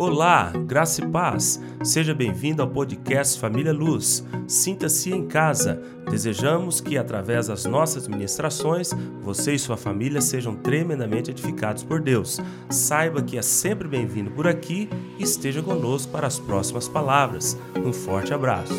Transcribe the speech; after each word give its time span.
Olá, 0.00 0.52
graça 0.52 1.04
e 1.04 1.10
paz. 1.10 1.58
Seja 1.84 2.14
bem-vindo 2.14 2.62
ao 2.62 2.70
podcast 2.70 3.36
Família 3.36 3.72
Luz. 3.72 4.24
Sinta-se 4.46 5.10
em 5.10 5.26
casa. 5.26 5.74
Desejamos 6.08 6.80
que, 6.80 6.96
através 6.96 7.48
das 7.48 7.64
nossas 7.64 8.06
ministrações, 8.06 8.90
você 9.20 9.56
e 9.56 9.58
sua 9.58 9.76
família 9.76 10.20
sejam 10.20 10.54
tremendamente 10.54 11.32
edificados 11.32 11.82
por 11.82 12.00
Deus. 12.00 12.38
Saiba 12.70 13.24
que 13.24 13.36
é 13.36 13.42
sempre 13.42 13.88
bem-vindo 13.88 14.30
por 14.30 14.46
aqui 14.46 14.88
e 15.18 15.24
esteja 15.24 15.64
conosco 15.64 16.12
para 16.12 16.28
as 16.28 16.38
próximas 16.38 16.88
palavras. 16.88 17.56
Um 17.84 17.92
forte 17.92 18.32
abraço. 18.32 18.72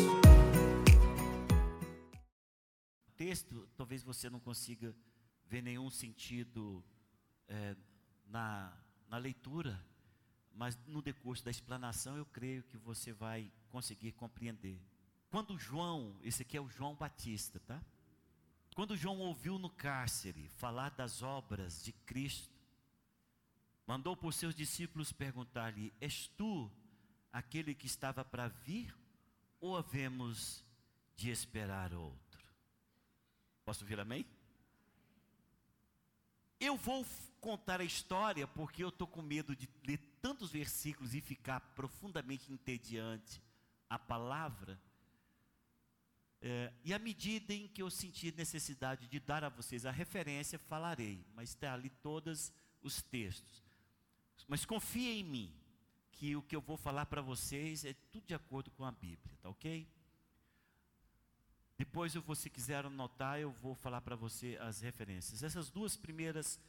Texto, 3.14 3.68
talvez 3.76 4.02
você 4.02 4.30
não 4.30 4.40
consiga 4.40 4.94
ver 5.46 5.60
nenhum 5.60 5.90
sentido 5.90 6.82
é, 7.46 7.76
na, 8.26 8.72
na 9.06 9.18
leitura 9.18 9.78
mas 10.60 10.78
no 10.86 11.00
decurso 11.00 11.42
da 11.42 11.50
explanação 11.50 12.18
eu 12.18 12.26
creio 12.26 12.62
que 12.64 12.76
você 12.76 13.14
vai 13.14 13.50
conseguir 13.70 14.12
compreender. 14.12 14.78
Quando 15.30 15.58
João, 15.58 16.14
esse 16.22 16.42
aqui 16.42 16.54
é 16.54 16.60
o 16.60 16.68
João 16.68 16.94
Batista, 16.94 17.58
tá? 17.60 17.82
Quando 18.74 18.94
João 18.94 19.20
ouviu 19.20 19.58
no 19.58 19.70
cárcere 19.70 20.50
falar 20.58 20.90
das 20.90 21.22
obras 21.22 21.82
de 21.82 21.94
Cristo, 21.94 22.52
mandou 23.86 24.14
por 24.14 24.34
seus 24.34 24.54
discípulos 24.54 25.14
perguntar-lhe: 25.14 25.94
És 25.98 26.26
tu 26.36 26.70
aquele 27.32 27.74
que 27.74 27.86
estava 27.86 28.22
para 28.22 28.48
vir 28.48 28.94
ou 29.62 29.78
havemos 29.78 30.62
de 31.16 31.30
esperar 31.30 31.94
outro? 31.94 32.46
Posso 33.64 33.82
ouvir 33.82 33.98
amém? 33.98 34.26
Eu 36.60 36.76
vou 36.76 37.06
contar 37.40 37.80
a 37.80 37.84
história 37.84 38.46
porque 38.46 38.84
eu 38.84 38.90
estou 38.90 39.06
com 39.06 39.22
medo 39.22 39.56
de 39.56 39.66
ler 39.86 40.09
tantos 40.20 40.50
versículos 40.50 41.14
e 41.14 41.20
ficar 41.20 41.60
profundamente 41.74 42.52
entediante 42.52 43.42
a 43.88 43.98
palavra. 43.98 44.80
É, 46.42 46.72
e 46.84 46.94
à 46.94 46.98
medida 46.98 47.52
em 47.52 47.68
que 47.68 47.82
eu 47.82 47.90
sentir 47.90 48.34
necessidade 48.34 49.06
de 49.06 49.20
dar 49.20 49.44
a 49.44 49.48
vocês 49.48 49.84
a 49.84 49.90
referência, 49.90 50.58
falarei, 50.58 51.24
mas 51.34 51.50
está 51.50 51.74
ali 51.74 51.90
todos 52.02 52.52
os 52.82 53.02
textos. 53.02 53.62
Mas 54.48 54.64
confiem 54.64 55.20
em 55.20 55.24
mim, 55.24 55.60
que 56.20 56.36
o 56.36 56.42
que 56.42 56.54
eu 56.54 56.60
vou 56.60 56.76
falar 56.76 57.06
para 57.06 57.22
vocês 57.22 57.82
é 57.82 57.94
tudo 58.12 58.26
de 58.26 58.34
acordo 58.34 58.70
com 58.72 58.84
a 58.84 58.92
Bíblia, 58.92 59.34
tá 59.40 59.48
ok? 59.48 59.88
Depois, 61.78 62.12
se 62.12 62.18
você 62.18 62.50
quiser 62.50 62.84
anotar, 62.84 63.40
eu 63.40 63.50
vou 63.52 63.74
falar 63.74 64.02
para 64.02 64.14
você 64.14 64.58
as 64.60 64.82
referências. 64.82 65.42
Essas 65.42 65.70
duas 65.70 65.96
primeiras 65.96 66.60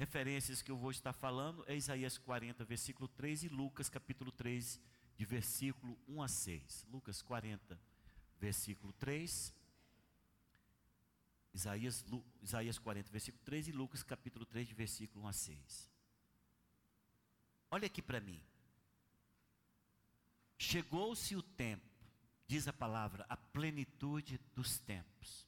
referências 0.00 0.62
que 0.62 0.70
eu 0.70 0.78
vou 0.78 0.90
estar 0.90 1.12
falando 1.12 1.62
é 1.66 1.76
Isaías 1.76 2.16
40, 2.16 2.64
versículo 2.64 3.06
3 3.06 3.44
e 3.44 3.48
Lucas 3.50 3.86
capítulo 3.90 4.32
3, 4.32 4.80
de 5.14 5.24
versículo 5.26 5.98
1 6.08 6.22
a 6.22 6.28
6. 6.28 6.86
Lucas 6.90 7.20
40, 7.20 7.78
versículo 8.38 8.94
3. 8.94 9.54
Isaías, 11.52 12.02
Lu, 12.08 12.24
Isaías 12.40 12.78
40, 12.78 13.10
versículo 13.10 13.44
3 13.44 13.68
e 13.68 13.72
Lucas 13.72 14.02
capítulo 14.02 14.46
3, 14.46 14.68
de 14.68 14.74
versículo 14.74 15.26
1 15.26 15.28
a 15.28 15.32
6. 15.34 15.90
Olha 17.70 17.84
aqui 17.84 18.00
para 18.00 18.20
mim. 18.20 18.42
Chegou-se 20.56 21.36
o 21.36 21.42
tempo 21.42 21.90
diz 22.46 22.66
a 22.66 22.72
palavra, 22.72 23.26
a 23.28 23.36
plenitude 23.36 24.40
dos 24.54 24.78
tempos. 24.78 25.46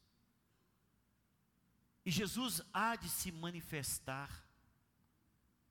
E 2.05 2.11
Jesus 2.11 2.63
há 2.73 2.97
de 2.97 3.09
se 3.09 3.31
manifestar 3.31 4.45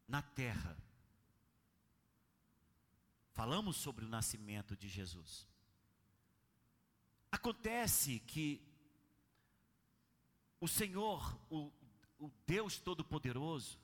na 0.08 0.22
terra. 0.22 0.78
Falamos 3.34 3.78
sobre 3.78 4.06
o 4.06 4.10
nascimento 4.10 4.76
de 4.76 4.88
Jesus. 4.88 5.48
Acontece 7.32 8.20
que 8.20 8.62
o 10.60 10.68
Senhor, 10.68 11.40
o, 11.50 11.72
o 12.20 12.32
Deus 12.46 12.78
Todo-Poderoso, 12.78 13.80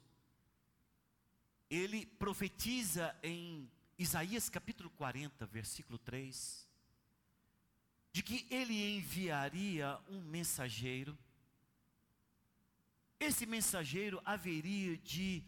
ele 1.70 2.06
profetiza 2.06 3.18
em 3.24 3.70
Isaías 3.98 4.50
capítulo 4.50 4.90
40, 4.92 5.46
versículo 5.48 5.98
3, 5.98 6.70
de 8.12 8.22
que 8.22 8.46
ele 8.50 8.96
enviaria 8.96 10.00
um 10.10 10.22
mensageiro. 10.22 11.18
Esse 13.20 13.46
mensageiro 13.46 14.22
haveria 14.24 14.98
de 14.98 15.44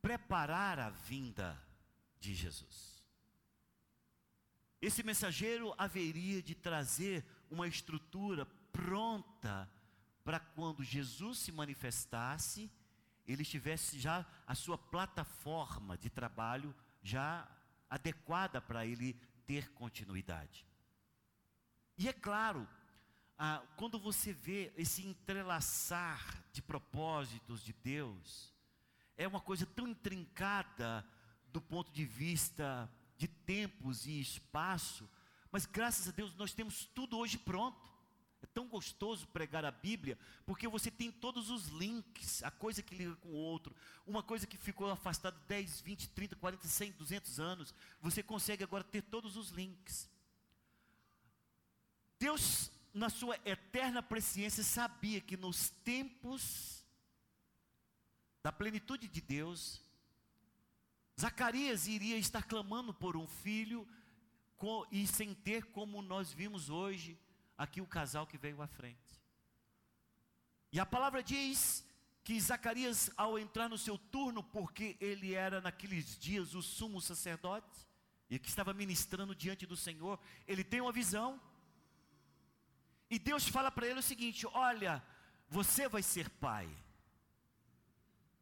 preparar 0.00 0.78
a 0.78 0.90
vinda 0.90 1.60
de 2.18 2.34
Jesus. 2.34 3.04
Esse 4.80 5.02
mensageiro 5.02 5.74
haveria 5.76 6.42
de 6.42 6.54
trazer 6.54 7.24
uma 7.50 7.66
estrutura 7.66 8.46
pronta 8.72 9.70
para 10.24 10.38
quando 10.38 10.84
Jesus 10.84 11.38
se 11.38 11.52
manifestasse, 11.52 12.70
ele 13.26 13.44
tivesse 13.44 13.98
já 13.98 14.24
a 14.46 14.54
sua 14.54 14.78
plataforma 14.78 15.98
de 15.98 16.08
trabalho 16.08 16.74
já 17.02 17.48
adequada 17.88 18.60
para 18.60 18.86
ele 18.86 19.14
ter 19.46 19.70
continuidade. 19.72 20.66
E 21.98 22.08
é 22.08 22.12
claro, 22.12 22.66
ah, 23.42 23.62
quando 23.74 23.98
você 23.98 24.34
vê 24.34 24.70
esse 24.76 25.00
entrelaçar 25.00 26.44
de 26.52 26.60
propósitos 26.60 27.64
de 27.64 27.72
Deus, 27.72 28.52
é 29.16 29.26
uma 29.26 29.40
coisa 29.40 29.64
tão 29.64 29.88
intrincada 29.88 31.02
do 31.50 31.58
ponto 31.58 31.90
de 31.90 32.04
vista 32.04 32.86
de 33.16 33.26
tempos 33.26 34.04
e 34.04 34.20
espaço, 34.20 35.08
mas 35.50 35.64
graças 35.64 36.06
a 36.06 36.10
Deus 36.10 36.34
nós 36.34 36.52
temos 36.52 36.84
tudo 36.94 37.16
hoje 37.16 37.38
pronto. 37.38 37.88
É 38.42 38.46
tão 38.46 38.68
gostoso 38.68 39.26
pregar 39.28 39.64
a 39.64 39.70
Bíblia, 39.70 40.18
porque 40.44 40.68
você 40.68 40.90
tem 40.90 41.10
todos 41.10 41.48
os 41.48 41.68
links, 41.68 42.42
a 42.42 42.50
coisa 42.50 42.82
que 42.82 42.94
liga 42.94 43.16
com 43.16 43.30
o 43.30 43.36
outro, 43.36 43.74
uma 44.06 44.22
coisa 44.22 44.46
que 44.46 44.58
ficou 44.58 44.90
afastada 44.90 45.38
10, 45.48 45.80
20, 45.80 46.10
30, 46.10 46.36
40, 46.36 46.68
100, 46.68 46.92
200 46.92 47.40
anos, 47.40 47.74
você 48.02 48.22
consegue 48.22 48.62
agora 48.62 48.84
ter 48.84 49.00
todos 49.00 49.38
os 49.38 49.48
links. 49.48 50.10
Deus, 52.18 52.70
na 52.92 53.08
sua 53.08 53.38
eterna 53.44 54.02
presciência, 54.02 54.62
sabia 54.64 55.20
que 55.20 55.36
nos 55.36 55.70
tempos 55.84 56.84
da 58.42 58.50
plenitude 58.50 59.06
de 59.08 59.20
Deus, 59.20 59.80
Zacarias 61.20 61.86
iria 61.86 62.16
estar 62.16 62.42
clamando 62.42 62.92
por 62.94 63.16
um 63.16 63.26
filho 63.26 63.86
e 64.90 65.06
sem 65.06 65.34
ter 65.34 65.66
como 65.66 66.02
nós 66.02 66.32
vimos 66.32 66.68
hoje 66.68 67.18
aqui 67.56 67.80
o 67.80 67.86
casal 67.86 68.26
que 68.26 68.38
veio 68.38 68.60
à 68.60 68.66
frente. 68.66 69.20
E 70.72 70.78
a 70.78 70.86
palavra 70.86 71.22
diz 71.22 71.84
que 72.22 72.38
Zacarias, 72.40 73.10
ao 73.16 73.38
entrar 73.38 73.68
no 73.68 73.78
seu 73.78 73.98
turno, 73.98 74.42
porque 74.42 74.96
ele 75.00 75.34
era 75.34 75.60
naqueles 75.60 76.18
dias 76.18 76.54
o 76.54 76.62
sumo 76.62 77.00
sacerdote, 77.00 77.88
e 78.28 78.38
que 78.38 78.48
estava 78.48 78.72
ministrando 78.72 79.34
diante 79.34 79.66
do 79.66 79.76
Senhor, 79.76 80.18
ele 80.46 80.62
tem 80.62 80.80
uma 80.80 80.92
visão. 80.92 81.40
E 83.10 83.18
Deus 83.18 83.48
fala 83.48 83.70
para 83.70 83.86
ele 83.86 83.98
o 83.98 84.02
seguinte: 84.02 84.46
Olha, 84.46 85.02
você 85.48 85.88
vai 85.88 86.02
ser 86.02 86.30
pai. 86.30 86.68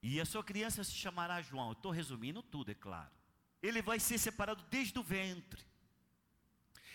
E 0.02 0.20
a 0.20 0.26
sua 0.26 0.44
criança 0.44 0.84
se 0.84 0.92
chamará 0.92 1.40
João. 1.42 1.72
estou 1.72 1.90
resumindo 1.90 2.42
tudo, 2.42 2.70
é 2.70 2.74
claro. 2.74 3.10
Ele 3.62 3.82
vai 3.82 3.98
ser 3.98 4.18
separado 4.18 4.62
desde 4.70 4.96
o 4.98 5.02
ventre. 5.02 5.64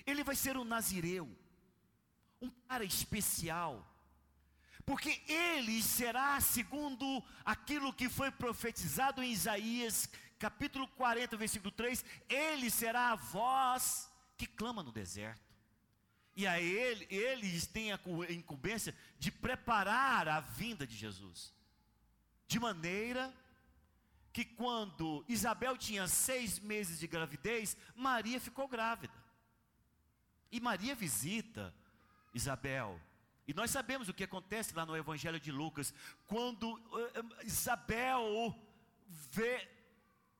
Ele 0.05 0.23
vai 0.23 0.35
ser 0.35 0.55
um 0.55 0.63
nazireu. 0.63 1.29
Um 2.41 2.49
cara 2.49 2.85
especial. 2.85 3.89
Porque 4.85 5.21
ele 5.27 5.81
será 5.81 6.39
segundo 6.39 7.23
aquilo 7.43 7.93
que 7.93 8.09
foi 8.09 8.31
profetizado 8.31 9.23
em 9.23 9.31
Isaías, 9.31 10.09
capítulo 10.37 10.87
40, 10.89 11.37
versículo 11.37 11.71
3, 11.71 12.03
ele 12.27 12.69
será 12.69 13.11
a 13.11 13.15
voz 13.15 14.11
que 14.37 14.45
clama 14.45 14.83
no 14.83 14.91
deserto. 14.91 15.52
E 16.35 16.47
a 16.47 16.59
ele, 16.59 17.07
eles 17.09 17.67
têm 17.67 17.91
a 17.91 17.99
incumbência 18.29 18.95
de 19.19 19.31
preparar 19.31 20.27
a 20.27 20.39
vinda 20.39 20.87
de 20.87 20.95
Jesus. 20.95 21.53
De 22.47 22.59
maneira 22.59 23.33
que 24.31 24.43
quando 24.43 25.23
Isabel 25.27 25.77
tinha 25.77 26.07
seis 26.07 26.59
meses 26.59 26.99
de 26.99 27.05
gravidez, 27.05 27.77
Maria 27.95 28.39
ficou 28.39 28.67
grávida. 28.67 29.13
E 30.51 30.59
Maria 30.59 30.95
visita 30.95 31.73
Isabel. 32.33 32.99
E 33.47 33.53
nós 33.53 33.69
sabemos 33.69 34.09
o 34.09 34.13
que 34.13 34.23
acontece 34.23 34.73
lá 34.73 34.85
no 34.85 34.97
Evangelho 34.97 35.39
de 35.39 35.51
Lucas, 35.51 35.93
quando 36.27 36.73
uh, 36.73 37.43
Isabel 37.43 38.55
vê, 39.07 39.67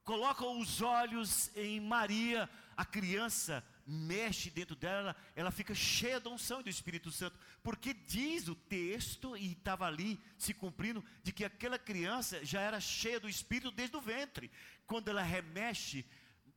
coloca 0.04 0.46
os 0.46 0.82
olhos 0.82 1.56
em 1.56 1.80
Maria, 1.80 2.50
a 2.76 2.84
criança 2.84 3.64
mexe 3.86 4.50
dentro 4.50 4.76
dela, 4.76 5.16
ela 5.36 5.52
fica 5.52 5.76
cheia 5.76 6.20
da 6.20 6.30
unção 6.30 6.62
do 6.62 6.70
Espírito 6.70 7.12
Santo, 7.12 7.38
porque 7.62 7.94
diz 7.94 8.48
o 8.48 8.56
texto, 8.56 9.36
e 9.36 9.52
estava 9.52 9.86
ali 9.86 10.20
se 10.38 10.54
cumprindo, 10.54 11.04
de 11.22 11.32
que 11.32 11.44
aquela 11.44 11.78
criança 11.78 12.44
já 12.46 12.62
era 12.62 12.80
cheia 12.80 13.20
do 13.20 13.30
Espírito 13.30 13.72
desde 13.72 13.96
o 13.96 14.02
ventre. 14.02 14.52
Quando 14.88 15.10
ela 15.10 15.22
remexe, 15.22 16.06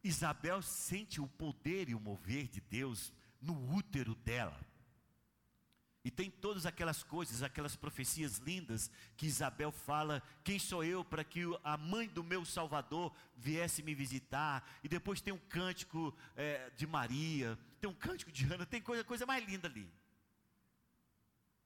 Isabel 0.03 0.63
sente 0.63 1.21
o 1.21 1.27
poder 1.27 1.89
e 1.89 1.95
o 1.95 2.01
mover 2.01 2.49
de 2.49 2.61
Deus 2.61 3.13
no 3.41 3.75
útero 3.75 4.15
dela. 4.15 4.59
E 6.07 6.11
tem 6.13 6.31
todas 6.31 6.67
aquelas 6.67 7.03
coisas, 7.03 7.43
aquelas 7.43 7.75
profecias 7.75 8.37
lindas 8.39 8.89
que 9.17 9.27
Isabel 9.27 9.73
fala: 9.73 10.23
quem 10.45 10.57
sou 10.57 10.85
eu 10.85 11.05
para 11.05 11.25
que 11.25 11.43
a 11.65 11.77
mãe 11.77 12.07
do 12.07 12.23
meu 12.23 12.45
Salvador 12.45 13.13
viesse 13.37 13.83
me 13.83 13.93
visitar? 13.93 14.65
E 14.85 14.89
depois 14.89 15.21
tem 15.21 15.35
um 15.35 15.49
cântico 15.49 16.17
é, 16.37 16.71
de 16.77 16.87
Maria, 16.87 17.59
tem 17.81 17.91
um 17.91 17.93
cântico 17.93 18.31
de 18.31 18.45
Ana, 18.45 18.65
tem 18.65 18.81
coisa, 18.81 19.03
coisa 19.03 19.27
mais 19.27 19.45
linda 19.45 19.67
ali. 19.67 19.93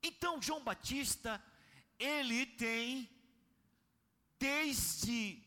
Então 0.03 0.41
João 0.41 0.65
Batista, 0.65 1.39
ele 1.99 2.47
tem, 2.47 3.11
desde 4.39 5.39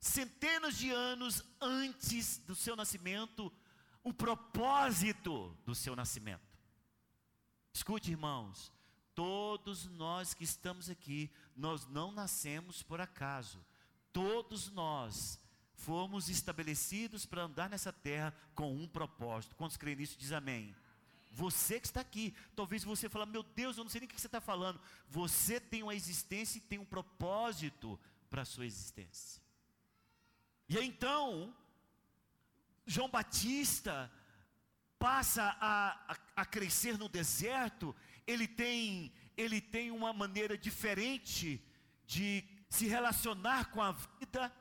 centenas 0.00 0.78
de 0.78 0.90
anos 0.90 1.44
antes 1.60 2.38
do 2.38 2.54
seu 2.54 2.74
nascimento, 2.74 3.52
o 4.02 4.10
propósito 4.10 5.54
do 5.66 5.74
seu 5.74 5.94
nascimento. 5.94 6.51
Escute, 7.72 8.10
irmãos, 8.10 8.72
todos 9.14 9.86
nós 9.86 10.34
que 10.34 10.44
estamos 10.44 10.90
aqui, 10.90 11.30
nós 11.56 11.86
não 11.86 12.12
nascemos 12.12 12.82
por 12.82 13.00
acaso. 13.00 13.64
Todos 14.12 14.70
nós 14.70 15.40
fomos 15.74 16.28
estabelecidos 16.28 17.24
para 17.24 17.42
andar 17.42 17.70
nessa 17.70 17.92
terra 17.92 18.34
com 18.54 18.74
um 18.74 18.86
propósito. 18.86 19.56
Quantos 19.56 19.76
creem 19.76 19.96
nisso, 19.96 20.18
diz 20.18 20.32
amém. 20.32 20.74
Você 21.32 21.80
que 21.80 21.86
está 21.86 22.02
aqui, 22.02 22.34
talvez 22.54 22.84
você 22.84 23.08
fale, 23.08 23.30
meu 23.30 23.42
Deus, 23.42 23.76
eu 23.76 23.84
não 23.84 23.90
sei 23.90 24.00
nem 24.00 24.06
o 24.06 24.12
que 24.12 24.20
você 24.20 24.26
está 24.26 24.40
falando. 24.40 24.80
Você 25.08 25.58
tem 25.58 25.82
uma 25.82 25.94
existência 25.94 26.58
e 26.58 26.60
tem 26.60 26.78
um 26.78 26.84
propósito 26.84 27.98
para 28.28 28.42
a 28.42 28.44
sua 28.44 28.66
existência. 28.66 29.42
E 30.68 30.78
então, 30.78 31.54
João 32.86 33.08
Batista, 33.08 34.12
passa 35.02 35.56
a, 35.60 36.12
a, 36.12 36.16
a 36.36 36.44
crescer 36.44 36.96
no 36.96 37.08
deserto, 37.08 37.92
ele 38.24 38.46
tem, 38.46 39.12
ele 39.36 39.60
tem 39.60 39.90
uma 39.90 40.12
maneira 40.12 40.56
diferente 40.56 41.60
de 42.06 42.44
se 42.68 42.86
relacionar 42.86 43.72
com 43.72 43.82
a 43.82 43.90
vida, 43.90 44.52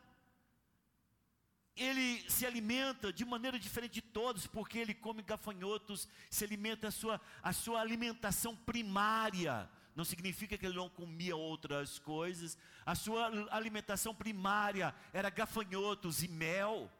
ele 1.76 2.28
se 2.28 2.44
alimenta 2.44 3.14
de 3.14 3.24
maneira 3.24 3.60
diferente 3.60 3.94
de 3.94 4.02
todos, 4.02 4.48
porque 4.48 4.80
ele 4.80 4.96
come 4.96 5.22
gafanhotos, 5.22 6.08
se 6.28 6.44
alimenta 6.44 6.88
a 6.88 6.92
sua, 6.92 7.22
a 7.44 7.54
sua 7.54 7.80
alimentação 7.80 8.56
primária. 8.56 9.70
Não 9.96 10.04
significa 10.04 10.58
que 10.58 10.66
ele 10.66 10.76
não 10.76 10.90
comia 10.90 11.36
outras 11.36 12.00
coisas, 12.00 12.58
a 12.84 12.96
sua 12.96 13.28
alimentação 13.52 14.16
primária 14.16 14.96
era 15.14 15.30
gafanhotos 15.30 16.24
e 16.24 16.28
mel. 16.28 16.92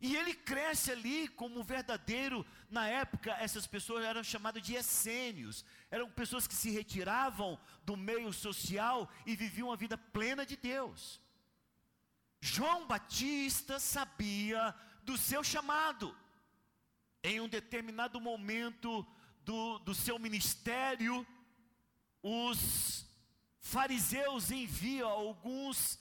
E 0.00 0.16
ele 0.16 0.32
cresce 0.32 0.90
ali 0.90 1.28
como 1.28 1.62
verdadeiro. 1.62 2.46
Na 2.70 2.86
época, 2.88 3.32
essas 3.32 3.66
pessoas 3.66 4.04
eram 4.04 4.24
chamadas 4.24 4.62
de 4.62 4.74
essênios. 4.74 5.64
Eram 5.90 6.10
pessoas 6.10 6.46
que 6.46 6.54
se 6.54 6.70
retiravam 6.70 7.60
do 7.84 7.96
meio 7.96 8.32
social 8.32 9.10
e 9.26 9.36
viviam 9.36 9.70
a 9.70 9.76
vida 9.76 9.98
plena 9.98 10.46
de 10.46 10.56
Deus. 10.56 11.20
João 12.40 12.86
Batista 12.86 13.78
sabia 13.78 14.74
do 15.02 15.18
seu 15.18 15.44
chamado. 15.44 16.16
Em 17.22 17.38
um 17.38 17.48
determinado 17.48 18.18
momento 18.18 19.06
do, 19.44 19.78
do 19.80 19.94
seu 19.94 20.18
ministério, 20.18 21.26
os 22.22 23.06
fariseus 23.58 24.50
enviam 24.50 25.08
alguns 25.08 25.98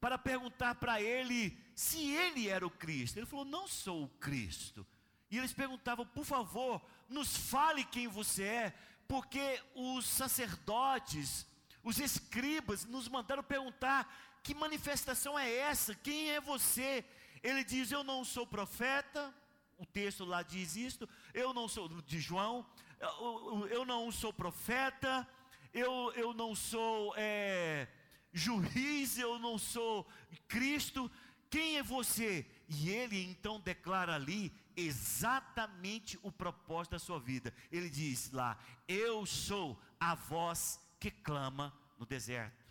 para 0.00 0.16
perguntar 0.16 0.76
para 0.76 1.00
ele 1.00 1.56
se 1.74 2.10
ele 2.10 2.48
era 2.48 2.66
o 2.66 2.70
Cristo. 2.70 3.18
Ele 3.18 3.26
falou: 3.26 3.44
Não 3.44 3.66
sou 3.66 4.04
o 4.04 4.08
Cristo. 4.08 4.86
E 5.30 5.38
eles 5.38 5.52
perguntavam: 5.52 6.06
Por 6.06 6.24
favor, 6.24 6.82
nos 7.08 7.36
fale 7.36 7.84
quem 7.84 8.08
você 8.08 8.44
é, 8.44 8.74
porque 9.06 9.60
os 9.74 10.06
sacerdotes, 10.06 11.46
os 11.82 11.98
escribas, 11.98 12.84
nos 12.84 13.08
mandaram 13.08 13.42
perguntar: 13.42 14.40
Que 14.42 14.54
manifestação 14.54 15.38
é 15.38 15.52
essa? 15.52 15.94
Quem 15.94 16.30
é 16.30 16.40
você? 16.40 17.04
Ele 17.42 17.64
diz: 17.64 17.90
Eu 17.90 18.04
não 18.04 18.24
sou 18.24 18.46
profeta. 18.46 19.34
O 19.76 19.86
texto 19.86 20.24
lá 20.24 20.42
diz 20.42 20.74
isto. 20.74 21.08
Eu 21.32 21.54
não 21.54 21.68
sou 21.68 21.88
de 22.02 22.18
João. 22.18 22.66
Eu, 23.00 23.68
eu 23.70 23.84
não 23.84 24.10
sou 24.10 24.32
profeta. 24.32 25.26
Eu, 25.72 26.12
eu 26.16 26.32
não 26.32 26.54
sou 26.54 27.14
é, 27.16 27.86
juiz. 28.32 29.18
Eu 29.18 29.38
não 29.38 29.58
sou 29.58 30.06
Cristo. 30.46 31.10
Quem 31.50 31.78
é 31.78 31.82
você? 31.82 32.46
E 32.68 32.90
ele 32.90 33.22
então 33.24 33.58
declara 33.60 34.14
ali 34.14 34.52
exatamente 34.76 36.18
o 36.22 36.30
propósito 36.30 36.92
da 36.92 36.98
sua 36.98 37.18
vida. 37.18 37.52
Ele 37.70 37.88
diz 37.88 38.30
lá: 38.30 38.58
Eu 38.86 39.24
sou 39.26 39.80
a 39.98 40.14
voz 40.14 40.80
que 41.00 41.10
clama 41.10 41.72
no 41.98 42.06
deserto. 42.06 42.66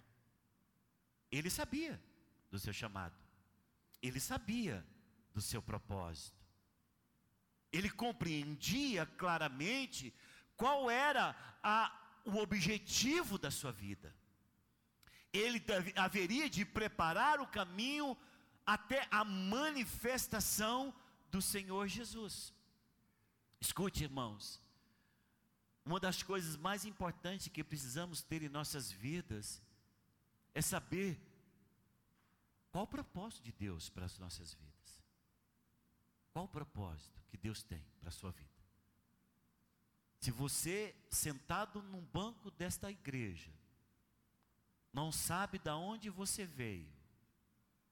Ele 1.31 1.49
sabia 1.49 2.01
do 2.49 2.57
seu 2.57 2.71
chamado, 2.71 3.15
ele 4.01 4.19
sabia 4.19 4.85
do 5.33 5.41
seu 5.41 5.61
propósito, 5.61 6.37
ele 7.71 7.89
compreendia 7.89 9.05
claramente 9.05 10.13
qual 10.55 10.89
era 10.89 11.35
a, 11.61 11.91
o 12.23 12.37
objetivo 12.37 13.37
da 13.37 13.51
sua 13.51 13.71
vida. 13.71 14.15
Ele 15.37 15.63
haveria 15.95 16.49
de 16.49 16.65
preparar 16.65 17.39
o 17.39 17.47
caminho 17.47 18.17
até 18.65 19.07
a 19.09 19.23
manifestação 19.23 20.93
do 21.31 21.41
Senhor 21.41 21.87
Jesus. 21.87 22.53
Escute, 23.59 24.03
irmãos, 24.03 24.61
uma 25.85 25.99
das 25.99 26.21
coisas 26.21 26.57
mais 26.57 26.85
importantes 26.85 27.47
que 27.47 27.63
precisamos 27.63 28.21
ter 28.21 28.43
em 28.43 28.49
nossas 28.49 28.91
vidas 28.91 29.61
é 30.53 30.61
saber 30.61 31.19
qual 32.71 32.83
o 32.83 32.87
propósito 32.87 33.43
de 33.43 33.51
Deus 33.51 33.89
para 33.89 34.05
as 34.05 34.19
nossas 34.19 34.53
vidas. 34.53 35.01
Qual 36.31 36.45
o 36.45 36.49
propósito 36.49 37.21
que 37.29 37.37
Deus 37.37 37.63
tem 37.63 37.83
para 37.99 38.09
a 38.09 38.11
sua 38.11 38.31
vida? 38.31 38.51
Se 40.19 40.29
você, 40.29 40.95
sentado 41.09 41.81
num 41.81 42.01
banco 42.01 42.51
desta 42.51 42.91
igreja, 42.91 43.51
não 44.97 45.11
sabe 45.11 45.59
de 45.59 45.69
onde 45.69 46.09
você 46.09 46.43
veio, 46.43 46.91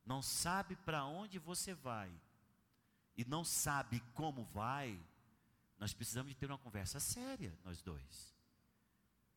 não 0.03 0.23
sabe 0.23 0.75
para 0.75 1.05
onde 1.05 1.37
você 1.37 1.71
vai 1.71 2.11
e 3.15 3.23
não 3.23 3.43
sabe 3.43 3.99
como 4.15 4.43
vai, 4.45 4.99
nós 5.77 5.93
precisamos 5.93 6.31
de 6.31 6.35
ter 6.35 6.47
uma 6.47 6.57
conversa 6.57 6.99
séria, 6.99 7.55
nós 7.63 7.79
dois. 7.79 8.35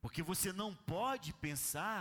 Porque 0.01 0.23
você 0.23 0.51
não 0.51 0.75
pode 0.75 1.35
pensar 1.35 2.01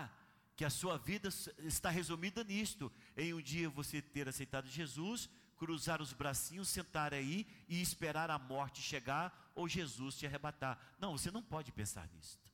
que 0.56 0.64
a 0.64 0.70
sua 0.70 0.98
vida 0.98 1.28
está 1.60 1.90
resumida 1.90 2.46
nisto, 2.46 2.90
em 3.18 3.34
um 3.34 3.42
dia 3.42 3.70
você 3.70 4.02
ter 4.02 4.26
aceitado 4.30 4.70
Jesus, 4.70 5.30
cruzar 5.58 6.02
os 6.02 6.14
bracinhos, 6.14 6.70
sentar 6.70 7.14
aí 7.14 7.46
e 7.68 7.82
esperar 7.82 8.32
a 8.32 8.40
morte 8.40 8.82
chegar 8.82 9.52
ou 9.54 9.68
Jesus 9.68 10.16
te 10.18 10.26
arrebatar. 10.26 10.80
Não, 10.98 11.18
você 11.18 11.30
não 11.30 11.44
pode 11.44 11.74
pensar 11.74 12.08
nisto. 12.08 12.48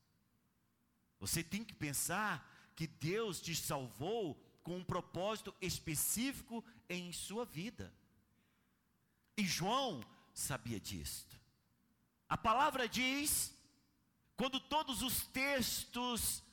Você 1.20 1.44
tem 1.44 1.64
que 1.64 1.76
pensar 1.76 2.53
que 2.76 2.88
Deus 2.88 3.40
te 3.42 3.56
salvou 3.56 4.36
com 4.64 4.78
um 4.78 4.84
propósito 4.84 5.54
específico 5.62 6.64
em 6.90 7.12
sua 7.12 7.46
vida. 7.46 7.94
E 9.38 9.46
João 9.46 10.04
sabia 10.34 10.80
disto. 10.80 11.40
A 12.30 12.38
palavra 12.38 12.88
diz, 12.88 13.54
quando 14.36 14.60
todos 14.60 15.02
os 15.02 15.28
textos, 15.28 16.44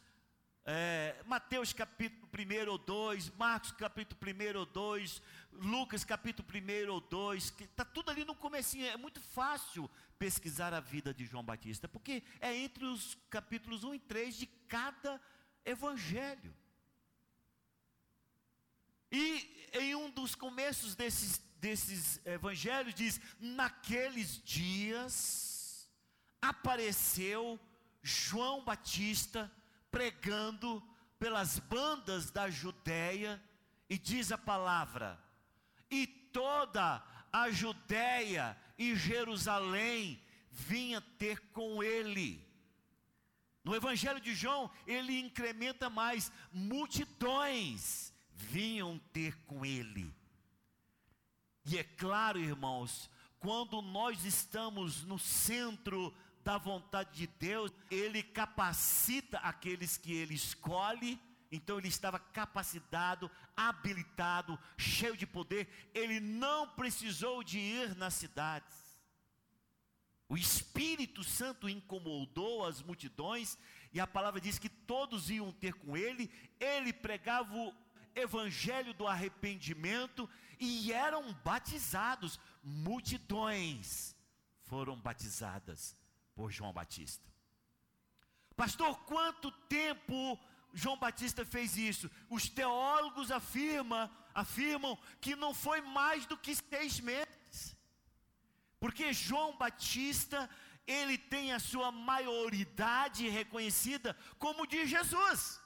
é, 0.65 1.17
Mateus 1.27 1.73
capítulo 1.73 2.29
1 2.33 2.71
ou 2.71 2.79
2, 2.79 3.31
Marcos 3.31 3.73
capítulo 3.73 4.21
1 4.23 4.59
ou 4.59 4.67
2, 4.67 5.23
Lucas 5.53 6.05
capítulo 6.05 6.47
1 6.49 6.93
ou 6.93 7.01
2, 7.01 7.51
que 7.51 7.65
está 7.65 7.85
tudo 7.85 8.11
ali 8.11 8.25
no 8.25 8.35
comecinho, 8.35 8.87
é 8.87 8.97
muito 8.97 9.21
fácil 9.21 9.91
pesquisar 10.19 10.75
a 10.75 10.81
vida 10.81 11.15
de 11.15 11.25
João 11.25 11.43
Batista, 11.43 11.89
porque 11.89 12.23
é 12.41 12.55
entre 12.55 12.85
os 12.85 13.17
capítulos 13.31 13.85
1 13.85 13.95
e 13.95 13.99
3 14.01 14.37
de 14.37 14.47
cada 14.47 15.21
evangelho. 15.65 16.55
E 19.11 19.69
em 19.73 19.95
um 19.95 20.11
dos 20.11 20.35
começos 20.35 20.95
desses, 20.95 21.39
desses 21.57 22.25
evangelhos 22.27 22.95
diz: 22.95 23.21
naqueles 23.39 24.43
dias 24.43 25.89
apareceu 26.41 27.59
João 28.03 28.65
Batista 28.65 29.51
pregando 29.91 30.83
pelas 31.19 31.59
bandas 31.59 32.31
da 32.31 32.49
Judéia, 32.49 33.43
e 33.89 33.99
diz 33.99 34.31
a 34.31 34.39
palavra, 34.39 35.19
e 35.91 36.07
toda 36.07 37.05
a 37.33 37.51
Judéia 37.51 38.57
e 38.79 38.95
Jerusalém 38.95 40.23
vinha 40.51 41.01
ter 41.19 41.41
com 41.53 41.83
ele. 41.83 42.50
No 43.63 43.75
Evangelho 43.75 44.21
de 44.21 44.35
João, 44.35 44.71
ele 44.87 45.19
incrementa 45.19 45.91
mais 45.91 46.33
multidões 46.53 48.13
vinham 48.41 48.99
ter 49.13 49.37
com 49.45 49.65
ele. 49.65 50.15
E 51.67 51.79
é 51.79 51.85
claro, 51.85 52.39
irmãos, 52.39 53.11
quando 53.39 53.81
nós 53.83 54.25
estamos 54.25 55.05
no 55.05 55.19
centro 55.19 56.15
da 56.43 56.57
vontade 56.57 57.11
de 57.13 57.27
Deus, 57.27 57.71
Ele 57.91 58.23
capacita 58.23 59.39
aqueles 59.39 59.97
que 59.97 60.13
Ele 60.13 60.35
escolhe. 60.35 61.21
Então 61.53 61.79
ele 61.79 61.89
estava 61.89 62.19
capacitado, 62.19 63.29
habilitado, 63.57 64.59
cheio 64.79 65.17
de 65.17 65.27
poder. 65.27 65.91
Ele 65.93 66.21
não 66.21 66.69
precisou 66.69 67.43
de 67.43 67.59
ir 67.59 67.97
nas 67.97 68.15
cidades. 68.15 68.80
O 70.31 70.37
Espírito 70.37 71.25
Santo 71.25 71.69
incomodou 71.69 72.65
as 72.65 72.81
multidões 72.81 73.59
e 73.93 73.99
a 73.99 74.07
palavra 74.07 74.41
diz 74.41 74.61
que 74.61 74.69
todos 74.69 75.29
iam 75.29 75.51
ter 75.51 75.75
com 75.75 75.97
ele. 75.97 76.31
Ele 76.61 76.93
pregava 76.93 77.53
o 77.53 77.75
evangelho 78.15 78.95
do 78.95 79.09
arrependimento 79.09 80.31
e 80.61 80.93
eram 80.93 81.33
batizados. 81.43 82.39
Multidões 82.63 84.15
foram 84.63 84.97
batizadas 84.97 85.97
por 86.33 86.53
João 86.53 86.73
Batista. 86.73 87.29
Pastor, 88.55 89.01
quanto 89.07 89.51
tempo 89.51 90.39
João 90.73 90.97
Batista 90.97 91.45
fez 91.45 91.77
isso? 91.77 92.09
Os 92.29 92.49
teólogos 92.49 93.33
afirmam, 93.33 94.09
afirmam 94.33 94.97
que 95.21 95.35
não 95.35 95.53
foi 95.53 95.81
mais 95.81 96.25
do 96.25 96.39
que 96.39 96.55
seis 96.55 97.01
meses. 97.01 97.40
Porque 98.81 99.13
João 99.13 99.57
Batista, 99.57 100.49
ele 100.87 101.17
tem 101.19 101.53
a 101.53 101.59
sua 101.59 101.93
maioridade 101.93 103.29
reconhecida 103.29 104.17
como 104.39 104.67
de 104.67 104.87
Jesus. 104.87 105.61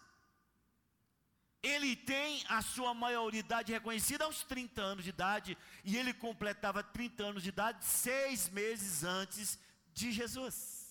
Ele 1.63 1.97
tem 1.97 2.45
a 2.49 2.61
sua 2.61 2.93
maioridade 2.93 3.73
reconhecida 3.73 4.25
aos 4.25 4.43
30 4.43 4.83
anos 4.83 5.05
de 5.05 5.11
idade, 5.11 5.57
e 5.83 5.97
ele 5.97 6.13
completava 6.13 6.83
30 6.83 7.25
anos 7.25 7.43
de 7.43 7.49
idade 7.49 7.83
seis 7.85 8.51
meses 8.51 9.03
antes 9.03 9.59
de 9.95 10.13
Jesus. 10.13 10.85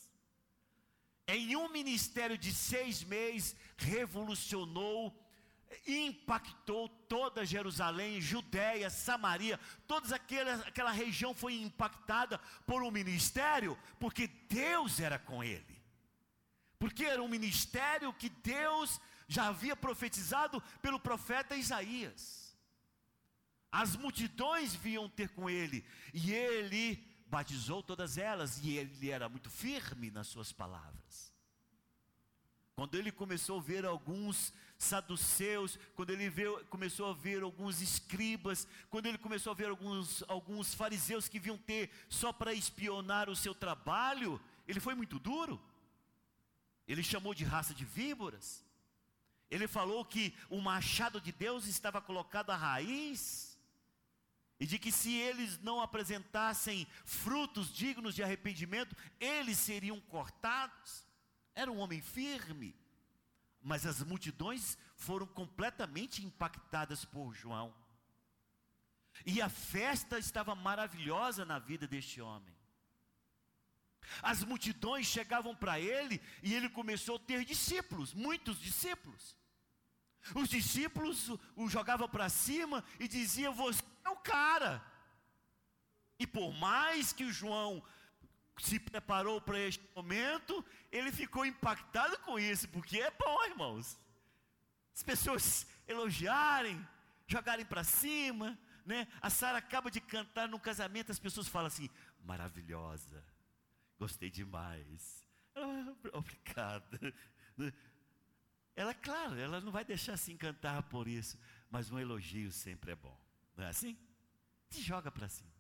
Em 1.27 1.55
um 1.55 1.69
ministério 1.69 2.37
de 2.37 2.51
seis 2.51 3.03
meses, 3.03 3.55
revolucionou, 3.77 5.15
impactou 5.87 6.89
toda 6.89 7.45
Jerusalém, 7.45 8.21
Judéia, 8.21 8.89
Samaria, 8.89 9.59
toda 9.87 10.15
aquela, 10.15 10.55
aquela 10.67 10.91
região 10.91 11.33
foi 11.33 11.55
impactada 11.55 12.37
por 12.65 12.83
um 12.83 12.91
ministério, 12.91 13.77
porque 13.99 14.27
Deus 14.27 14.99
era 14.99 15.19
com 15.19 15.43
ele. 15.43 15.81
Porque 16.79 17.05
era 17.05 17.23
um 17.23 17.27
ministério 17.27 18.13
que 18.13 18.29
Deus 18.29 18.99
já 19.27 19.47
havia 19.47 19.75
profetizado 19.75 20.61
pelo 20.81 20.99
profeta 20.99 21.55
Isaías. 21.55 22.55
As 23.71 23.95
multidões 23.95 24.75
vinham 24.75 25.09
ter 25.09 25.29
com 25.29 25.49
ele, 25.49 25.83
e 26.13 26.31
ele 26.31 27.03
batizou 27.27 27.81
todas 27.81 28.17
elas, 28.17 28.59
e 28.63 28.77
ele 28.77 29.09
era 29.09 29.27
muito 29.27 29.49
firme 29.49 30.11
nas 30.11 30.27
suas 30.27 30.51
palavras. 30.51 31.33
Quando 32.75 32.95
ele 32.95 33.11
começou 33.11 33.59
a 33.59 33.61
ver 33.61 33.85
alguns 33.85 34.53
saduceus, 34.83 35.79
quando 35.95 36.11
ele 36.11 36.29
viu, 36.29 36.63
começou 36.65 37.09
a 37.09 37.13
ver 37.13 37.41
alguns 37.41 37.81
escribas, 37.81 38.67
quando 38.89 39.05
ele 39.05 39.17
começou 39.17 39.51
a 39.51 39.55
ver 39.55 39.69
alguns, 39.69 40.23
alguns 40.27 40.73
fariseus 40.73 41.27
que 41.27 41.39
vinham 41.39 41.57
ter 41.57 41.89
só 42.09 42.31
para 42.31 42.53
espionar 42.53 43.29
o 43.29 43.35
seu 43.35 43.55
trabalho, 43.55 44.39
ele 44.67 44.79
foi 44.79 44.95
muito 44.95 45.19
duro. 45.19 45.61
Ele 46.87 47.01
chamou 47.01 47.33
de 47.33 47.43
raça 47.43 47.73
de 47.73 47.85
víboras. 47.85 48.63
Ele 49.49 49.67
falou 49.67 50.03
que 50.03 50.33
o 50.49 50.59
machado 50.59 51.21
de 51.21 51.31
Deus 51.31 51.65
estava 51.67 52.01
colocado 52.01 52.49
à 52.49 52.55
raiz 52.55 53.57
e 54.59 54.65
de 54.65 54.79
que 54.79 54.91
se 54.91 55.13
eles 55.13 55.59
não 55.59 55.81
apresentassem 55.81 56.87
frutos 57.05 57.71
dignos 57.73 58.15
de 58.15 58.23
arrependimento, 58.23 58.95
eles 59.19 59.57
seriam 59.57 59.99
cortados. 59.99 61.05
Era 61.53 61.71
um 61.71 61.79
homem 61.79 62.01
firme, 62.01 62.75
mas 63.63 63.85
as 63.85 64.03
multidões 64.03 64.77
foram 64.95 65.25
completamente 65.25 66.23
impactadas 66.23 67.05
por 67.05 67.33
João. 67.33 67.73
E 69.25 69.41
a 69.41 69.49
festa 69.49 70.19
estava 70.19 70.53
maravilhosa 70.53 71.45
na 71.45 71.59
vida 71.59 71.87
deste 71.87 72.19
homem. 72.19 72.53
As 74.21 74.43
multidões 74.43 75.07
chegavam 75.07 75.55
para 75.55 75.79
ele 75.79 76.21
e 76.41 76.53
ele 76.53 76.69
começou 76.69 77.15
a 77.15 77.19
ter 77.19 77.45
discípulos, 77.45 78.13
muitos 78.13 78.59
discípulos. 78.59 79.35
Os 80.35 80.49
discípulos 80.49 81.29
o 81.55 81.69
jogavam 81.69 82.07
para 82.09 82.29
cima 82.29 82.83
e 82.99 83.07
diziam: 83.07 83.53
Você 83.53 83.81
é 84.03 84.09
o 84.09 84.17
cara. 84.17 84.83
E 86.19 86.27
por 86.27 86.53
mais 86.53 87.11
que 87.13 87.23
o 87.23 87.31
João 87.31 87.83
se 88.57 88.79
preparou 88.79 89.41
para 89.41 89.59
este 89.59 89.83
momento, 89.95 90.63
ele 90.91 91.11
ficou 91.11 91.45
impactado 91.45 92.17
com 92.19 92.39
isso, 92.39 92.67
porque 92.69 92.99
é 92.99 93.11
bom, 93.11 93.43
irmãos. 93.45 93.99
As 94.93 95.01
pessoas 95.01 95.65
elogiarem, 95.87 96.87
jogarem 97.27 97.65
para 97.65 97.83
cima, 97.83 98.57
né? 98.85 99.07
A 99.21 99.29
Sara 99.29 99.57
acaba 99.57 99.89
de 99.89 99.99
cantar 99.99 100.47
no 100.47 100.59
casamento, 100.59 101.11
as 101.11 101.19
pessoas 101.19 101.47
falam 101.47 101.67
assim: 101.67 101.89
maravilhosa, 102.23 103.23
gostei 103.97 104.29
demais. 104.29 105.25
Ah, 105.55 105.93
obrigada. 106.13 107.13
Ela, 108.75 108.93
claro, 108.93 109.39
ela 109.39 109.61
não 109.61 109.71
vai 109.71 109.85
deixar 109.85 110.17
se 110.17 110.31
encantar 110.31 110.81
por 110.83 111.07
isso, 111.07 111.37
mas 111.69 111.91
um 111.91 111.99
elogio 111.99 112.51
sempre 112.51 112.91
é 112.91 112.95
bom, 112.95 113.15
não 113.55 113.63
é 113.63 113.69
assim? 113.69 113.97
Se 114.69 114.81
joga 114.81 115.11
para 115.11 115.29
cima. 115.29 115.52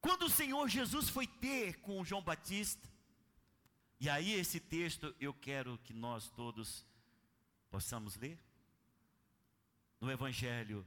Quando 0.00 0.24
o 0.24 0.30
Senhor 0.30 0.68
Jesus 0.68 1.08
foi 1.08 1.26
ter 1.26 1.80
com 1.80 2.04
João 2.04 2.22
Batista, 2.22 2.88
e 3.98 4.08
aí 4.08 4.32
esse 4.32 4.58
texto 4.58 5.14
eu 5.20 5.34
quero 5.34 5.78
que 5.78 5.92
nós 5.92 6.30
todos 6.30 6.86
possamos 7.70 8.16
ler, 8.16 8.38
no 10.00 10.10
Evangelho 10.10 10.86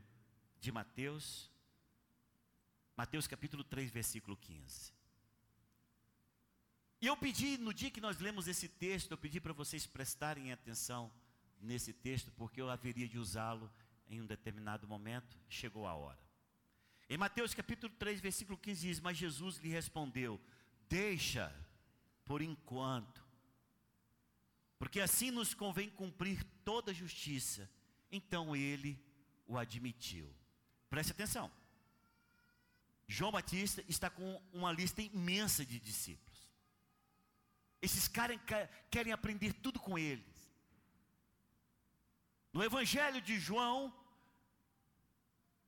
de 0.60 0.72
Mateus, 0.72 1.52
Mateus 2.98 3.28
capítulo 3.28 3.64
3, 3.64 3.92
versículo 3.92 4.36
15. 4.36 4.92
E 7.02 7.08
eu 7.08 7.18
pedi, 7.18 7.58
no 7.58 7.74
dia 7.74 7.92
que 7.92 8.02
nós 8.02 8.20
lemos 8.20 8.48
esse 8.48 8.68
texto, 8.68 9.12
eu 9.12 9.18
pedi 9.18 9.40
para 9.40 9.52
vocês 9.52 9.86
prestarem 9.86 10.52
atenção 10.52 11.12
nesse 11.60 11.92
texto, 11.92 12.32
porque 12.32 12.62
eu 12.62 12.70
haveria 12.70 13.08
de 13.08 13.20
usá-lo 13.20 13.70
em 14.10 14.22
um 14.22 14.26
determinado 14.26 14.88
momento, 14.88 15.38
chegou 15.50 15.86
a 15.86 15.94
hora. 15.94 16.20
Em 17.14 17.18
Mateus 17.18 17.54
capítulo 17.54 17.94
3, 18.00 18.20
versículo 18.20 18.58
15 18.58 18.88
diz: 18.88 19.00
Mas 19.00 19.16
Jesus 19.16 19.58
lhe 19.58 19.70
respondeu: 19.70 20.42
Deixa 20.90 21.56
por 22.26 22.42
enquanto, 22.42 23.24
porque 24.80 25.00
assim 25.00 25.30
nos 25.30 25.54
convém 25.54 25.92
cumprir 25.92 26.44
toda 26.66 26.90
a 26.90 26.94
justiça. 26.94 27.70
Então 28.12 28.56
ele 28.56 29.00
o 29.46 29.60
admitiu. 29.60 30.28
Preste 30.90 31.12
atenção. 31.12 31.52
João 33.08 33.32
Batista 33.32 33.86
está 33.88 34.10
com 34.10 34.42
uma 34.52 34.72
lista 34.72 35.04
imensa 35.04 35.64
de 35.64 35.80
discípulos. 35.80 36.50
Esses 37.80 38.08
caras 38.08 38.40
querem 38.90 39.14
aprender 39.14 39.54
tudo 39.54 39.80
com 39.80 40.00
eles. 40.00 40.52
No 42.52 42.64
Evangelho 42.64 43.22
de 43.22 43.40
João, 43.40 43.94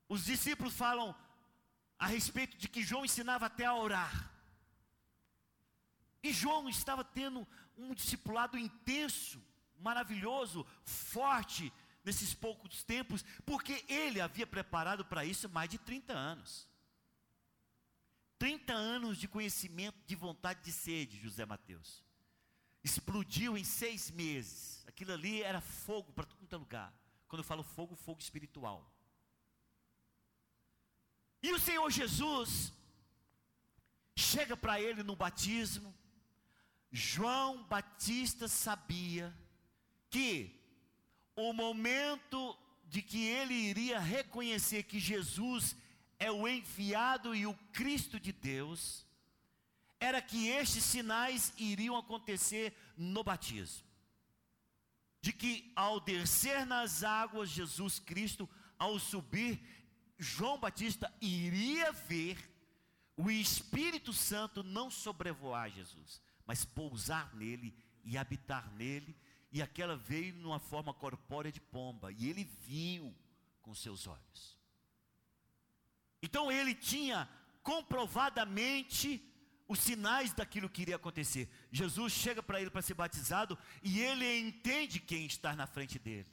os 0.10 0.26
discípulos 0.26 0.74
falam 0.74 1.16
a 2.06 2.08
respeito 2.08 2.56
de 2.58 2.68
que 2.68 2.84
João 2.84 3.06
ensinava 3.06 3.46
até 3.48 3.66
a 3.66 3.76
orar. 3.76 4.32
E 6.22 6.32
João 6.32 6.70
estava 6.70 7.04
tendo 7.04 7.48
um 7.78 7.94
discipulado 7.94 8.58
intenso, 8.58 9.42
maravilhoso, 9.80 10.66
forte 10.84 11.72
nesses 12.04 12.34
poucos 12.34 12.84
tempos, 12.84 13.24
porque 13.46 13.84
ele 13.88 14.22
havia 14.22 14.46
preparado 14.46 15.04
para 15.04 15.26
isso 15.26 15.50
mais 15.50 15.70
de 15.70 15.78
30 15.78 16.14
anos. 16.14 16.68
30 18.38 18.74
anos 18.74 19.18
de 19.18 19.28
conhecimento, 19.28 19.98
de 20.06 20.16
vontade 20.16 20.64
de 20.64 20.72
sede, 20.72 21.20
José 21.20 21.46
Mateus 21.46 22.06
explodiu 22.86 23.58
em 23.58 23.64
seis 23.64 24.12
meses. 24.12 24.86
Aquilo 24.88 25.12
ali 25.12 25.42
era 25.42 25.60
fogo 25.60 26.14
para 26.14 26.24
todo 26.24 26.54
é 26.54 26.56
lugar. 26.56 26.94
Quando 27.28 27.40
eu 27.40 27.44
falo 27.44 27.64
fogo, 27.64 27.96
fogo 27.96 28.22
espiritual. 28.22 28.95
E 31.46 31.52
o 31.54 31.60
Senhor 31.60 31.92
Jesus 31.92 32.74
chega 34.16 34.58
para 34.58 34.82
ele 34.82 35.04
no 35.04 35.16
batismo. 35.16 35.94
João 36.92 37.64
Batista 37.66 38.48
sabia 38.48 39.32
que 40.10 40.60
o 41.36 41.54
momento 41.54 42.58
de 42.86 43.04
que 43.04 43.28
ele 43.28 43.54
iria 43.54 44.00
reconhecer 44.00 44.84
que 44.84 45.00
Jesus 45.00 45.76
é 46.18 46.32
o 46.32 46.48
enviado 46.48 47.36
e 47.36 47.46
o 47.46 47.54
Cristo 47.72 48.20
de 48.20 48.32
Deus, 48.32 49.06
era 50.00 50.24
que 50.24 50.48
estes 50.48 50.84
sinais 50.84 51.54
iriam 51.60 51.96
acontecer 51.96 52.74
no 52.98 53.24
batismo. 53.24 53.86
De 55.22 55.32
que 55.32 55.72
ao 55.76 56.00
descer 56.00 56.66
nas 56.66 57.04
águas, 57.04 57.50
Jesus 57.50 58.00
Cristo, 58.00 58.50
ao 58.80 58.98
subir, 58.98 59.60
João 60.18 60.60
Batista 60.60 61.14
iria 61.22 61.92
ver 61.92 62.38
o 63.18 63.30
Espírito 63.32 64.12
Santo 64.14 64.64
não 64.64 64.90
sobrevoar 64.90 65.70
Jesus, 65.70 66.22
mas 66.46 66.66
pousar 66.66 67.34
nele 67.36 67.76
e 68.04 68.18
habitar 68.18 68.72
nele, 68.74 69.16
e 69.52 69.62
aquela 69.62 69.96
veio 69.96 70.36
numa 70.36 70.60
forma 70.60 70.94
corpórea 70.94 71.52
de 71.52 71.62
pomba, 71.62 72.12
e 72.12 72.30
ele 72.30 72.44
viu 72.44 73.16
com 73.62 73.74
seus 73.74 74.06
olhos. 74.06 74.58
Então 76.22 76.52
ele 76.52 76.76
tinha 76.76 77.30
comprovadamente 77.64 79.22
os 79.68 79.80
sinais 79.80 80.34
daquilo 80.34 80.70
que 80.70 80.82
iria 80.82 80.96
acontecer. 80.96 81.50
Jesus 81.72 82.14
chega 82.14 82.44
para 82.44 82.62
ele 82.62 82.70
para 82.70 82.82
ser 82.82 82.94
batizado 82.94 83.58
e 83.82 84.00
ele 84.00 84.40
entende 84.40 85.00
quem 85.00 85.26
está 85.26 85.56
na 85.56 85.66
frente 85.66 85.98
dele. 85.98 86.30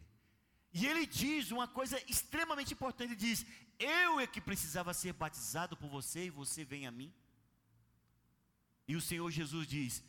E 0.72 0.86
ele 0.86 1.06
diz 1.06 1.50
uma 1.50 1.68
coisa 1.68 2.02
extremamente 2.08 2.72
importante: 2.72 3.10
ele 3.10 3.16
diz, 3.16 3.46
Eu 3.78 4.20
é 4.20 4.26
que 4.26 4.40
precisava 4.40 4.94
ser 4.94 5.12
batizado 5.12 5.76
por 5.76 5.88
você 5.88 6.26
e 6.26 6.30
você 6.30 6.64
vem 6.64 6.86
a 6.86 6.90
mim. 6.90 7.12
E 8.86 8.96
o 8.96 9.00
Senhor 9.00 9.30
Jesus 9.30 9.66
diz: 9.66 10.04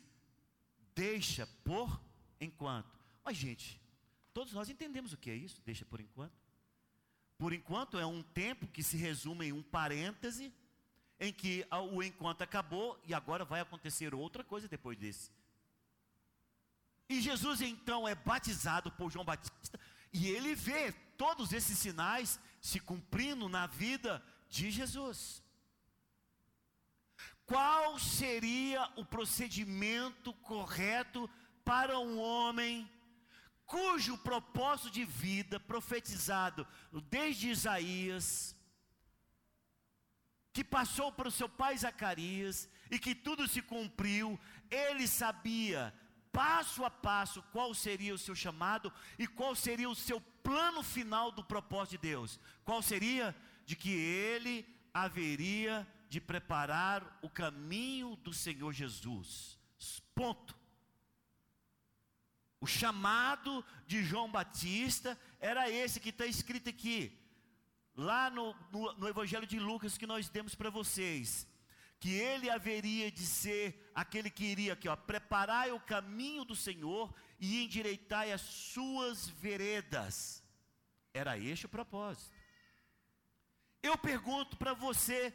Deixa 0.94 1.46
por 1.64 2.00
enquanto. 2.40 2.98
Mas, 3.24 3.36
gente, 3.36 3.80
todos 4.32 4.52
nós 4.52 4.68
entendemos 4.68 5.12
o 5.12 5.16
que 5.16 5.30
é 5.30 5.34
isso, 5.34 5.62
deixa 5.64 5.84
por 5.84 6.00
enquanto. 6.00 6.34
Por 7.36 7.52
enquanto 7.52 7.98
é 7.98 8.06
um 8.06 8.22
tempo 8.22 8.66
que 8.66 8.82
se 8.82 8.96
resume 8.96 9.46
em 9.46 9.52
um 9.52 9.62
parêntese 9.62 10.52
em 11.18 11.32
que 11.32 11.66
o 11.92 12.02
enquanto 12.02 12.42
acabou 12.42 13.00
e 13.04 13.14
agora 13.14 13.44
vai 13.44 13.60
acontecer 13.60 14.14
outra 14.14 14.44
coisa 14.44 14.68
depois 14.68 14.98
desse. 14.98 15.30
E 17.08 17.20
Jesus 17.20 17.60
então 17.60 18.06
é 18.08 18.14
batizado 18.14 18.90
por 18.92 19.10
João 19.10 19.24
Batista 19.24 19.78
e 20.12 20.28
ele 20.28 20.54
vê 20.54 20.92
todos 21.16 21.52
esses 21.52 21.78
sinais 21.78 22.40
se 22.64 22.80
cumprindo 22.80 23.46
na 23.46 23.66
vida 23.66 24.24
de 24.48 24.70
Jesus. 24.70 25.44
Qual 27.44 27.98
seria 27.98 28.90
o 28.96 29.04
procedimento 29.04 30.32
correto 30.32 31.28
para 31.62 31.98
um 31.98 32.18
homem 32.18 32.90
cujo 33.66 34.16
propósito 34.16 34.90
de 34.90 35.04
vida 35.04 35.60
profetizado 35.60 36.66
desde 37.10 37.50
Isaías 37.50 38.56
que 40.50 40.64
passou 40.64 41.12
para 41.12 41.28
o 41.28 41.36
seu 41.38 41.50
pai 41.50 41.76
Zacarias 41.76 42.66
e 42.90 42.98
que 42.98 43.14
tudo 43.14 43.46
se 43.46 43.60
cumpriu, 43.60 44.40
ele 44.70 45.06
sabia 45.06 45.92
passo 46.34 46.84
a 46.84 46.90
passo 46.90 47.42
qual 47.52 47.72
seria 47.72 48.12
o 48.12 48.18
seu 48.18 48.34
chamado 48.34 48.92
e 49.18 49.26
qual 49.26 49.54
seria 49.54 49.88
o 49.88 49.94
seu 49.94 50.20
plano 50.20 50.82
final 50.82 51.30
do 51.30 51.44
propósito 51.44 51.92
de 51.92 52.08
Deus. 52.08 52.38
Qual 52.64 52.82
seria? 52.82 53.34
De 53.64 53.74
que 53.76 53.90
ele 53.90 54.66
haveria 54.92 55.86
de 56.08 56.20
preparar 56.20 57.18
o 57.22 57.30
caminho 57.30 58.16
do 58.16 58.34
Senhor 58.34 58.72
Jesus. 58.72 59.58
Ponto. 60.14 60.54
O 62.60 62.66
chamado 62.66 63.64
de 63.86 64.02
João 64.02 64.30
Batista 64.30 65.18
era 65.40 65.70
esse 65.70 66.00
que 66.00 66.10
está 66.10 66.26
escrito 66.26 66.68
aqui 66.68 67.18
lá 67.96 68.30
no, 68.30 68.54
no, 68.72 68.92
no 68.94 69.08
Evangelho 69.08 69.46
de 69.46 69.58
Lucas 69.58 69.98
que 69.98 70.06
nós 70.06 70.28
demos 70.28 70.54
para 70.54 70.70
vocês, 70.70 71.46
que 72.04 72.12
ele 72.12 72.50
haveria 72.50 73.10
de 73.10 73.24
ser 73.24 73.90
aquele 73.94 74.28
que 74.28 74.44
iria 74.44 74.74
aqui, 74.74 74.86
ó, 74.86 74.94
preparai 74.94 75.72
o 75.72 75.80
caminho 75.80 76.44
do 76.44 76.54
Senhor 76.54 77.10
e 77.40 77.64
endireitai 77.64 78.30
as 78.30 78.42
suas 78.42 79.26
veredas. 79.26 80.44
Era 81.14 81.38
este 81.38 81.64
o 81.64 81.68
propósito. 81.70 82.30
Eu 83.82 83.96
pergunto 83.96 84.54
para 84.58 84.74
você, 84.74 85.32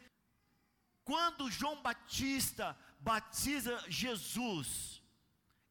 quando 1.02 1.50
João 1.50 1.82
Batista 1.82 2.78
batiza 3.00 3.84
Jesus, 3.90 5.02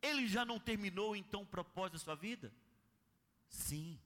ele 0.02 0.28
já 0.28 0.43
não 0.43 0.60
terminou 0.60 1.15
então 1.15 1.43
o 1.43 1.54
propósito 1.56 1.93
da 1.93 2.00
sua 2.00 2.15
vida? 2.15 2.54
Sim. 3.47 3.97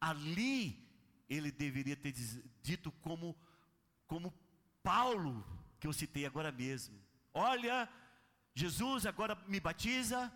Ali 0.00 0.88
ele 1.28 1.52
deveria 1.52 1.96
ter 1.96 2.14
dito 2.62 2.90
como, 2.92 3.38
como 4.06 4.32
Paulo, 4.82 5.57
que 5.78 5.86
eu 5.86 5.92
citei 5.92 6.26
agora 6.26 6.50
mesmo. 6.50 7.00
Olha, 7.32 7.88
Jesus 8.54 9.06
agora 9.06 9.34
me 9.46 9.60
batiza, 9.60 10.32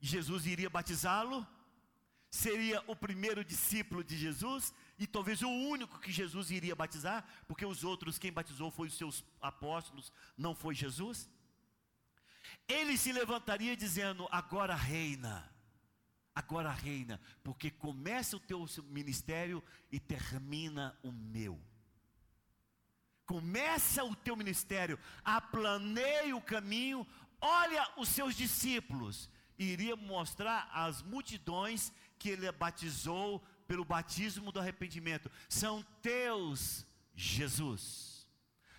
Jesus 0.00 0.46
iria 0.46 0.70
batizá-lo, 0.70 1.46
seria 2.30 2.82
o 2.86 2.94
primeiro 2.94 3.44
discípulo 3.44 4.04
de 4.04 4.16
Jesus, 4.16 4.72
e 4.98 5.06
talvez 5.06 5.42
o 5.42 5.48
único 5.48 5.98
que 5.98 6.12
Jesus 6.12 6.50
iria 6.50 6.74
batizar, 6.74 7.24
porque 7.46 7.66
os 7.66 7.84
outros, 7.84 8.18
quem 8.18 8.32
batizou 8.32 8.70
foi 8.70 8.88
os 8.88 8.96
seus 8.96 9.24
apóstolos, 9.40 10.12
não 10.36 10.54
foi 10.54 10.74
Jesus. 10.74 11.28
Ele 12.68 12.96
se 12.96 13.12
levantaria 13.12 13.76
dizendo: 13.76 14.28
Agora 14.30 14.74
reina 14.74 15.54
agora 16.34 16.70
reina, 16.72 17.20
porque 17.42 17.70
começa 17.70 18.36
o 18.36 18.40
teu 18.40 18.66
ministério 18.88 19.62
e 19.92 20.00
termina 20.00 20.98
o 21.02 21.12
meu. 21.12 21.60
Começa 23.26 24.04
o 24.04 24.14
teu 24.14 24.36
ministério, 24.36 24.98
aplaneia 25.24 26.36
o 26.36 26.40
caminho, 26.40 27.06
olha 27.40 27.88
os 27.96 28.08
seus 28.08 28.34
discípulos. 28.34 29.30
Iria 29.58 29.96
mostrar 29.96 30.68
às 30.72 31.02
multidões 31.02 31.92
que 32.18 32.28
ele 32.30 32.50
batizou 32.52 33.42
pelo 33.66 33.84
batismo 33.84 34.52
do 34.52 34.60
arrependimento. 34.60 35.30
São 35.48 35.82
teus, 36.02 36.86
Jesus. 37.14 38.26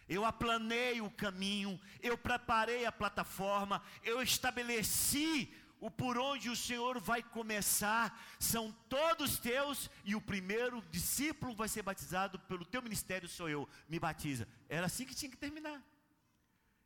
Eu 0.07 0.23
aplanei 0.23 1.01
o 1.01 1.09
caminho, 1.09 1.79
eu 2.01 2.15
preparei 2.15 2.85
a 2.85 2.91
plataforma, 2.91 3.81
eu 4.03 4.21
estabeleci 4.21 5.51
o 5.79 5.91
por 5.91 6.17
onde 6.17 6.49
o 6.49 6.55
Senhor 6.55 6.99
vai 6.99 7.21
começar 7.21 8.19
são 8.39 8.71
todos 8.89 9.37
teus, 9.37 9.89
e 10.03 10.15
o 10.15 10.21
primeiro 10.21 10.81
discípulo 10.89 11.55
vai 11.55 11.67
ser 11.67 11.81
batizado 11.81 12.39
pelo 12.39 12.65
teu 12.65 12.81
ministério, 12.81 13.27
sou 13.27 13.49
eu, 13.49 13.67
me 13.87 13.99
batiza. 13.99 14.47
Era 14.69 14.85
assim 14.87 15.05
que 15.05 15.15
tinha 15.15 15.31
que 15.31 15.37
terminar. 15.37 15.83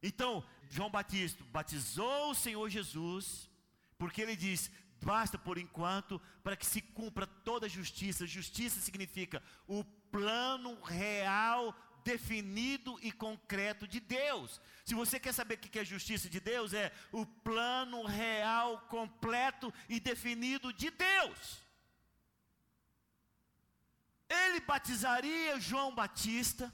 Então, 0.02 0.43
João 0.69 0.89
Batista 0.89 1.43
batizou 1.52 2.32
o 2.32 2.36
Senhor 2.36 2.69
Jesus, 2.69 3.49
porque 3.97 4.21
ele 4.21 4.36
diz: 4.36 4.71
basta 5.02 5.38
por 5.38 5.58
enquanto, 5.58 6.21
para 6.43 6.56
que 6.56 6.65
se 6.65 6.82
cumpra 6.82 7.28
toda 7.28 7.65
a 7.65 7.69
justiça. 7.69 8.25
Justiça 8.25 8.80
significa 8.80 9.43
o 9.67 9.84
plano 9.84 10.82
real 10.82 11.75
definido 12.03 12.99
e 13.01 13.12
concreto 13.12 13.88
de 13.88 13.99
Deus. 13.99 14.62
Se 14.85 14.93
você 14.93 15.19
quer 15.19 15.33
saber 15.33 15.55
o 15.55 15.57
que 15.57 15.79
é 15.79 15.85
justiça 15.85 16.29
de 16.29 16.39
Deus, 16.39 16.73
é 16.73 16.91
o 17.12 17.25
plano 17.25 18.03
real, 18.05 18.81
completo 18.89 19.73
e 19.88 19.99
definido 19.99 20.73
de 20.73 20.89
Deus. 20.89 21.62
Ele 24.29 24.59
batizaria 24.59 25.59
João 25.59 25.93
Batista. 25.93 26.73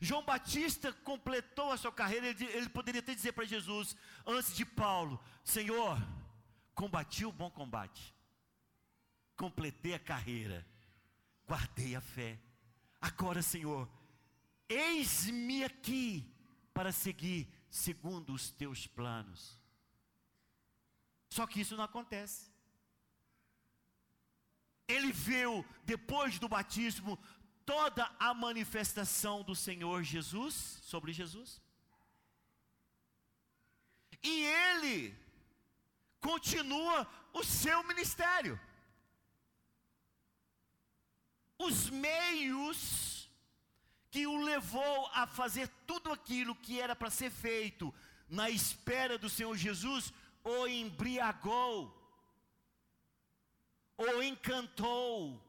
João 0.00 0.22
Batista 0.22 0.92
completou 0.92 1.72
a 1.72 1.76
sua 1.76 1.92
carreira. 1.92 2.28
Ele, 2.28 2.44
ele 2.44 2.68
poderia 2.68 3.00
até 3.00 3.14
dizer 3.14 3.32
para 3.32 3.44
Jesus, 3.44 3.96
antes 4.24 4.54
de 4.54 4.64
Paulo: 4.64 5.20
Senhor, 5.42 5.98
combati 6.74 7.24
o 7.24 7.32
bom 7.32 7.50
combate, 7.50 8.14
completei 9.36 9.94
a 9.94 9.98
carreira, 9.98 10.64
guardei 11.46 11.96
a 11.96 12.00
fé. 12.00 12.38
Agora, 13.00 13.42
Senhor, 13.42 13.88
Eis-me 14.68 15.64
aqui 15.64 16.30
para 16.74 16.92
seguir 16.92 17.48
segundo 17.70 18.32
os 18.32 18.50
teus 18.50 18.86
planos. 18.86 19.58
Só 21.30 21.46
que 21.46 21.60
isso 21.60 21.76
não 21.76 21.84
acontece. 21.84 22.50
Ele 24.86 25.12
viu, 25.12 25.64
depois 25.84 26.38
do 26.38 26.48
batismo, 26.48 27.18
toda 27.64 28.10
a 28.18 28.32
manifestação 28.32 29.42
do 29.42 29.54
Senhor 29.54 30.02
Jesus, 30.02 30.78
sobre 30.82 31.12
Jesus. 31.12 31.60
E 34.22 34.44
ele 34.44 35.16
continua 36.20 37.06
o 37.32 37.44
seu 37.44 37.82
ministério. 37.84 38.58
Os 41.58 41.90
meios 41.90 43.17
que 44.10 44.26
o 44.26 44.42
levou 44.42 45.10
a 45.12 45.26
fazer 45.26 45.68
tudo 45.86 46.10
aquilo 46.12 46.54
que 46.54 46.80
era 46.80 46.96
para 46.96 47.10
ser 47.10 47.30
feito 47.30 47.94
na 48.28 48.48
espera 48.50 49.18
do 49.18 49.28
Senhor 49.28 49.56
Jesus, 49.56 50.12
o 50.44 50.66
embriagou, 50.66 51.94
o 53.96 54.22
encantou. 54.22 55.42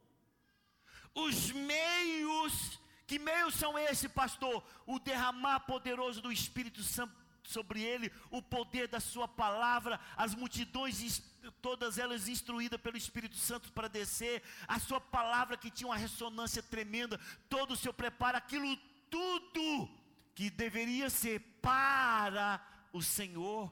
Os 1.13 1.51
meios, 1.51 2.79
que 3.05 3.19
meios 3.19 3.55
são 3.55 3.77
esses, 3.77 4.11
pastor? 4.11 4.63
O 4.85 4.99
derramar 4.99 5.61
poderoso 5.61 6.21
do 6.21 6.31
Espírito 6.31 6.83
Santo 6.83 7.13
sobre 7.49 7.81
ele 7.81 8.11
o 8.29 8.41
poder 8.41 8.87
da 8.87 8.99
sua 8.99 9.27
palavra, 9.27 9.99
as 10.15 10.35
multidões, 10.35 11.21
todas 11.61 11.97
elas 11.97 12.27
instruídas 12.27 12.79
pelo 12.79 12.97
Espírito 12.97 13.35
Santo 13.35 13.71
para 13.73 13.87
descer, 13.87 14.43
a 14.67 14.79
sua 14.79 15.01
palavra 15.01 15.57
que 15.57 15.71
tinha 15.71 15.87
uma 15.87 15.97
ressonância 15.97 16.61
tremenda, 16.61 17.19
todo 17.49 17.71
o 17.71 17.75
seu 17.77 17.93
preparo, 17.93 18.37
aquilo 18.37 18.77
tudo 19.09 19.89
que 20.35 20.49
deveria 20.49 21.09
ser 21.09 21.39
para 21.61 22.63
o 22.93 23.01
Senhor, 23.01 23.71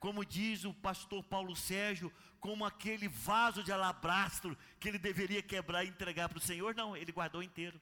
como 0.00 0.24
diz 0.24 0.64
o 0.64 0.74
pastor 0.74 1.22
Paulo 1.24 1.54
Sérgio, 1.54 2.12
como 2.40 2.64
aquele 2.64 3.08
vaso 3.08 3.62
de 3.62 3.72
alabastro 3.72 4.56
que 4.78 4.88
ele 4.88 4.98
deveria 4.98 5.42
quebrar 5.42 5.84
e 5.84 5.88
entregar 5.88 6.28
para 6.28 6.38
o 6.38 6.42
Senhor, 6.42 6.74
não, 6.74 6.96
ele 6.96 7.12
guardou 7.12 7.42
inteiro. 7.42 7.80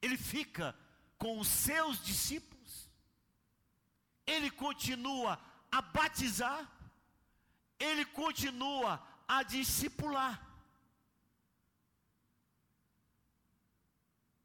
Ele 0.00 0.16
fica 0.16 0.74
com 1.18 1.38
os 1.38 1.48
seus 1.48 2.02
discípulos, 2.02 2.57
ele 4.28 4.50
continua 4.50 5.40
a 5.72 5.80
batizar, 5.80 6.70
ele 7.78 8.04
continua 8.04 9.02
a 9.26 9.42
discipular. 9.42 10.34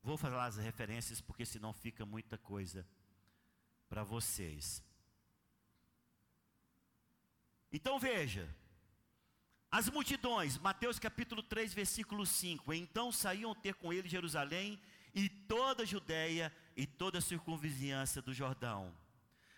Vou 0.02 0.18
falar 0.18 0.46
as 0.46 0.58
referências 0.58 1.22
porque 1.22 1.46
senão 1.46 1.74
fica 1.74 2.06
muita 2.06 2.38
coisa 2.38 2.88
para 3.90 4.04
vocês. 4.04 4.84
Então 7.72 8.00
veja, 8.00 8.48
as 9.72 9.90
multidões, 9.90 10.58
Mateus 10.58 11.00
capítulo 11.00 11.42
3, 11.42 11.74
versículo 11.74 12.26
5. 12.26 12.74
Então 12.74 13.12
saíam 13.12 13.56
ter 13.56 13.76
com 13.76 13.92
ele 13.92 14.08
Jerusalém 14.08 14.80
e 15.14 15.28
toda 15.28 15.84
a 15.84 15.86
Judéia 15.86 16.54
e 16.76 16.86
toda 16.86 17.18
a 17.18 17.22
circunvizinhança 17.22 18.22
do 18.22 18.34
Jordão. 18.34 18.94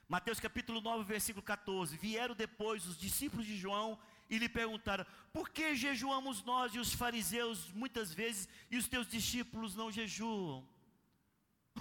Mateus 0.08 0.40
capítulo 0.40 0.82
9, 0.82 1.04
versículo 1.04 1.44
14. 1.44 1.98
Vieram 1.98 2.36
depois 2.36 2.86
os 2.86 2.98
discípulos 2.98 3.46
de 3.46 3.58
João 3.58 3.98
e 4.30 4.38
lhe 4.38 4.48
perguntaram: 4.48 5.06
Por 5.34 5.50
que 5.50 5.76
jejuamos 5.76 6.44
nós 6.44 6.76
e 6.76 6.80
os 6.80 6.94
fariseus 6.94 7.72
muitas 7.72 8.14
vezes 8.14 8.48
e 8.70 8.78
os 8.78 8.88
teus 8.88 9.08
discípulos 9.08 9.76
não 9.76 9.92
jejuam? 9.92 10.68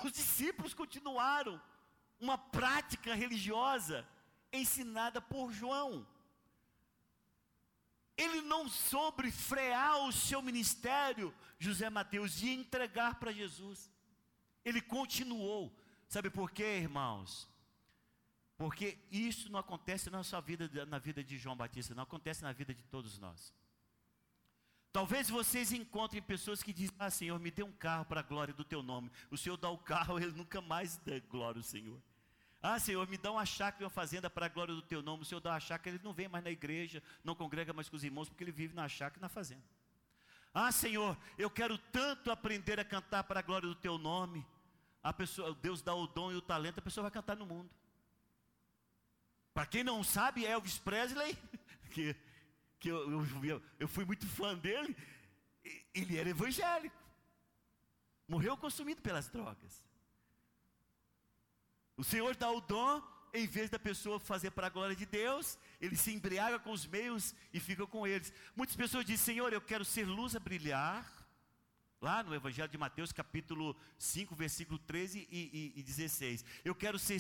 Os 0.03 0.13
discípulos 0.13 0.73
continuaram 0.73 1.61
uma 2.19 2.39
prática 2.39 3.15
religiosa 3.15 4.07
ensinada 4.53 5.21
por 5.21 5.53
João. 5.53 6.07
Ele 8.17 8.41
não 8.43 8.69
soube 8.69 9.31
frear 9.31 10.07
o 10.07 10.13
seu 10.13 10.41
ministério, 10.41 11.35
José 11.59 11.91
Mateus, 11.91 12.41
e 12.43 12.51
entregar 12.51 13.17
para 13.17 13.33
Jesus. 13.33 13.91
Ele 14.65 14.81
continuou. 14.81 15.77
Sabe 16.09 16.31
por 16.31 16.51
quê, 16.51 16.79
irmãos? 16.79 17.49
Porque 18.65 18.97
isso 19.11 19.53
não 19.53 19.61
acontece 19.61 20.09
na 20.09 20.23
sua 20.23 20.41
vida, 20.41 20.87
na 20.87 20.99
vida 20.99 21.23
de 21.23 21.37
João 21.37 21.55
Batista, 21.55 21.95
não 21.95 22.05
acontece 22.05 22.43
na 22.43 22.51
vida 22.51 22.73
de 22.73 22.83
todos 22.85 23.19
nós. 23.19 23.53
Talvez 24.91 25.29
vocês 25.29 25.71
encontrem 25.71 26.23
pessoas 26.23 26.63
que 26.63 26.73
dizem: 26.73 26.97
Ah, 26.99 27.11
Senhor, 27.11 27.39
me 27.39 27.51
dê 27.51 27.63
um 27.63 27.73
carro 27.73 28.07
para 28.07 28.21
a 28.21 28.23
glória 28.23 28.55
do 28.55 28.65
teu 28.65 28.83
nome. 28.83 29.11
O 29.31 29.37
Senhor 29.37 29.59
dá 29.59 29.69
o 29.69 29.77
carro, 29.77 30.17
ele 30.19 30.33
nunca 30.33 30.63
mais 30.63 30.97
dá 30.97 31.19
glória 31.29 31.59
ao 31.59 31.63
Senhor. 31.63 32.01
Ah, 32.63 32.79
Senhor, 32.79 33.07
me 33.07 33.19
dá 33.19 33.33
uma 33.33 33.45
chácara 33.45 33.83
e 33.83 33.85
uma 33.85 33.91
fazenda 33.91 34.31
para 34.31 34.47
a 34.47 34.49
glória 34.49 34.75
do 34.75 34.81
teu 34.81 35.03
nome. 35.03 35.25
O 35.25 35.27
Senhor 35.27 35.43
dá 35.43 35.51
uma 35.51 35.61
chácara, 35.61 35.95
ele 35.95 36.03
não 36.03 36.15
vem 36.15 36.27
mais 36.27 36.43
na 36.43 36.51
igreja, 36.51 37.03
não 37.23 37.35
congrega 37.35 37.71
mais 37.75 37.91
com 37.91 37.97
os 37.97 38.03
irmãos, 38.03 38.31
porque 38.31 38.43
ele 38.43 38.51
vive 38.51 38.75
na 38.75 38.89
chácara 38.89 39.19
e 39.19 39.21
na 39.21 39.29
fazenda. 39.29 39.65
Ah, 40.55 40.73
Senhor, 40.73 41.19
eu 41.37 41.51
quero 41.51 41.77
tanto 41.77 42.31
aprender 42.31 42.81
a 42.81 42.85
cantar 42.85 43.25
para 43.25 43.41
a 43.41 43.43
glória 43.43 43.69
do 43.69 43.75
teu 43.75 43.99
nome. 43.99 44.43
A 45.03 45.13
pessoa, 45.13 45.55
Deus 45.61 45.83
dá 45.83 45.95
o 45.95 46.07
dom 46.07 46.33
e 46.33 46.37
o 46.37 46.41
talento, 46.41 46.79
a 46.79 46.83
pessoa 46.83 47.03
vai 47.03 47.11
cantar 47.11 47.37
no 47.37 47.45
mundo. 47.45 47.69
Para 49.55 49.67
quem 49.67 49.85
não 49.85 50.03
sabe, 50.03 50.45
Elvis 50.45 50.79
Presley, 50.79 51.39
que, 51.93 52.15
que 52.81 52.89
eu, 52.89 53.25
eu, 53.45 53.63
eu 53.79 53.89
fui 53.89 54.05
muito 54.05 54.27
fã 54.27 54.55
dele, 54.57 54.95
ele 55.95 56.19
era 56.19 56.29
evangélico. 56.29 56.97
Morreu 58.27 58.57
consumido 58.57 59.01
pelas 59.01 59.29
drogas. 59.29 59.85
O 61.97 62.03
Senhor 62.03 62.35
dá 62.35 62.51
o 62.51 62.61
dom, 62.61 63.01
em 63.33 63.47
vez 63.47 63.71
da 63.71 63.79
pessoa 63.79 64.19
fazer 64.19 64.51
para 64.51 64.67
a 64.67 64.71
glória 64.71 64.97
de 64.97 65.07
Deus, 65.07 65.57
ele 65.81 65.97
se 65.97 66.13
embriaga 66.13 66.59
com 66.59 66.73
os 66.73 66.87
meios 66.87 67.35
e 67.53 67.61
fica 67.61 67.87
com 67.87 68.07
eles. 68.07 68.33
Muitas 68.57 68.75
pessoas 68.75 69.05
dizem, 69.05 69.35
Senhor, 69.35 69.53
eu 69.53 69.61
quero 69.61 69.85
ser 69.85 70.05
luz 70.05 70.35
a 70.35 70.41
brilhar. 70.41 71.24
Lá 72.05 72.23
no 72.23 72.35
Evangelho 72.35 72.69
de 72.69 72.77
Mateus, 72.77 73.13
capítulo 73.13 73.75
5, 73.97 74.37
versículo 74.37 74.79
13 74.79 75.27
e, 75.31 75.73
e, 75.75 75.81
e 75.81 75.83
16. 75.83 76.45
Eu 76.63 76.75
quero 76.75 76.99
ser 76.99 77.19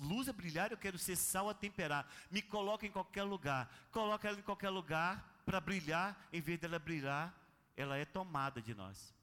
luz 0.00 0.30
a 0.30 0.32
brilhar, 0.32 0.72
eu 0.72 0.78
quero 0.78 0.98
ser 0.98 1.14
sal 1.14 1.50
a 1.50 1.52
temperar. 1.52 2.10
Me 2.30 2.40
coloca 2.40 2.86
em 2.86 2.90
qualquer 2.90 3.24
lugar. 3.24 3.70
Coloca 3.90 4.26
ela 4.26 4.38
em 4.38 4.42
qualquer 4.42 4.70
lugar 4.70 5.42
para 5.44 5.60
brilhar. 5.60 6.18
Em 6.32 6.40
vez 6.40 6.58
dela 6.58 6.78
brilhar, 6.78 7.38
ela 7.76 7.98
é 7.98 8.06
tomada 8.06 8.62
de 8.62 8.74
nós. 8.74 9.14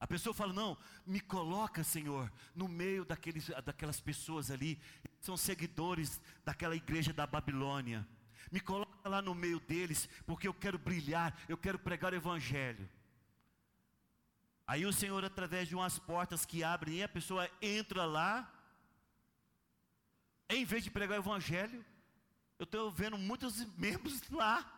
A 0.00 0.08
pessoa 0.08 0.34
fala: 0.34 0.52
Não, 0.52 0.76
me 1.06 1.20
coloca, 1.20 1.84
Senhor, 1.84 2.32
no 2.52 2.66
meio 2.66 3.04
daqueles, 3.04 3.46
daquelas 3.64 4.00
pessoas 4.00 4.50
ali, 4.50 4.76
são 5.20 5.36
seguidores 5.36 6.20
daquela 6.44 6.74
igreja 6.74 7.12
da 7.12 7.28
Babilônia. 7.28 8.04
Me 8.50 8.60
coloca 8.60 9.08
lá 9.08 9.20
no 9.20 9.34
meio 9.34 9.60
deles, 9.60 10.08
porque 10.26 10.48
eu 10.48 10.54
quero 10.54 10.78
brilhar, 10.78 11.36
eu 11.48 11.56
quero 11.56 11.78
pregar 11.78 12.12
o 12.12 12.16
Evangelho. 12.16 12.88
Aí 14.66 14.86
o 14.86 14.92
Senhor, 14.92 15.24
através 15.24 15.68
de 15.68 15.74
umas 15.74 15.98
portas 15.98 16.46
que 16.46 16.64
abrem, 16.64 16.96
e 16.96 17.02
a 17.02 17.08
pessoa 17.08 17.50
entra 17.60 18.04
lá, 18.06 18.50
em 20.48 20.64
vez 20.64 20.84
de 20.84 20.90
pregar 20.90 21.18
o 21.18 21.22
Evangelho, 21.22 21.84
eu 22.58 22.64
estou 22.64 22.90
vendo 22.90 23.18
muitos 23.18 23.64
membros 23.76 24.22
lá, 24.30 24.70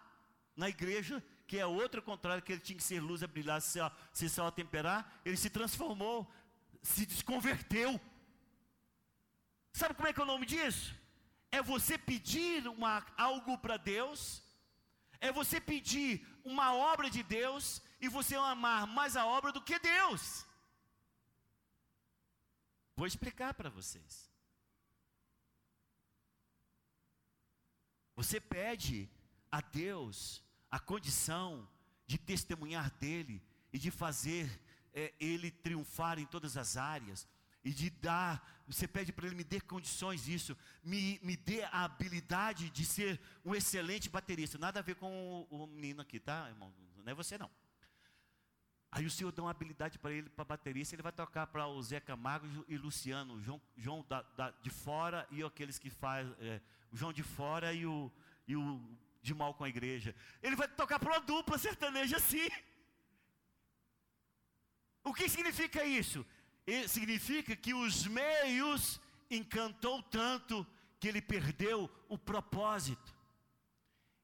na 0.56 0.68
igreja, 0.68 1.22
que 1.46 1.58
é 1.58 1.66
outro 1.66 2.02
contrário, 2.02 2.42
que 2.42 2.52
ele 2.52 2.60
tinha 2.60 2.76
que 2.76 2.82
ser 2.82 3.00
luz 3.00 3.22
a 3.22 3.26
brilhar, 3.26 3.60
se, 3.60 3.78
se 4.12 4.28
só 4.28 4.46
a 4.46 4.50
temperar, 4.50 5.20
ele 5.24 5.36
se 5.36 5.50
transformou, 5.50 6.28
se 6.82 7.04
desconverteu. 7.04 8.00
Sabe 9.72 9.94
como 9.94 10.08
é 10.08 10.12
que 10.12 10.20
é 10.20 10.24
o 10.24 10.26
nome 10.26 10.46
disso? 10.46 10.94
É 11.56 11.62
você 11.62 11.96
pedir 12.10 12.68
uma, 12.68 12.94
algo 13.16 13.56
para 13.64 13.76
Deus, 13.94 14.20
é 15.26 15.30
você 15.40 15.58
pedir 15.72 16.10
uma 16.52 16.68
obra 16.74 17.08
de 17.16 17.22
Deus, 17.22 17.64
e 18.00 18.08
você 18.08 18.34
amar 18.36 18.86
mais 18.86 19.16
a 19.16 19.24
obra 19.26 19.52
do 19.52 19.62
que 19.62 19.78
Deus. 19.78 20.46
Vou 22.94 23.06
explicar 23.06 23.54
para 23.54 23.70
vocês. 23.70 24.30
Você 28.14 28.40
pede 28.40 29.10
a 29.50 29.60
Deus 29.60 30.42
a 30.70 30.78
condição 30.78 31.68
de 32.06 32.18
testemunhar 32.18 32.90
dele 32.92 33.42
e 33.72 33.78
de 33.78 33.90
fazer 33.90 34.60
é, 34.94 35.12
ele 35.20 35.50
triunfar 35.50 36.18
em 36.18 36.26
todas 36.26 36.56
as 36.56 36.76
áreas 36.76 37.28
e 37.62 37.72
de 37.72 37.90
dar, 37.90 38.55
você 38.66 38.88
pede 38.88 39.12
para 39.12 39.26
ele 39.26 39.36
me 39.36 39.44
dê 39.44 39.60
condições 39.60 40.24
disso, 40.24 40.56
me, 40.82 41.20
me 41.22 41.36
dê 41.36 41.62
a 41.64 41.84
habilidade 41.84 42.68
de 42.70 42.84
ser 42.84 43.20
um 43.44 43.54
excelente 43.54 44.08
baterista. 44.08 44.58
Nada 44.58 44.80
a 44.80 44.82
ver 44.82 44.96
com 44.96 45.46
o, 45.50 45.64
o 45.64 45.66
menino 45.66 46.02
aqui, 46.02 46.18
tá, 46.18 46.48
irmão? 46.48 46.72
Não 46.96 47.12
é 47.12 47.14
você 47.14 47.38
não. 47.38 47.50
Aí 48.90 49.04
o 49.04 49.10
Senhor 49.10 49.30
dá 49.30 49.42
uma 49.42 49.50
habilidade 49.50 49.98
para 49.98 50.10
ele, 50.10 50.28
para 50.30 50.44
baterista, 50.44 50.94
ele 50.94 51.02
vai 51.02 51.12
tocar 51.12 51.46
para 51.46 51.66
o 51.66 51.82
Zé 51.82 52.00
Camargo 52.00 52.64
e 52.66 52.76
Luciano, 52.76 53.40
João, 53.42 53.60
João 53.76 54.04
da, 54.08 54.22
da, 54.22 54.50
de 54.50 54.70
fora 54.70 55.26
e 55.30 55.42
aqueles 55.42 55.78
que 55.78 55.90
faz, 55.90 56.26
é, 56.40 56.60
o 56.90 56.96
João 56.96 57.12
de 57.12 57.22
fora 57.22 57.72
e 57.72 57.84
o, 57.84 58.10
e 58.48 58.56
o 58.56 58.80
de 59.22 59.34
mal 59.34 59.54
com 59.54 59.64
a 59.64 59.68
igreja. 59.68 60.14
Ele 60.42 60.56
vai 60.56 60.66
tocar 60.66 60.98
para 60.98 61.12
uma 61.12 61.20
dupla 61.20 61.58
sertaneja 61.58 62.16
assim. 62.16 62.48
O 65.04 65.12
que 65.12 65.28
significa 65.28 65.84
isso? 65.84 66.24
Significa 66.88 67.54
que 67.54 67.72
os 67.72 68.06
meios 68.06 69.00
encantou 69.30 70.02
tanto 70.02 70.66
que 70.98 71.08
ele 71.08 71.20
perdeu 71.20 71.90
o 72.08 72.18
propósito. 72.18 73.14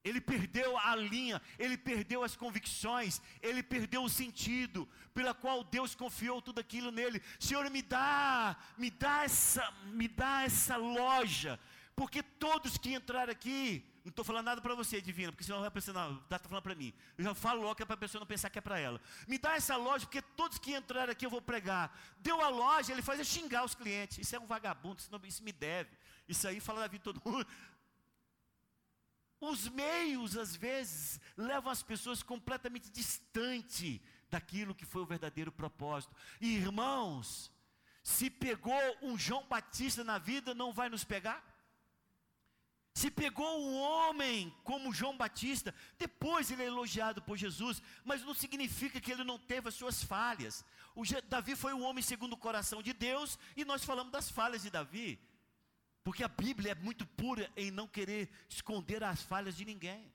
Ele 0.03 0.19
perdeu 0.19 0.77
a 0.77 0.95
linha, 0.95 1.41
ele 1.57 1.77
perdeu 1.77 2.23
as 2.23 2.35
convicções, 2.35 3.21
ele 3.41 3.63
perdeu 3.63 4.03
o 4.03 4.09
sentido 4.09 4.87
pela 5.13 5.33
qual 5.33 5.63
Deus 5.63 5.95
confiou 5.95 6.41
tudo 6.41 6.59
aquilo 6.59 6.91
nele. 6.91 7.21
Senhor, 7.39 7.69
me 7.69 7.81
dá, 7.81 8.57
me 8.77 8.91
dá 8.91 9.23
essa, 9.23 9.71
me 9.85 10.09
dá 10.09 10.43
essa 10.43 10.75
loja, 10.75 11.57
porque 11.95 12.21
todos 12.21 12.77
que 12.77 12.93
entraram 12.93 13.31
aqui, 13.31 13.85
não 14.03 14.09
estou 14.09 14.25
falando 14.25 14.45
nada 14.45 14.61
para 14.61 14.75
você, 14.75 15.01
divina, 15.01 15.31
porque 15.31 15.45
senão 15.45 15.61
vai 15.61 15.71
pensar, 15.71 15.93
não, 15.93 16.17
está 16.17 16.37
falando 16.37 16.63
para 16.63 16.75
mim. 16.75 16.93
Eu 17.17 17.23
já 17.23 17.33
falo 17.33 17.61
logo 17.61 17.75
que 17.75 17.83
é 17.83 17.85
para 17.85 17.95
a 17.95 17.97
pessoa 17.97 18.19
não 18.19 18.27
pensar 18.27 18.49
que 18.49 18.59
é 18.59 18.61
para 18.61 18.77
ela. 18.77 18.99
Me 19.27 19.37
dá 19.37 19.55
essa 19.55 19.77
loja, 19.77 20.05
porque 20.05 20.21
todos 20.21 20.57
que 20.57 20.75
entraram 20.75 21.11
aqui 21.11 21.25
eu 21.25 21.29
vou 21.29 21.41
pregar. 21.41 21.97
Deu 22.19 22.41
a 22.41 22.49
loja, 22.49 22.91
ele 22.91 23.01
faz 23.01 23.19
é 23.19 23.23
xingar 23.23 23.63
os 23.63 23.73
clientes. 23.73 24.17
Isso 24.17 24.35
é 24.35 24.39
um 24.39 24.45
vagabundo, 24.45 24.99
isso, 24.99 25.11
não, 25.11 25.21
isso 25.23 25.41
me 25.41 25.53
deve. 25.53 25.89
Isso 26.27 26.45
aí 26.47 26.59
fala 26.59 26.81
da 26.81 26.87
vida 26.87 26.97
de 26.97 27.03
todo 27.03 27.21
mundo. 27.25 27.47
Os 29.39 29.69
meios, 29.69 30.37
às 30.37 30.55
vezes, 30.55 31.19
levam 31.37 31.71
as 31.71 31.81
pessoas 31.81 32.21
completamente 32.21 32.89
distante 32.89 34.01
daquilo 34.29 34.75
que 34.75 34.85
foi 34.85 35.01
o 35.01 35.05
verdadeiro 35.05 35.51
propósito. 35.51 36.13
Irmãos, 36.41 37.53
Se 38.03 38.29
pegou 38.29 38.77
um 39.01 39.17
João 39.17 39.47
Batista 39.47 40.03
na 40.03 40.17
vida, 40.17 40.53
não 40.53 40.73
vai 40.73 40.89
nos 40.89 41.05
pegar? 41.05 41.41
Se 42.93 43.09
pegou 43.09 43.59
um 43.59 43.75
homem 43.81 44.55
como 44.63 44.93
João 44.93 45.17
Batista, 45.17 45.73
depois 45.97 46.51
ele 46.51 46.61
é 46.61 46.67
elogiado 46.67 47.23
por 47.23 47.35
Jesus, 47.35 47.81
mas 48.05 48.21
não 48.21 48.35
significa 48.35 49.01
que 49.01 49.11
ele 49.11 49.23
não 49.23 49.39
teve 49.39 49.67
as 49.67 49.73
suas 49.73 50.03
falhas. 50.03 50.63
O 50.95 51.03
Davi 51.27 51.55
foi 51.55 51.73
um 51.73 51.83
homem 51.83 52.03
segundo 52.03 52.33
o 52.33 52.37
coração 52.37 52.83
de 52.83 52.93
Deus, 52.93 53.39
e 53.57 53.65
nós 53.65 53.83
falamos 53.83 54.11
das 54.11 54.29
falhas 54.29 54.61
de 54.61 54.69
Davi, 54.69 55.19
porque 56.03 56.23
a 56.23 56.27
Bíblia 56.27 56.73
é 56.73 56.75
muito 56.75 57.05
pura 57.05 57.51
em 57.57 57.71
não 57.71 57.87
querer 57.87 58.29
esconder 58.47 59.03
as 59.03 59.23
falhas 59.23 59.55
de 59.55 59.65
ninguém. 59.65 60.13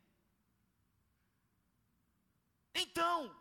Então, 2.72 3.34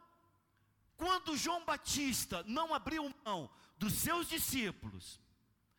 quando 0.95 1.37
João 1.37 1.63
Batista 1.63 2.43
não 2.47 2.73
abriu 2.73 3.13
mão 3.23 3.47
dos 3.77 3.93
seus 3.93 4.27
discípulos 4.27 5.21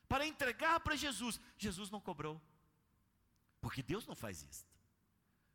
para 0.07 0.25
entregar 0.25 0.79
para 0.79 0.95
Jesus, 0.95 1.41
Jesus 1.59 1.91
não 1.91 2.01
cobrou. 2.01 2.41
Porque 3.61 3.83
Deus 3.83 4.07
não 4.07 4.15
faz 4.15 4.43
isso. 4.43 4.67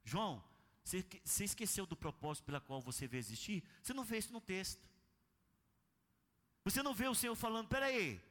João, 0.03 0.43
você, 0.83 1.43
esqueceu 1.43 1.85
do 1.85 1.95
propósito 1.95 2.43
pela 2.43 2.59
qual 2.59 2.81
você 2.81 3.07
veio 3.07 3.19
existir? 3.19 3.63
Você 3.81 3.93
não 3.93 4.03
vê 4.03 4.17
isso 4.17 4.33
no 4.33 4.41
texto. 4.41 4.83
Você 6.65 6.83
não 6.83 6.93
vê 6.93 7.07
o 7.07 7.15
Senhor 7.15 7.35
falando, 7.35 7.67
peraí, 7.67 8.21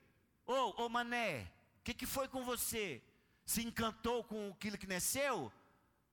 ô, 0.46 0.84
ô 0.84 0.88
mané, 0.88 1.50
o 1.78 1.82
que, 1.82 1.94
que 1.94 2.06
foi 2.06 2.28
com 2.28 2.44
você? 2.44 3.02
Se 3.44 3.62
encantou 3.62 4.22
com 4.24 4.50
aquilo 4.50 4.78
que 4.78 4.86
nasceu? 4.86 5.52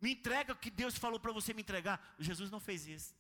Me 0.02 0.12
entrega 0.12 0.54
o 0.54 0.56
que 0.56 0.70
Deus 0.70 0.98
falou 0.98 1.20
para 1.20 1.32
você 1.32 1.54
me 1.54 1.62
entregar. 1.62 2.16
Jesus 2.18 2.50
não 2.50 2.60
fez 2.60 2.88
isso. 2.88 3.14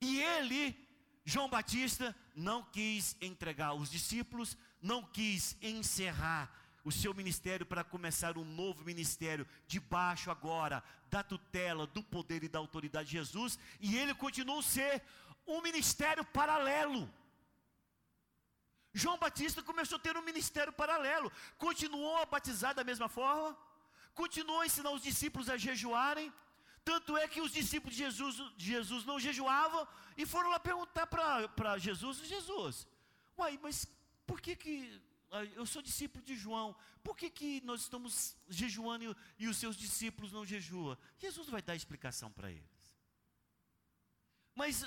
E 0.00 0.20
ele, 0.20 0.76
João 1.24 1.48
Batista, 1.48 2.14
não 2.34 2.64
quis 2.64 3.16
entregar 3.20 3.74
os 3.74 3.90
discípulos, 3.90 4.56
não 4.80 5.04
quis 5.04 5.56
encerrar 5.60 6.50
o 6.84 6.90
seu 6.90 7.14
ministério 7.14 7.64
para 7.64 7.84
começar 7.84 8.36
um 8.36 8.44
novo 8.44 8.84
ministério, 8.84 9.46
debaixo 9.66 10.30
agora 10.30 10.82
da 11.08 11.22
tutela, 11.22 11.86
do 11.86 12.02
poder 12.02 12.42
e 12.42 12.48
da 12.48 12.58
autoridade 12.58 13.08
de 13.10 13.18
Jesus, 13.18 13.58
e 13.80 13.96
ele 13.96 14.14
continuou 14.14 14.58
a 14.58 14.62
ser 14.62 15.02
um 15.46 15.60
ministério 15.62 16.24
paralelo. 16.24 17.08
João 18.94 19.18
Batista 19.18 19.62
começou 19.62 19.96
a 19.96 20.00
ter 20.00 20.16
um 20.16 20.22
ministério 20.22 20.72
paralelo, 20.72 21.32
continuou 21.56 22.16
a 22.18 22.26
batizar 22.26 22.74
da 22.74 22.84
mesma 22.84 23.08
forma, 23.08 23.56
continuou 24.14 24.60
a 24.60 24.66
ensinar 24.66 24.90
os 24.90 25.02
discípulos 25.02 25.48
a 25.48 25.56
jejuarem, 25.56 26.32
tanto 26.84 27.16
é 27.16 27.28
que 27.28 27.40
os 27.40 27.52
discípulos 27.52 27.96
de 27.96 28.02
Jesus, 28.02 28.36
de 28.56 28.66
Jesus 28.66 29.04
não 29.04 29.18
jejuavam 29.20 29.86
e 30.16 30.26
foram 30.26 30.50
lá 30.50 30.58
perguntar 30.58 31.06
para 31.06 31.78
Jesus: 31.78 32.18
Jesus, 32.18 32.86
uai, 33.38 33.58
mas 33.62 33.86
por 34.26 34.40
que, 34.40 34.56
que 34.56 35.00
eu 35.54 35.64
sou 35.64 35.80
discípulo 35.80 36.24
de 36.24 36.36
João, 36.36 36.76
por 37.02 37.16
que, 37.16 37.30
que 37.30 37.60
nós 37.62 37.82
estamos 37.82 38.36
jejuando 38.48 39.04
e, 39.38 39.44
e 39.44 39.48
os 39.48 39.56
seus 39.56 39.76
discípulos 39.76 40.32
não 40.32 40.44
jejuam? 40.44 40.96
Jesus 41.18 41.48
vai 41.48 41.62
dar 41.62 41.74
explicação 41.74 42.30
para 42.30 42.50
eles. 42.50 42.96
Mas 44.54 44.84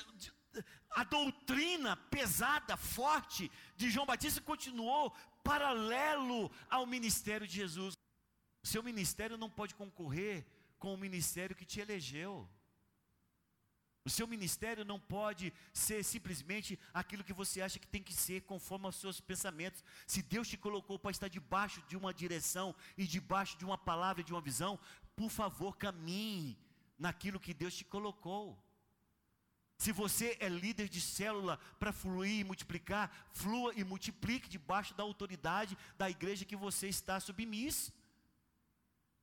a 0.92 1.04
doutrina 1.04 1.98
pesada, 1.98 2.78
forte 2.78 3.52
de 3.76 3.90
João 3.90 4.06
Batista 4.06 4.40
continuou 4.42 5.12
paralelo 5.44 6.52
ao 6.70 6.86
ministério 6.86 7.48
de 7.48 7.56
Jesus. 7.56 7.96
Seu 8.64 8.84
ministério 8.84 9.38
não 9.38 9.50
pode 9.50 9.76
concorrer 9.76 10.46
com 10.78 10.94
o 10.94 10.98
ministério 10.98 11.56
que 11.56 11.66
te 11.66 11.80
elegeu. 11.80 12.48
O 14.06 14.10
seu 14.10 14.28
ministério 14.28 14.86
não 14.86 15.00
pode 15.00 15.52
ser 15.74 16.04
simplesmente 16.04 16.80
aquilo 16.94 17.24
que 17.24 17.34
você 17.34 17.60
acha 17.60 17.80
que 17.80 17.88
tem 17.88 18.04
que 18.04 18.14
ser, 18.14 18.42
conforme 18.42 18.86
aos 18.86 18.98
seus 18.98 19.20
pensamentos. 19.20 19.84
Se 20.06 20.22
Deus 20.22 20.48
te 20.48 20.58
colocou 20.58 21.00
para 21.00 21.10
estar 21.10 21.28
debaixo 21.28 21.82
de 21.88 21.98
uma 21.98 22.14
direção 22.14 22.76
e 22.96 23.08
debaixo 23.08 23.58
de 23.58 23.66
uma 23.66 23.80
palavra, 23.80 24.24
de 24.24 24.32
uma 24.32 24.42
visão, 24.42 24.80
por 25.16 25.32
favor, 25.32 25.76
caminhe 25.76 26.56
naquilo 27.00 27.40
que 27.40 27.52
Deus 27.52 27.76
te 27.76 27.84
colocou. 27.84 28.64
Se 29.76 29.92
você 29.92 30.38
é 30.40 30.48
líder 30.48 30.88
de 30.88 31.02
célula 31.02 31.58
para 31.80 31.92
fluir 31.92 32.42
e 32.42 32.44
multiplicar, 32.44 33.12
flua 33.32 33.74
e 33.76 33.84
multiplique 33.84 34.48
debaixo 34.48 34.94
da 34.94 35.04
autoridade 35.04 35.76
da 35.98 36.08
igreja 36.10 36.46
que 36.46 36.56
você 36.56 36.88
está 36.88 37.20
submisso. 37.20 37.92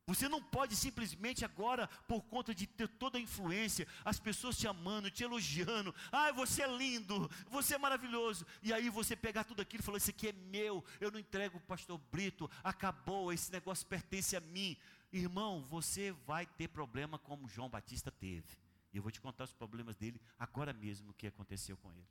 Você 0.07 0.29
não 0.29 0.43
pode 0.43 0.75
simplesmente 0.75 1.45
agora, 1.45 1.87
por 2.09 2.23
conta 2.25 2.53
de 2.53 2.67
ter 2.67 2.89
toda 2.89 3.19
a 3.19 3.21
influência, 3.21 3.87
as 4.05 4.19
pessoas 4.19 4.59
te 4.59 4.67
amando, 4.67 5.11
te 5.11 5.23
elogiando, 5.23 5.95
ah, 6.11 6.33
você 6.33 6.63
é 6.63 6.77
lindo, 6.77 7.31
você 7.49 7.77
é 7.77 7.79
maravilhoso, 7.79 8.45
e 8.63 8.73
aí 8.73 8.91
você 8.91 9.15
pegar 9.15 9.45
tudo 9.45 9.63
aquilo 9.63 9.81
e 9.81 9.85
falar: 9.85 9.99
Isso 9.99 10.11
aqui 10.11 10.29
é 10.29 10.33
meu, 10.33 10.85
eu 11.01 11.11
não 11.11 11.21
entrego 11.21 11.59
o 11.59 11.61
pastor 11.61 11.99
Brito, 12.11 12.51
acabou, 12.65 13.33
esse 13.33 13.53
negócio 13.53 13.87
pertence 13.87 14.37
a 14.37 14.41
mim. 14.41 14.77
Irmão, 15.13 15.63
você 15.63 16.11
vai 16.27 16.47
ter 16.47 16.69
problema 16.69 17.19
como 17.19 17.49
João 17.49 17.69
Batista 17.69 18.11
teve, 18.11 18.59
e 18.93 18.97
eu 18.97 19.03
vou 19.03 19.13
te 19.13 19.21
contar 19.21 19.45
os 19.45 19.53
problemas 19.53 19.95
dele 19.95 20.21
agora 20.37 20.73
mesmo, 20.73 21.11
o 21.11 21.15
que 21.15 21.29
aconteceu 21.29 21.77
com 21.77 21.93
ele. 21.93 22.09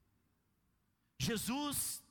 Jesus 1.20 2.02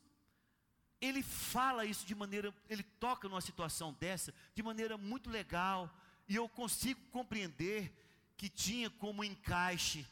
ele 1.00 1.22
fala 1.22 1.84
isso 1.84 2.04
de 2.04 2.14
maneira, 2.14 2.54
ele 2.68 2.82
toca 2.82 3.28
numa 3.28 3.40
situação 3.40 3.92
dessa 3.94 4.34
de 4.54 4.62
maneira 4.62 4.98
muito 4.98 5.30
legal, 5.30 5.90
e 6.28 6.36
eu 6.36 6.48
consigo 6.48 7.00
compreender 7.10 7.92
que 8.36 8.48
tinha 8.48 8.90
como 8.90 9.24
encaixe 9.24 10.06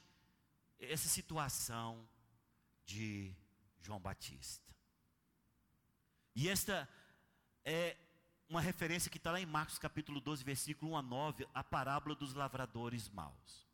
essa 0.78 1.08
situação 1.08 2.08
de 2.86 3.34
João 3.80 4.00
Batista. 4.00 4.66
E 6.34 6.48
esta 6.48 6.88
é 7.64 7.96
uma 8.48 8.60
referência 8.60 9.10
que 9.10 9.18
está 9.18 9.30
lá 9.30 9.40
em 9.40 9.46
Marcos 9.46 9.78
capítulo 9.78 10.20
12, 10.20 10.42
versículo 10.42 10.92
1 10.92 10.96
a 10.96 11.02
9, 11.02 11.48
a 11.52 11.62
parábola 11.62 12.14
dos 12.14 12.32
lavradores 12.32 13.08
maus. 13.10 13.66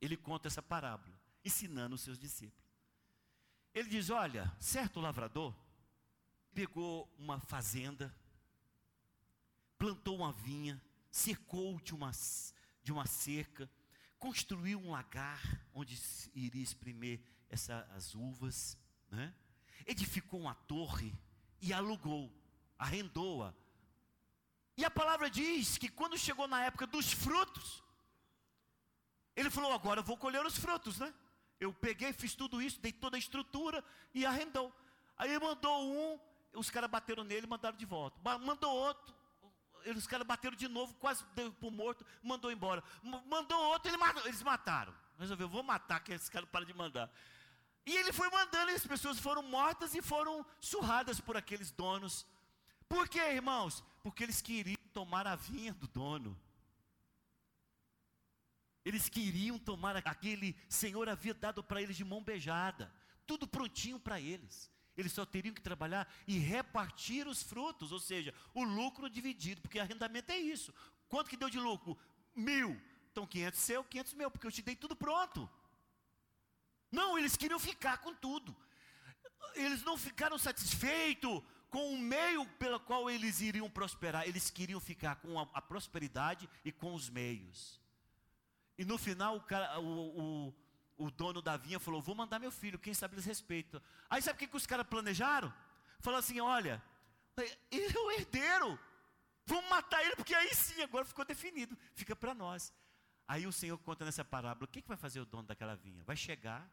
Ele 0.00 0.16
conta 0.16 0.48
essa 0.48 0.62
parábola, 0.62 1.18
ensinando 1.44 1.94
os 1.94 2.02
seus 2.02 2.18
discípulos. 2.18 2.68
Ele 3.74 3.88
diz: 3.88 4.10
Olha, 4.10 4.54
certo 4.60 5.00
lavrador 5.00 5.54
pegou 6.58 7.08
uma 7.16 7.38
fazenda, 7.38 8.12
plantou 9.78 10.16
uma 10.16 10.32
vinha, 10.32 10.82
cercou 11.08 11.78
de 11.82 11.94
uma, 11.94 12.10
de 12.82 12.90
uma 12.90 13.06
cerca, 13.06 13.70
construiu 14.18 14.80
um 14.80 14.90
lagar 14.90 15.40
onde 15.72 15.96
iria 16.34 16.60
espremer 16.60 17.20
essa, 17.48 17.88
as 17.94 18.12
uvas, 18.12 18.76
né? 19.08 19.32
edificou 19.86 20.40
uma 20.40 20.56
torre 20.56 21.14
e 21.60 21.72
alugou, 21.72 22.28
arrendou-a. 22.76 23.54
E 24.76 24.84
a 24.84 24.90
palavra 24.90 25.30
diz 25.30 25.78
que 25.78 25.88
quando 25.88 26.18
chegou 26.18 26.48
na 26.48 26.64
época 26.64 26.88
dos 26.88 27.12
frutos, 27.12 27.84
ele 29.36 29.48
falou: 29.48 29.72
Agora 29.72 30.00
eu 30.00 30.04
vou 30.04 30.16
colher 30.16 30.44
os 30.44 30.58
frutos, 30.58 30.98
né? 30.98 31.14
Eu 31.60 31.72
peguei, 31.72 32.12
fiz 32.12 32.34
tudo 32.34 32.60
isso, 32.60 32.80
dei 32.80 32.92
toda 32.92 33.16
a 33.16 33.18
estrutura 33.20 33.84
e 34.12 34.26
arrendou. 34.26 34.74
Aí 35.16 35.38
mandou 35.38 35.88
um 35.88 36.27
os 36.54 36.70
caras 36.70 36.90
bateram 36.90 37.24
nele 37.24 37.46
e 37.46 37.48
mandaram 37.48 37.76
de 37.76 37.86
volta. 37.86 38.18
Mandou 38.38 38.74
outro, 38.74 39.14
os 39.96 40.06
caras 40.06 40.26
bateram 40.26 40.56
de 40.56 40.68
novo, 40.68 40.94
quase 40.94 41.24
deu 41.34 41.52
para 41.52 41.68
o 41.68 41.70
morto, 41.70 42.04
mandou 42.22 42.50
embora. 42.50 42.82
Mandou 43.02 43.58
outro, 43.66 43.90
eles 44.24 44.42
mataram. 44.42 44.94
Resolveu, 45.18 45.48
vou 45.48 45.62
matar, 45.62 46.00
que 46.00 46.12
esse 46.12 46.30
cara 46.30 46.46
para 46.46 46.64
de 46.64 46.74
mandar. 46.74 47.10
E 47.84 47.96
ele 47.96 48.12
foi 48.12 48.28
mandando, 48.30 48.70
e 48.70 48.74
as 48.74 48.86
pessoas 48.86 49.18
foram 49.18 49.42
mortas 49.42 49.94
e 49.94 50.02
foram 50.02 50.44
surradas 50.60 51.20
por 51.20 51.36
aqueles 51.36 51.70
donos. 51.70 52.26
Por 52.88 53.08
quê, 53.08 53.18
irmãos? 53.18 53.82
Porque 54.02 54.22
eles 54.22 54.40
queriam 54.40 54.80
tomar 54.92 55.26
a 55.26 55.36
vinha 55.36 55.72
do 55.74 55.88
dono. 55.88 56.38
Eles 58.84 59.08
queriam 59.08 59.58
tomar 59.58 59.96
aquele 59.96 60.56
Senhor 60.68 61.08
havia 61.08 61.34
dado 61.34 61.62
para 61.62 61.82
eles 61.82 61.96
de 61.96 62.04
mão 62.04 62.22
beijada, 62.22 62.92
tudo 63.26 63.46
prontinho 63.46 63.98
para 63.98 64.20
eles. 64.20 64.70
Eles 64.98 65.12
só 65.12 65.24
teriam 65.24 65.54
que 65.54 65.62
trabalhar 65.62 66.12
e 66.26 66.38
repartir 66.38 67.28
os 67.28 67.40
frutos, 67.40 67.92
ou 67.92 68.00
seja, 68.00 68.34
o 68.52 68.64
lucro 68.64 69.08
dividido, 69.08 69.60
porque 69.62 69.78
arrendamento 69.78 70.32
é 70.32 70.36
isso. 70.36 70.74
Quanto 71.08 71.30
que 71.30 71.36
deu 71.36 71.48
de 71.48 71.60
lucro? 71.60 71.96
Mil. 72.34 72.78
Então, 73.12 73.24
500 73.24 73.60
seu, 73.60 73.84
500 73.84 74.14
meu, 74.14 74.28
porque 74.28 74.48
eu 74.48 74.50
te 74.50 74.60
dei 74.60 74.74
tudo 74.74 74.96
pronto. 74.96 75.48
Não, 76.90 77.16
eles 77.16 77.36
queriam 77.36 77.60
ficar 77.60 77.98
com 77.98 78.12
tudo. 78.12 78.56
Eles 79.54 79.84
não 79.84 79.96
ficaram 79.96 80.36
satisfeitos 80.36 81.42
com 81.70 81.94
o 81.94 81.98
meio 81.98 82.44
pelo 82.58 82.80
qual 82.80 83.08
eles 83.08 83.40
iriam 83.40 83.70
prosperar. 83.70 84.26
Eles 84.26 84.50
queriam 84.50 84.80
ficar 84.80 85.14
com 85.16 85.38
a, 85.38 85.48
a 85.54 85.62
prosperidade 85.62 86.48
e 86.64 86.72
com 86.72 86.92
os 86.92 87.08
meios. 87.08 87.80
E 88.76 88.84
no 88.84 88.98
final, 88.98 89.36
o, 89.36 89.40
cara, 89.40 89.78
o, 89.78 90.48
o 90.48 90.54
o 90.98 91.10
dono 91.10 91.40
da 91.40 91.56
vinha 91.56 91.78
falou: 91.78 92.02
Vou 92.02 92.14
mandar 92.14 92.38
meu 92.38 92.50
filho, 92.50 92.78
quem 92.78 92.92
sabe 92.92 93.14
eles 93.14 93.24
respeitam. 93.24 93.80
Aí 94.10 94.20
sabe 94.20 94.36
o 94.36 94.38
que, 94.38 94.48
que 94.48 94.56
os 94.56 94.66
caras 94.66 94.86
planejaram? 94.86 95.52
Falou 96.00 96.18
assim: 96.18 96.40
Olha, 96.40 96.82
ele 97.70 97.96
é 97.96 98.00
o 98.00 98.10
herdeiro, 98.10 98.78
vamos 99.46 99.70
matar 99.70 100.04
ele, 100.04 100.16
porque 100.16 100.34
aí 100.34 100.52
sim, 100.54 100.82
agora 100.82 101.04
ficou 101.04 101.24
definido, 101.24 101.78
fica 101.94 102.16
para 102.16 102.34
nós. 102.34 102.74
Aí 103.26 103.46
o 103.46 103.52
Senhor 103.52 103.78
conta 103.78 104.04
nessa 104.04 104.24
parábola: 104.24 104.64
O 104.64 104.68
que, 104.68 104.82
que 104.82 104.88
vai 104.88 104.96
fazer 104.96 105.20
o 105.20 105.24
dono 105.24 105.46
daquela 105.46 105.76
vinha? 105.76 106.02
Vai 106.02 106.16
chegar, 106.16 106.68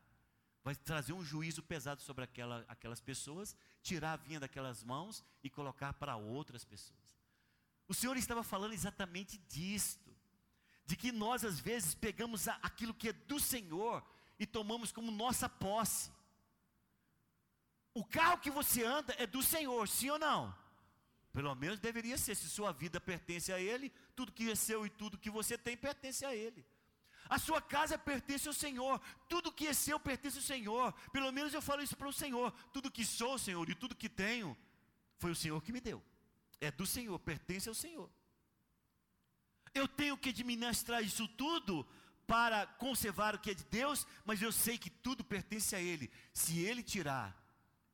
vai 0.64 0.76
trazer 0.76 1.14
um 1.14 1.24
juízo 1.24 1.62
pesado 1.62 2.02
sobre 2.02 2.24
aquela, 2.24 2.66
aquelas 2.68 3.00
pessoas, 3.00 3.56
tirar 3.84 4.14
a 4.14 4.18
vinha 4.18 4.40
daquelas 4.40 4.84
mãos 4.84 5.24
e 5.44 5.50
colocar 5.50 5.94
para 5.94 6.16
outras 6.16 6.66
pessoas. 6.66 7.16
O 7.88 7.94
Senhor 7.94 8.18
estava 8.18 8.44
falando 8.44 8.74
exatamente 8.74 9.38
disto, 9.38 10.16
de 10.84 10.96
que 10.96 11.12
nós 11.12 11.46
às 11.46 11.60
vezes 11.60 11.94
pegamos 11.94 12.48
aquilo 12.48 12.96
que 12.96 13.10
é 13.10 13.14
do 13.14 13.40
Senhor 13.40 14.04
e 14.40 14.46
tomamos 14.46 14.92
como 14.92 15.12
nossa 15.12 15.48
posse. 15.48 16.12
O 17.94 18.04
carro 18.04 18.40
que 18.40 18.52
você 18.52 18.84
anda 18.84 19.16
é 19.18 19.26
do 19.26 19.42
Senhor, 19.42 19.88
sim 19.88 20.10
ou 20.10 20.20
não? 20.20 20.54
Pelo 21.32 21.54
menos 21.56 21.80
deveria 21.80 22.18
ser, 22.18 22.36
se 22.36 22.50
sua 22.50 22.72
vida 22.72 23.00
pertence 23.00 23.52
a 23.52 23.60
Ele, 23.60 23.92
tudo 24.16 24.32
que 24.32 24.50
é 24.50 24.56
seu 24.56 24.86
e 24.86 24.90
tudo 24.90 25.18
que 25.18 25.30
você 25.30 25.58
tem 25.58 25.76
pertence 25.76 26.26
a 26.26 26.36
Ele. 26.36 26.66
A 27.30 27.40
sua 27.40 27.62
casa 27.62 27.98
pertence 27.98 28.48
ao 28.48 28.54
Senhor, 28.54 29.02
tudo 29.28 29.52
que 29.52 29.68
é 29.68 29.74
seu 29.74 30.00
pertence 30.00 30.38
ao 30.38 30.44
Senhor. 30.44 30.94
Pelo 31.12 31.32
menos 31.32 31.54
eu 31.54 31.62
falo 31.62 31.82
isso 31.82 31.98
para 31.98 32.08
o 32.08 32.14
Senhor: 32.14 32.52
tudo 32.72 32.92
que 32.92 33.04
sou, 33.04 33.38
Senhor, 33.38 33.68
e 33.70 33.76
tudo 33.76 33.96
que 33.96 34.08
tenho, 34.08 34.56
foi 35.18 35.32
o 35.32 35.36
Senhor 35.36 35.62
que 35.62 35.72
me 35.72 35.82
deu. 35.82 36.02
É 36.62 36.72
do 36.72 36.86
Senhor, 36.86 37.18
pertence 37.20 37.68
ao 37.68 37.76
Senhor. 37.76 38.10
Eu 39.74 39.88
tenho 39.88 40.18
que 40.18 40.30
administrar 40.30 41.04
isso 41.04 41.28
tudo 41.30 41.86
para 42.28 42.66
conservar 42.66 43.36
o 43.36 43.40
que 43.40 43.52
é 43.52 43.54
de 43.54 43.64
Deus, 43.66 44.06
mas 44.24 44.42
eu 44.42 44.52
sei 44.52 44.78
que 44.78 44.90
tudo 44.90 45.24
pertence 45.24 45.76
a 45.76 45.80
Ele. 45.80 46.12
Se 46.34 46.60
Ele 46.60 46.82
tirar 46.82 47.36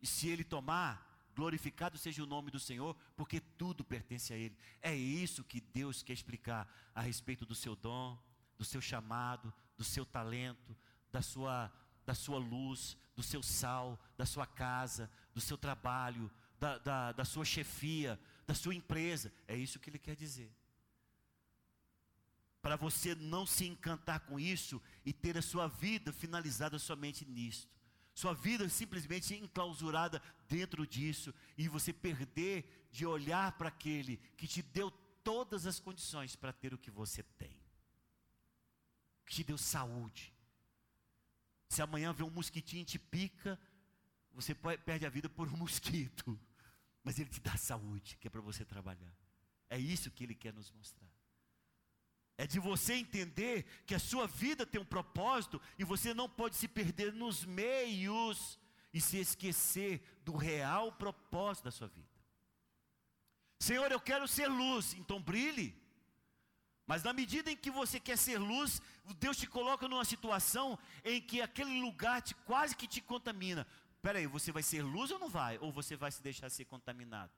e 0.01 0.07
se 0.07 0.27
Ele 0.27 0.43
tomar, 0.43 1.29
glorificado 1.35 1.97
seja 1.97 2.23
o 2.23 2.27
nome 2.27 2.51
do 2.51 2.59
Senhor, 2.59 2.95
porque 3.15 3.39
tudo 3.39 3.83
pertence 3.83 4.33
a 4.33 4.37
Ele. 4.37 4.57
É 4.81 4.95
isso 4.95 5.43
que 5.43 5.61
Deus 5.61 6.03
quer 6.03 6.13
explicar 6.13 6.67
a 6.93 7.01
respeito 7.01 7.45
do 7.45 7.55
seu 7.55 7.75
dom, 7.75 8.17
do 8.57 8.65
seu 8.65 8.81
chamado, 8.81 9.53
do 9.77 9.83
seu 9.83 10.05
talento, 10.05 10.75
da 11.11 11.21
sua, 11.21 11.71
da 12.05 12.13
sua 12.13 12.37
luz, 12.37 12.97
do 13.15 13.23
seu 13.23 13.43
sal, 13.43 13.99
da 14.17 14.25
sua 14.25 14.45
casa, 14.45 15.09
do 15.33 15.41
seu 15.41 15.57
trabalho, 15.57 16.31
da, 16.59 16.77
da, 16.77 17.11
da 17.11 17.25
sua 17.25 17.43
chefia, 17.43 18.19
da 18.45 18.53
sua 18.53 18.75
empresa. 18.75 19.31
É 19.47 19.55
isso 19.55 19.79
que 19.79 19.89
ele 19.89 19.99
quer 19.99 20.15
dizer. 20.15 20.51
Para 22.61 22.75
você 22.75 23.15
não 23.15 23.45
se 23.45 23.65
encantar 23.65 24.19
com 24.21 24.39
isso 24.39 24.81
e 25.05 25.11
ter 25.11 25.37
a 25.37 25.41
sua 25.41 25.67
vida 25.67 26.13
finalizada 26.13 26.77
somente 26.77 27.25
nisto. 27.25 27.69
Sua 28.13 28.33
vida 28.33 28.67
simplesmente 28.69 29.33
enclausurada 29.33 30.21
dentro 30.47 30.85
disso 30.85 31.33
e 31.57 31.67
você 31.67 31.91
perder 31.91 32.87
de 32.91 33.05
olhar 33.05 33.53
para 33.53 33.69
aquele 33.69 34.17
que 34.37 34.47
te 34.47 34.61
deu 34.61 34.91
todas 35.23 35.65
as 35.65 35.79
condições 35.79 36.35
para 36.35 36.53
ter 36.53 36.73
o 36.73 36.77
que 36.77 36.91
você 36.91 37.23
tem 37.23 37.61
que 39.31 39.35
te 39.35 39.43
deu 39.45 39.57
saúde. 39.57 40.33
Se 41.69 41.81
amanhã 41.81 42.11
vem 42.11 42.27
um 42.27 42.29
mosquitinho 42.29 42.81
e 42.81 42.85
te 42.85 42.99
pica, 42.99 43.57
você 44.33 44.53
perde 44.53 45.05
a 45.05 45.09
vida 45.09 45.29
por 45.29 45.47
um 45.47 45.55
mosquito. 45.65 46.37
Mas 47.01 47.17
ele 47.17 47.29
te 47.29 47.39
dá 47.39 47.55
saúde, 47.55 48.17
que 48.17 48.27
é 48.27 48.29
para 48.29 48.41
você 48.41 48.65
trabalhar. 48.65 49.15
É 49.69 49.79
isso 49.79 50.11
que 50.11 50.25
ele 50.25 50.35
quer 50.35 50.53
nos 50.53 50.69
mostrar. 50.71 51.10
É 52.41 52.47
de 52.47 52.59
você 52.59 52.95
entender 52.95 53.67
que 53.85 53.93
a 53.93 53.99
sua 53.99 54.25
vida 54.25 54.65
tem 54.65 54.81
um 54.81 54.91
propósito 54.95 55.61
e 55.77 55.83
você 55.83 56.11
não 56.11 56.27
pode 56.27 56.55
se 56.55 56.67
perder 56.67 57.13
nos 57.13 57.45
meios 57.45 58.57
e 58.91 58.99
se 58.99 59.19
esquecer 59.19 60.01
do 60.25 60.35
real 60.35 60.91
propósito 60.91 61.65
da 61.65 61.71
sua 61.71 61.87
vida. 61.87 62.09
Senhor, 63.59 63.91
eu 63.91 64.01
quero 64.01 64.27
ser 64.27 64.47
luz, 64.47 64.95
então 64.95 65.21
brilhe. 65.21 65.79
Mas 66.87 67.03
na 67.03 67.13
medida 67.13 67.51
em 67.51 67.55
que 67.55 67.69
você 67.69 67.99
quer 67.99 68.17
ser 68.17 68.39
luz, 68.39 68.81
Deus 69.19 69.37
te 69.37 69.45
coloca 69.45 69.87
numa 69.87 70.03
situação 70.03 70.79
em 71.05 71.21
que 71.21 71.43
aquele 71.43 71.79
lugar 71.79 72.23
te, 72.23 72.33
quase 72.33 72.75
que 72.75 72.87
te 72.87 73.01
contamina. 73.01 73.67
Espera 73.93 74.17
aí, 74.17 74.25
você 74.25 74.51
vai 74.51 74.63
ser 74.63 74.81
luz 74.81 75.11
ou 75.11 75.19
não 75.19 75.29
vai? 75.29 75.59
Ou 75.59 75.71
você 75.71 75.95
vai 75.95 76.11
se 76.11 76.23
deixar 76.23 76.49
ser 76.49 76.65
contaminado? 76.65 77.31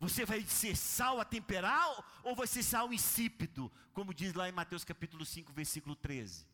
Você 0.00 0.24
vai 0.24 0.42
ser 0.46 0.74
sal 0.74 1.20
a 1.20 1.26
temperar 1.26 1.86
ou 2.24 2.34
vai 2.34 2.46
ser 2.46 2.62
sal 2.62 2.90
insípido? 2.90 3.70
Como 3.92 4.14
diz 4.14 4.32
lá 4.32 4.48
em 4.48 4.52
Mateus 4.52 4.82
capítulo 4.82 5.26
5, 5.26 5.52
versículo 5.52 5.94
13. 5.94 6.48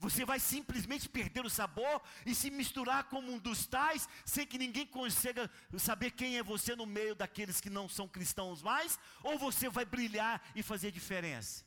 Você 0.00 0.24
vai 0.24 0.40
simplesmente 0.40 1.08
perder 1.08 1.44
o 1.44 1.50
sabor 1.50 2.02
e 2.26 2.34
se 2.34 2.50
misturar 2.50 3.04
como 3.04 3.32
um 3.32 3.38
dos 3.38 3.64
tais, 3.64 4.08
sem 4.24 4.44
que 4.44 4.58
ninguém 4.58 4.84
consiga 4.84 5.48
saber 5.78 6.10
quem 6.10 6.36
é 6.36 6.42
você 6.42 6.74
no 6.74 6.84
meio 6.84 7.14
daqueles 7.14 7.60
que 7.60 7.70
não 7.70 7.88
são 7.88 8.08
cristãos 8.08 8.60
mais? 8.60 8.98
Ou 9.22 9.38
você 9.38 9.68
vai 9.68 9.84
brilhar 9.84 10.44
e 10.52 10.60
fazer 10.60 10.90
diferença? 10.90 11.64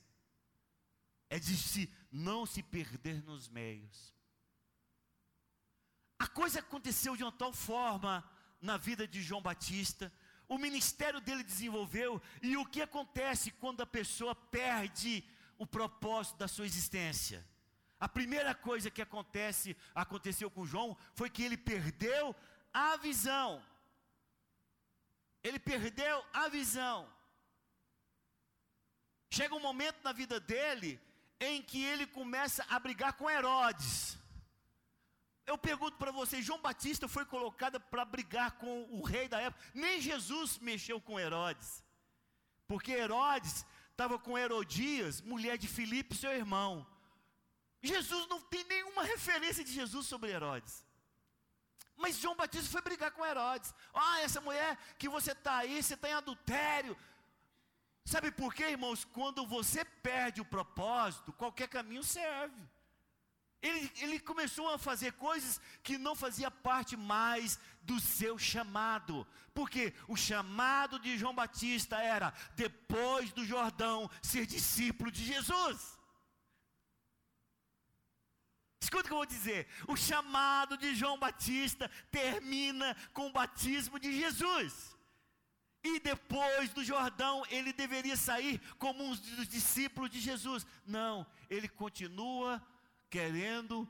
É 1.30 1.39
de 1.39 1.56
se 1.56 1.89
não 2.12 2.46
se 2.46 2.62
perder 2.62 3.24
nos 3.24 3.48
meios. 3.48 4.13
A 6.20 6.28
coisa 6.28 6.60
aconteceu 6.60 7.15
de 7.15 7.24
uma 7.24 7.32
tal 7.32 7.54
forma 7.54 8.30
na 8.60 8.76
vida 8.76 9.08
de 9.08 9.22
João 9.22 9.41
Batista, 9.41 10.12
o 10.48 10.58
ministério 10.58 11.20
dele 11.20 11.44
desenvolveu, 11.44 12.22
e 12.42 12.56
o 12.56 12.66
que 12.66 12.82
acontece 12.82 13.52
quando 13.52 13.82
a 13.82 13.86
pessoa 13.86 14.34
perde 14.34 15.24
o 15.58 15.66
propósito 15.66 16.38
da 16.38 16.48
sua 16.48 16.66
existência? 16.66 17.46
A 18.00 18.08
primeira 18.08 18.54
coisa 18.54 18.92
que 18.92 19.02
acontece, 19.02 19.76
aconteceu 19.94 20.50
com 20.52 20.66
João, 20.66 20.96
foi 21.16 21.30
que 21.30 21.44
ele 21.44 21.58
perdeu 21.58 22.36
a 22.74 22.96
visão. 22.98 23.64
Ele 25.44 25.60
perdeu 25.60 26.24
a 26.34 26.48
visão. 26.48 27.12
Chega 29.30 29.56
um 29.56 29.60
momento 29.60 30.04
na 30.04 30.14
vida 30.14 30.40
dele 30.40 31.00
em 31.40 31.62
que 31.62 31.84
ele 31.84 32.08
começa 32.08 32.66
a 32.70 32.80
brigar 32.80 33.14
com 33.14 33.30
Herodes. 33.30 34.18
Eu 35.52 35.58
pergunto 35.58 35.98
para 35.98 36.12
vocês, 36.12 36.46
João 36.46 36.62
Batista 36.62 37.08
foi 37.08 37.26
colocado 37.26 37.80
para 37.80 38.04
brigar 38.04 38.52
com 38.62 38.84
o 38.98 39.02
rei 39.02 39.30
da 39.30 39.40
época. 39.40 39.64
Nem 39.74 40.02
Jesus 40.02 40.60
mexeu 40.60 41.00
com 41.00 41.18
Herodes. 41.18 41.82
Porque 42.68 42.92
Herodes 42.92 43.66
estava 43.92 44.20
com 44.20 44.38
Herodias, 44.38 45.22
mulher 45.22 45.58
de 45.58 45.68
Filipe, 45.68 46.16
seu 46.16 46.34
irmão. 46.34 46.86
Jesus 47.82 48.28
não 48.28 48.42
tem 48.42 48.64
nenhuma 48.66 49.04
referência 49.04 49.64
de 49.64 49.72
Jesus 49.72 50.06
sobre 50.06 50.32
Herodes. 50.32 50.86
Mas 51.96 52.18
João 52.18 52.36
Batista 52.36 52.70
foi 52.70 52.82
brigar 52.82 53.12
com 53.12 53.26
Herodes. 53.26 53.74
Ah, 53.94 54.20
essa 54.20 54.42
mulher 54.42 54.78
que 55.00 55.08
você 55.08 55.32
está 55.32 55.58
aí, 55.60 55.82
você 55.82 55.94
está 55.94 56.10
em 56.10 56.14
adultério. 56.14 56.98
Sabe 58.04 58.32
por 58.32 58.54
quê, 58.54 58.66
irmãos? 58.66 59.06
Quando 59.06 59.48
você 59.48 59.84
perde 59.84 60.42
o 60.42 60.46
propósito, 60.46 61.32
qualquer 61.32 61.70
caminho 61.70 62.04
serve. 62.04 62.62
Ele, 63.62 63.91
ele, 63.98 64.20
começou 64.20 64.72
a 64.72 64.78
fazer 64.78 65.13
coisas 65.13 65.60
que 65.82 65.98
não 65.98 66.15
fazia 66.15 66.50
parte 66.52 66.96
mais 66.96 67.60
do 67.82 68.00
seu 68.00 68.38
chamado. 68.38 69.26
Porque 69.54 69.93
o 70.08 70.15
chamado 70.15 71.00
de 71.00 71.17
João 71.17 71.34
Batista 71.34 71.98
era, 71.98 72.32
depois 72.56 73.32
do 73.32 73.43
Jordão, 73.43 74.10
ser 74.22 74.46
discípulo 74.46 75.10
de 75.10 75.26
Jesus. 75.26 75.98
Escuta 78.80 79.06
o 79.06 79.08
que 79.08 79.13
eu 79.13 79.17
vou 79.17 79.26
dizer. 79.26 79.67
O 79.88 79.98
chamado 79.98 80.78
de 80.78 80.96
João 80.96 81.17
Batista 81.17 81.89
termina 82.12 82.96
com 83.12 83.28
o 83.28 83.32
batismo 83.32 84.00
de 84.00 84.17
Jesus. 84.17 84.96
E 85.84 86.00
depois 86.00 86.70
do 86.72 86.84
Jordão, 86.84 87.43
ele 87.50 87.74
deveria 87.74 88.15
sair 88.15 88.60
como 88.78 89.04
um 89.04 89.15
dos 89.15 89.48
discípulos 89.48 90.10
de 90.10 90.20
Jesus. 90.20 90.65
Não, 90.86 91.26
ele 91.50 91.67
continua 91.67 92.62
querendo 93.10 93.88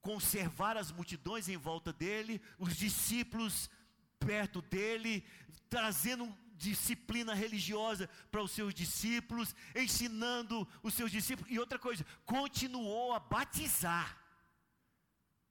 conservar 0.00 0.76
as 0.76 0.90
multidões 0.90 1.48
em 1.48 1.56
volta 1.56 1.92
dele, 1.92 2.40
os 2.58 2.76
discípulos 2.76 3.70
perto 4.18 4.60
dele, 4.62 5.24
trazendo 5.68 6.34
disciplina 6.54 7.34
religiosa 7.34 8.08
para 8.30 8.42
os 8.42 8.50
seus 8.50 8.74
discípulos, 8.74 9.54
ensinando 9.74 10.66
os 10.82 10.94
seus 10.94 11.10
discípulos. 11.10 11.50
E 11.50 11.58
outra 11.58 11.78
coisa, 11.78 12.04
continuou 12.26 13.12
a 13.12 13.20
batizar. 13.20 14.18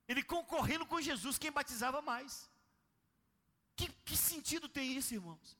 Ele 0.07 0.23
concorrendo 0.23 0.85
com 0.85 1.01
Jesus, 1.01 1.37
quem 1.37 1.51
batizava 1.51 2.01
mais. 2.01 2.49
Que, 3.75 3.87
que 4.05 4.17
sentido 4.17 4.67
tem 4.67 4.97
isso, 4.97 5.13
irmãos? 5.13 5.57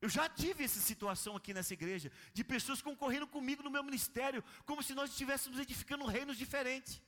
Eu 0.00 0.08
já 0.08 0.28
tive 0.28 0.64
essa 0.64 0.80
situação 0.80 1.36
aqui 1.36 1.52
nessa 1.52 1.74
igreja, 1.74 2.10
de 2.32 2.42
pessoas 2.42 2.80
concorrendo 2.80 3.26
comigo 3.26 3.62
no 3.62 3.70
meu 3.70 3.82
ministério, 3.82 4.42
como 4.64 4.82
se 4.82 4.94
nós 4.94 5.10
estivéssemos 5.10 5.58
edificando 5.58 6.06
reinos 6.06 6.38
diferentes. 6.38 7.02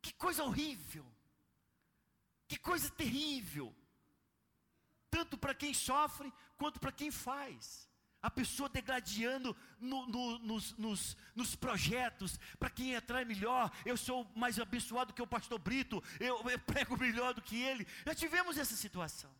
Que 0.00 0.12
coisa 0.14 0.42
horrível! 0.44 1.06
Que 2.48 2.58
coisa 2.58 2.90
terrível! 2.90 3.74
tanto 5.10 5.36
para 5.36 5.54
quem 5.54 5.74
sofre 5.74 6.32
quanto 6.56 6.78
para 6.78 6.92
quem 6.92 7.10
faz. 7.10 7.88
A 8.22 8.30
pessoa 8.30 8.68
degladiando 8.68 9.56
no, 9.78 10.06
no, 10.06 10.38
nos, 10.40 10.76
nos, 10.76 11.16
nos, 11.34 11.56
projetos, 11.56 12.38
para 12.58 12.68
quem 12.68 12.94
atrai 12.94 13.24
melhor, 13.24 13.72
eu 13.84 13.96
sou 13.96 14.30
mais 14.36 14.58
abençoado 14.58 15.14
que 15.14 15.22
o 15.22 15.26
pastor 15.26 15.58
Brito, 15.58 16.02
eu, 16.20 16.48
eu 16.48 16.58
prego 16.58 16.98
melhor 16.98 17.32
do 17.32 17.40
que 17.40 17.56
ele. 17.56 17.86
Já 18.04 18.14
tivemos 18.14 18.58
essa 18.58 18.76
situação. 18.76 19.34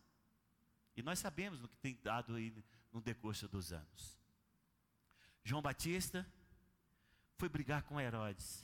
E 0.95 1.01
nós 1.01 1.19
sabemos 1.19 1.59
no 1.59 1.67
que 1.67 1.77
tem 1.77 1.97
dado 2.03 2.35
aí 2.35 2.53
no 2.91 3.01
decurso 3.01 3.47
dos 3.47 3.71
anos. 3.71 4.19
João 5.43 5.61
Batista 5.61 6.27
foi 7.37 7.49
brigar 7.49 7.83
com 7.83 7.99
Herodes. 7.99 8.63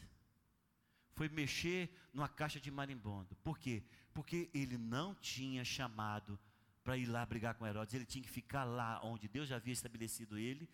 foi 1.14 1.30
mexer 1.30 1.90
numa 2.14 2.30
caixa 2.30 2.60
de 2.60 2.70
marimbondo. 2.70 3.36
Por 3.38 3.58
quê? 3.58 3.84
Porque 4.14 4.52
ele 4.54 4.78
não 4.78 5.16
tinha 5.16 5.66
chamado 5.66 6.40
para 6.84 6.96
ir 6.96 7.08
lá 7.08 7.26
brigar 7.26 7.56
com 7.56 7.66
Herodes, 7.66 7.96
ele 7.96 8.06
tinha 8.06 8.24
que 8.24 8.30
ficar 8.30 8.64
lá 8.64 9.02
onde 9.04 9.28
Deus 9.28 9.50
já 9.50 9.56
havia 9.56 9.74
estabelecido 9.74 10.38
ele, 10.38 10.70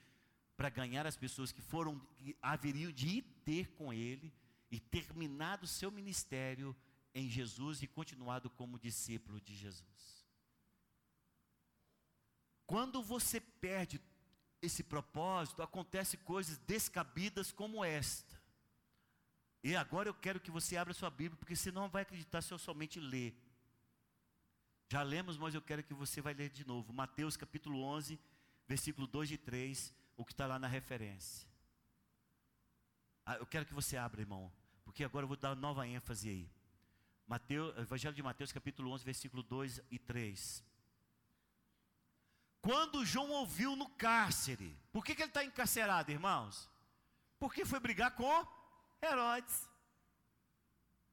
para 0.56 0.70
ganhar 0.70 1.08
as 1.08 1.16
pessoas 1.16 1.52
que 1.52 1.62
foram, 1.62 2.00
que 2.18 2.38
haveriam 2.42 2.92
de 2.92 3.08
ir 3.08 3.22
ter 3.44 3.72
com 3.72 3.92
ele 3.92 4.32
e 4.70 4.80
terminado 4.80 5.64
o 5.64 5.68
seu 5.68 5.90
ministério 5.90 6.76
em 7.16 7.30
Jesus 7.30 7.82
e 7.82 7.88
continuado 7.88 8.50
como 8.50 8.78
discípulo 8.78 9.42
de 9.42 9.56
Jesus. 9.56 10.23
Quando 12.66 13.02
você 13.02 13.40
perde 13.40 14.02
esse 14.62 14.84
propósito, 14.84 15.62
acontece 15.62 16.18
coisas 16.18 16.58
descabidas 16.60 17.52
como 17.52 17.84
esta. 17.84 18.42
E 19.64 19.76
agora 19.76 20.10
eu 20.10 20.14
quero 20.14 20.40
que 20.40 20.52
você 20.52 20.76
abra 20.76 20.94
sua 20.94 21.10
Bíblia, 21.10 21.38
porque 21.38 21.56
você 21.56 21.72
não 21.72 21.90
vai 21.90 22.02
acreditar 22.02 22.42
se 22.42 22.54
eu 22.54 22.58
somente 22.58 23.00
ler. 23.00 23.34
Já 24.92 25.02
lemos, 25.02 25.38
mas 25.38 25.56
eu 25.56 25.62
quero 25.62 25.84
que 25.84 25.94
você 25.94 26.22
vai 26.22 26.34
ler 26.34 26.50
de 26.50 26.66
novo. 26.66 26.94
Mateus 26.94 27.38
capítulo 27.38 27.82
11, 27.82 28.20
versículo 28.68 29.08
2 29.08 29.32
e 29.32 29.38
3, 29.38 29.94
o 30.18 30.26
que 30.26 30.34
está 30.34 30.46
lá 30.46 30.60
na 30.60 30.68
referência. 30.68 31.48
Ah, 33.26 33.38
eu 33.38 33.46
quero 33.46 33.66
que 33.66 33.74
você 33.74 33.96
abra, 33.96 34.22
irmão, 34.22 34.52
porque 34.84 35.04
agora 35.04 35.24
eu 35.24 35.28
vou 35.28 35.38
dar 35.38 35.56
nova 35.56 35.88
ênfase 35.88 36.30
aí. 36.30 36.52
Mateus, 37.26 37.76
Evangelho 37.78 38.14
de 38.14 38.22
Mateus 38.22 38.52
capítulo 38.52 38.92
11, 38.92 39.04
versículo 39.04 39.42
2 39.44 39.82
e 39.90 39.98
3. 39.98 40.64
Quando 42.64 43.06
João 43.06 43.30
ouviu 43.30 43.76
no 43.76 43.90
cárcere, 43.90 44.70
por 44.94 45.04
que, 45.04 45.14
que 45.14 45.22
ele 45.22 45.30
está 45.30 45.44
encarcerado, 45.44 46.12
irmãos? 46.12 46.70
Porque 47.38 47.66
foi 47.66 47.78
brigar 47.78 48.12
com 48.16 48.48
Herodes. 49.02 49.70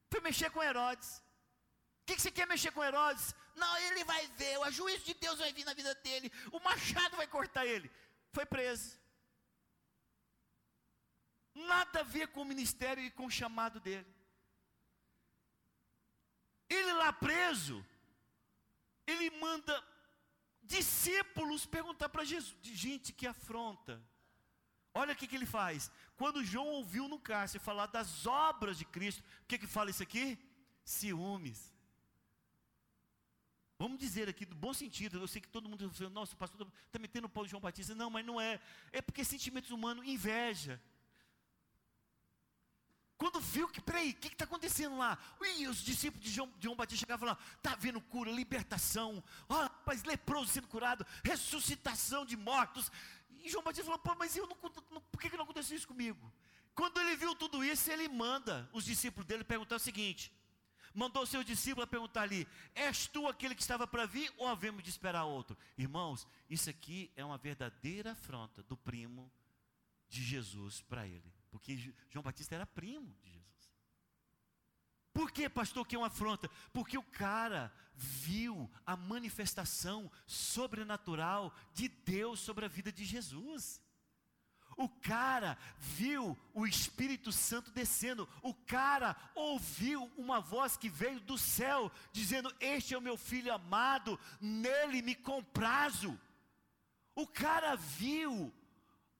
Foi 0.09 0.21
mexer 0.21 0.49
com 0.49 0.63
Herodes. 0.63 1.17
O 1.17 2.05
que, 2.05 2.15
que 2.15 2.21
você 2.21 2.31
quer 2.31 2.47
mexer 2.47 2.71
com 2.71 2.81
Herodes? 2.81 3.35
Não, 3.53 3.77
ele 3.79 4.05
vai 4.05 4.25
ver, 4.27 4.59
o 4.59 4.71
juízo 4.71 5.03
de 5.03 5.13
Deus 5.13 5.39
vai 5.39 5.51
vir 5.51 5.65
na 5.65 5.73
vida 5.73 5.93
dele, 5.95 6.31
o 6.53 6.59
machado 6.61 7.17
vai 7.17 7.27
cortar 7.27 7.65
ele. 7.65 7.91
Foi 8.31 8.45
preso. 8.45 8.97
Nada 11.53 11.99
a 11.99 12.03
ver 12.03 12.29
com 12.29 12.43
o 12.43 12.45
ministério 12.45 13.03
e 13.03 13.11
com 13.11 13.25
o 13.25 13.31
chamado 13.31 13.77
dele. 13.81 14.07
Ele 16.69 16.93
lá 16.93 17.11
preso, 17.11 17.85
ele 19.05 19.29
manda 19.31 19.90
discípulos 20.71 21.65
perguntar 21.65 22.09
para 22.09 22.23
Jesus, 22.23 22.55
gente 22.63 23.13
que 23.13 23.27
afronta. 23.27 24.01
Olha 24.93 25.13
o 25.13 25.15
que, 25.15 25.27
que 25.27 25.35
ele 25.35 25.45
faz. 25.45 25.91
Quando 26.15 26.43
João 26.43 26.67
ouviu 26.67 27.07
no 27.07 27.19
cárcere 27.19 27.63
falar 27.63 27.87
das 27.87 28.25
obras 28.25 28.77
de 28.77 28.85
Cristo, 28.85 29.21
o 29.43 29.47
que, 29.47 29.57
que 29.57 29.67
fala 29.67 29.89
isso 29.89 30.03
aqui? 30.03 30.37
Ciúmes. 30.83 31.71
Vamos 33.81 33.97
dizer 33.97 34.29
aqui, 34.29 34.45
do 34.45 34.55
bom 34.55 34.73
sentido, 34.73 35.19
eu 35.19 35.27
sei 35.27 35.41
que 35.41 35.47
todo 35.47 35.67
mundo 35.67 35.87
está 35.87 36.09
nossa, 36.09 36.35
o 36.35 36.37
pastor 36.37 36.71
está 36.85 36.99
metendo 36.99 37.25
o 37.25 37.29
pau 37.29 37.43
de 37.43 37.51
João 37.51 37.61
Batista. 37.61 37.95
Não, 37.95 38.09
mas 38.09 38.25
não 38.25 38.39
é. 38.39 38.59
É 38.91 39.01
porque 39.01 39.23
sentimentos 39.23 39.71
humanos, 39.71 40.05
inveja. 40.05 40.79
Quando 43.21 43.39
viu 43.39 43.69
que, 43.69 43.79
peraí, 43.79 44.09
o 44.09 44.15
que 44.15 44.29
está 44.29 44.45
acontecendo 44.45 44.97
lá? 44.97 45.15
Ui, 45.39 45.67
os 45.67 45.83
discípulos 45.83 46.25
de 46.25 46.31
João, 46.31 46.51
de 46.57 46.63
João 46.63 46.75
Batista 46.75 47.01
chegavam 47.01 47.29
lá, 47.29 47.37
está 47.55 47.75
vendo 47.75 48.01
cura, 48.01 48.31
libertação, 48.31 49.23
ó, 49.47 49.61
rapaz, 49.61 50.03
leproso 50.03 50.51
sendo 50.51 50.67
curado, 50.67 51.05
ressuscitação 51.23 52.25
de 52.25 52.35
mortos. 52.35 52.91
E 53.43 53.47
João 53.47 53.63
Batista 53.63 53.85
falou, 53.85 53.99
pô, 53.99 54.15
mas 54.15 54.35
eu 54.35 54.47
não, 54.47 54.57
não, 54.89 55.01
por 55.01 55.21
que, 55.21 55.29
que 55.29 55.37
não 55.37 55.43
aconteceu 55.43 55.77
isso 55.77 55.87
comigo? 55.87 56.33
Quando 56.73 56.99
ele 56.99 57.15
viu 57.15 57.35
tudo 57.35 57.63
isso, 57.63 57.91
ele 57.91 58.09
manda 58.09 58.67
os 58.73 58.83
discípulos 58.83 59.27
dele 59.27 59.43
perguntar 59.43 59.75
o 59.75 59.79
seguinte: 59.79 60.33
mandou 60.91 61.23
seus 61.27 61.45
discípulos 61.45 61.87
perguntar 61.87 62.23
ali: 62.23 62.47
És 62.73 63.05
tu 63.05 63.27
aquele 63.27 63.53
que 63.53 63.61
estava 63.61 63.85
para 63.85 64.07
vir 64.07 64.33
ou 64.35 64.47
havemos 64.47 64.81
de 64.81 64.89
esperar 64.89 65.25
outro? 65.25 65.55
Irmãos, 65.77 66.25
isso 66.49 66.71
aqui 66.71 67.11
é 67.15 67.23
uma 67.23 67.37
verdadeira 67.37 68.13
afronta 68.13 68.63
do 68.63 68.75
primo 68.75 69.31
de 70.09 70.23
Jesus 70.23 70.81
para 70.81 71.05
ele, 71.05 71.31
porque 71.51 71.75
João 72.09 72.23
Batista 72.23 72.55
era 72.55 72.65
primo 72.65 73.13
de 73.21 73.29
Jesus. 73.29 73.51
Por 75.13 75.29
que, 75.29 75.49
pastor, 75.49 75.85
que 75.85 75.95
é 75.95 75.99
uma 75.99 76.07
afronta? 76.07 76.49
Porque 76.71 76.97
o 76.97 77.03
cara 77.03 77.71
viu 77.93 78.71
a 78.85 78.95
manifestação 78.95 80.09
sobrenatural 80.25 81.53
de 81.73 81.89
Deus 81.89 82.39
sobre 82.39 82.63
a 82.63 82.69
vida 82.69 82.91
de 82.91 83.03
Jesus. 83.03 83.81
O 84.77 84.87
cara 84.87 85.57
viu 85.77 86.37
o 86.53 86.65
Espírito 86.65 87.29
Santo 87.31 87.69
descendo. 87.71 88.27
O 88.41 88.53
cara 88.53 89.17
ouviu 89.35 90.09
uma 90.15 90.39
voz 90.39 90.77
que 90.77 90.89
veio 90.89 91.19
do 91.19 91.37
céu, 91.37 91.91
dizendo: 92.13 92.55
Este 92.59 92.93
é 92.93 92.97
o 92.97 93.01
meu 93.01 93.17
filho 93.17 93.53
amado, 93.53 94.17
nele 94.39 95.01
me 95.01 95.13
comprazo. 95.13 96.17
O 97.13 97.27
cara 97.27 97.75
viu 97.75 98.53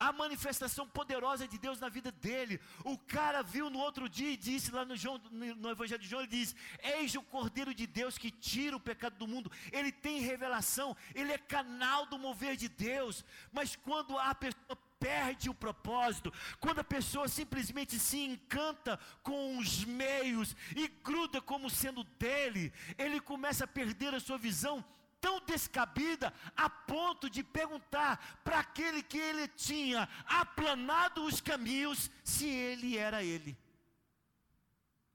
a 0.01 0.11
manifestação 0.11 0.87
poderosa 0.87 1.47
de 1.47 1.59
Deus 1.59 1.79
na 1.79 1.87
vida 1.87 2.11
dele. 2.11 2.59
O 2.83 2.97
cara 2.97 3.43
viu 3.43 3.69
no 3.69 3.77
outro 3.77 4.09
dia 4.09 4.31
e 4.31 4.35
disse 4.35 4.71
lá 4.71 4.83
no, 4.83 4.95
João, 4.95 5.21
no 5.29 5.69
Evangelho 5.69 6.01
de 6.01 6.09
João: 6.09 6.23
ele 6.23 6.31
diz: 6.31 6.55
Eis 6.81 7.13
o 7.13 7.21
Cordeiro 7.21 7.71
de 7.71 7.85
Deus 7.85 8.17
que 8.17 8.31
tira 8.31 8.75
o 8.75 8.79
pecado 8.79 9.15
do 9.15 9.27
mundo. 9.27 9.51
Ele 9.71 9.91
tem 9.91 10.19
revelação, 10.19 10.97
ele 11.13 11.31
é 11.31 11.37
canal 11.37 12.07
do 12.07 12.17
mover 12.17 12.55
de 12.55 12.67
Deus. 12.67 13.23
Mas 13.53 13.75
quando 13.75 14.17
a 14.17 14.33
pessoa 14.33 14.75
perde 14.99 15.51
o 15.51 15.53
propósito, 15.53 16.33
quando 16.59 16.79
a 16.79 16.83
pessoa 16.83 17.27
simplesmente 17.27 17.99
se 17.99 18.17
encanta 18.17 18.99
com 19.21 19.59
os 19.59 19.85
meios 19.85 20.55
e 20.75 20.87
gruda 20.87 21.39
como 21.39 21.69
sendo 21.69 22.03
dele, 22.03 22.73
ele 22.97 23.19
começa 23.19 23.65
a 23.65 23.67
perder 23.67 24.15
a 24.15 24.19
sua 24.19 24.39
visão 24.39 24.83
tão 25.21 25.39
descabida 25.45 26.33
a 26.57 26.69
ponto 26.69 27.29
de 27.29 27.43
perguntar 27.43 28.41
para 28.43 28.59
aquele 28.59 29.03
que 29.03 29.17
ele 29.17 29.47
tinha 29.47 30.09
aplanado 30.25 31.23
os 31.23 31.39
caminhos 31.39 32.09
se 32.23 32.47
ele 32.47 32.97
era 32.97 33.23
ele. 33.23 33.57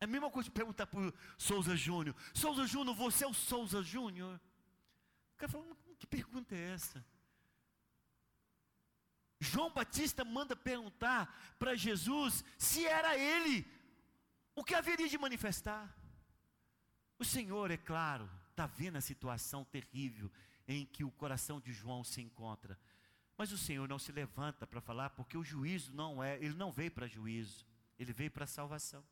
É 0.01 0.05
a 0.05 0.09
mesma 0.09 0.31
coisa 0.31 0.49
de 0.49 0.53
perguntar 0.53 0.87
para 0.87 1.01
o 1.01 1.15
Souza 1.37 1.77
Júnior: 1.77 2.15
Souza 2.33 2.67
Júnior, 2.67 2.95
você 2.95 3.25
é 3.25 3.29
o 3.29 3.35
Souza 3.35 3.83
Júnior? 3.83 4.41
O 5.35 5.37
cara 5.37 5.51
falou: 5.51 5.77
que 5.99 6.07
pergunta 6.07 6.55
é 6.55 6.73
essa? 6.73 7.05
João 9.41 9.71
Batista 9.71 10.25
manda 10.25 10.57
perguntar 10.57 11.55
para 11.59 11.75
Jesus 11.75 12.45
se 12.57 12.87
era 12.87 13.17
ele, 13.17 13.67
o 14.55 14.65
que 14.65 14.75
haveria 14.75 15.09
de 15.09 15.19
manifestar. 15.19 15.95
O 17.19 17.25
Senhor, 17.25 17.71
é 17.71 17.77
claro, 17.77 18.31
está 18.57 18.67
vendo 18.67 18.97
a 18.97 19.03
situação 19.03 19.65
terrível 19.65 20.33
em 20.67 20.87
que 20.87 21.05
o 21.05 21.11
coração 21.11 21.61
de 21.61 21.73
João 21.75 22.03
se 22.03 22.23
encontra. 22.23 22.79
Mas 23.37 23.53
o 23.53 23.59
Senhor 23.59 23.87
não 23.87 23.99
se 23.99 24.11
levanta 24.11 24.67
para 24.67 24.81
falar, 24.81 25.11
porque 25.11 25.37
o 25.37 25.45
juízo 25.45 25.93
não 25.93 26.25
é, 26.25 26.37
ele 26.37 26.55
não 26.55 26.73
veio 26.73 26.91
para 26.91 27.07
juízo, 27.07 27.67
ele 27.99 28.15
veio 28.15 28.31
para 28.31 28.47
salvação. 28.47 29.05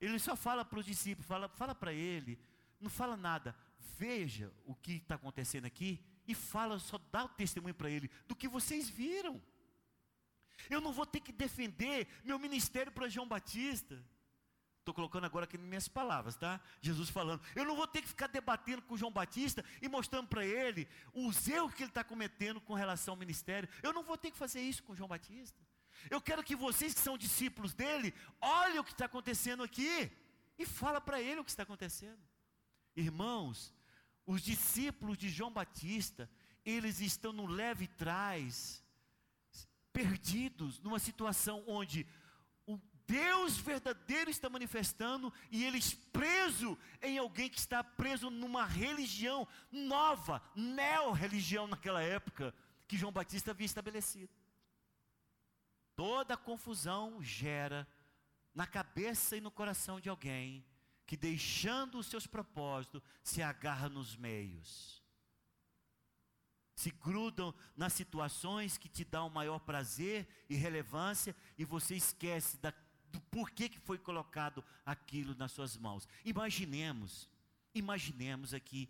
Ele 0.00 0.18
só 0.20 0.36
fala 0.36 0.64
para 0.64 0.78
os 0.78 0.86
discípulos, 0.86 1.26
fala, 1.26 1.48
fala 1.48 1.74
para 1.74 1.92
ele, 1.92 2.38
não 2.80 2.88
fala 2.88 3.16
nada. 3.16 3.56
Veja 3.98 4.52
o 4.64 4.76
que 4.76 4.92
está 4.92 5.16
acontecendo 5.16 5.64
aqui 5.64 6.00
e 6.26 6.32
fala, 6.34 6.78
só 6.78 6.98
dá 7.10 7.24
o 7.24 7.28
testemunho 7.30 7.74
para 7.74 7.90
ele 7.90 8.08
do 8.28 8.36
que 8.36 8.46
vocês 8.46 8.88
viram. 8.88 9.42
Eu 10.70 10.80
não 10.80 10.92
vou 10.92 11.04
ter 11.04 11.20
que 11.20 11.32
defender 11.32 12.06
meu 12.24 12.38
ministério 12.38 12.92
para 12.92 13.08
João 13.08 13.26
Batista. 13.26 14.00
Estou 14.86 14.94
colocando 14.94 15.24
agora 15.24 15.46
aqui 15.46 15.58
nas 15.58 15.66
minhas 15.66 15.88
palavras, 15.88 16.36
tá? 16.36 16.60
Jesus 16.80 17.10
falando. 17.10 17.42
Eu 17.56 17.64
não 17.64 17.74
vou 17.74 17.88
ter 17.88 18.02
que 18.02 18.06
ficar 18.06 18.28
debatendo 18.28 18.82
com 18.82 18.96
João 18.96 19.10
Batista 19.10 19.64
e 19.82 19.88
mostrando 19.88 20.28
para 20.28 20.46
ele 20.46 20.86
os 21.12 21.48
erros 21.48 21.74
que 21.74 21.82
ele 21.82 21.90
está 21.90 22.04
cometendo 22.04 22.60
com 22.60 22.72
relação 22.72 23.14
ao 23.14 23.18
ministério. 23.18 23.68
Eu 23.82 23.92
não 23.92 24.04
vou 24.04 24.16
ter 24.16 24.30
que 24.30 24.38
fazer 24.38 24.60
isso 24.60 24.84
com 24.84 24.94
João 24.94 25.08
Batista. 25.08 25.60
Eu 26.08 26.20
quero 26.20 26.40
que 26.44 26.54
vocês 26.54 26.94
que 26.94 27.00
são 27.00 27.18
discípulos 27.18 27.74
dele, 27.74 28.14
olhem 28.40 28.78
o 28.78 28.84
que 28.84 28.92
está 28.92 29.06
acontecendo 29.06 29.64
aqui 29.64 30.08
e 30.56 30.64
fala 30.64 31.00
para 31.00 31.20
ele 31.20 31.40
o 31.40 31.44
que 31.44 31.50
está 31.50 31.64
acontecendo. 31.64 32.22
Irmãos, 32.94 33.74
os 34.24 34.40
discípulos 34.40 35.18
de 35.18 35.28
João 35.28 35.50
Batista, 35.50 36.30
eles 36.64 37.00
estão 37.00 37.32
no 37.32 37.46
leve 37.46 37.88
trás, 37.88 38.84
perdidos, 39.92 40.78
numa 40.78 41.00
situação 41.00 41.64
onde 41.66 42.06
Deus 43.16 43.56
verdadeiro 43.56 44.30
está 44.30 44.50
manifestando 44.50 45.32
e 45.50 45.64
eles 45.64 45.94
presos 45.94 46.76
em 47.00 47.16
alguém 47.16 47.48
que 47.48 47.58
está 47.58 47.82
preso 47.82 48.28
numa 48.28 48.66
religião 48.66 49.48
nova, 49.72 50.42
neo-religião 50.54 51.66
naquela 51.66 52.02
época, 52.02 52.54
que 52.86 52.98
João 52.98 53.10
Batista 53.10 53.52
havia 53.52 53.64
estabelecido. 53.64 54.34
Toda 55.94 56.36
confusão 56.36 57.22
gera 57.22 57.88
na 58.54 58.66
cabeça 58.66 59.34
e 59.34 59.40
no 59.40 59.50
coração 59.50 59.98
de 59.98 60.10
alguém 60.10 60.62
que 61.06 61.16
deixando 61.16 61.98
os 61.98 62.06
seus 62.06 62.26
propósitos, 62.26 63.00
se 63.22 63.40
agarra 63.40 63.88
nos 63.88 64.16
meios. 64.16 65.02
Se 66.74 66.90
grudam 66.90 67.54
nas 67.76 67.92
situações 67.92 68.76
que 68.76 68.88
te 68.88 69.04
dão 69.04 69.30
maior 69.30 69.60
prazer 69.60 70.28
e 70.50 70.56
relevância, 70.56 71.34
e 71.56 71.64
você 71.64 71.94
esquece 71.94 72.58
da 72.58 72.72
do 73.12 73.20
porquê 73.20 73.68
que 73.68 73.78
foi 73.78 73.98
colocado 73.98 74.64
aquilo 74.84 75.34
nas 75.34 75.52
suas 75.52 75.76
mãos. 75.76 76.08
Imaginemos, 76.24 77.28
imaginemos 77.74 78.54
aqui, 78.54 78.88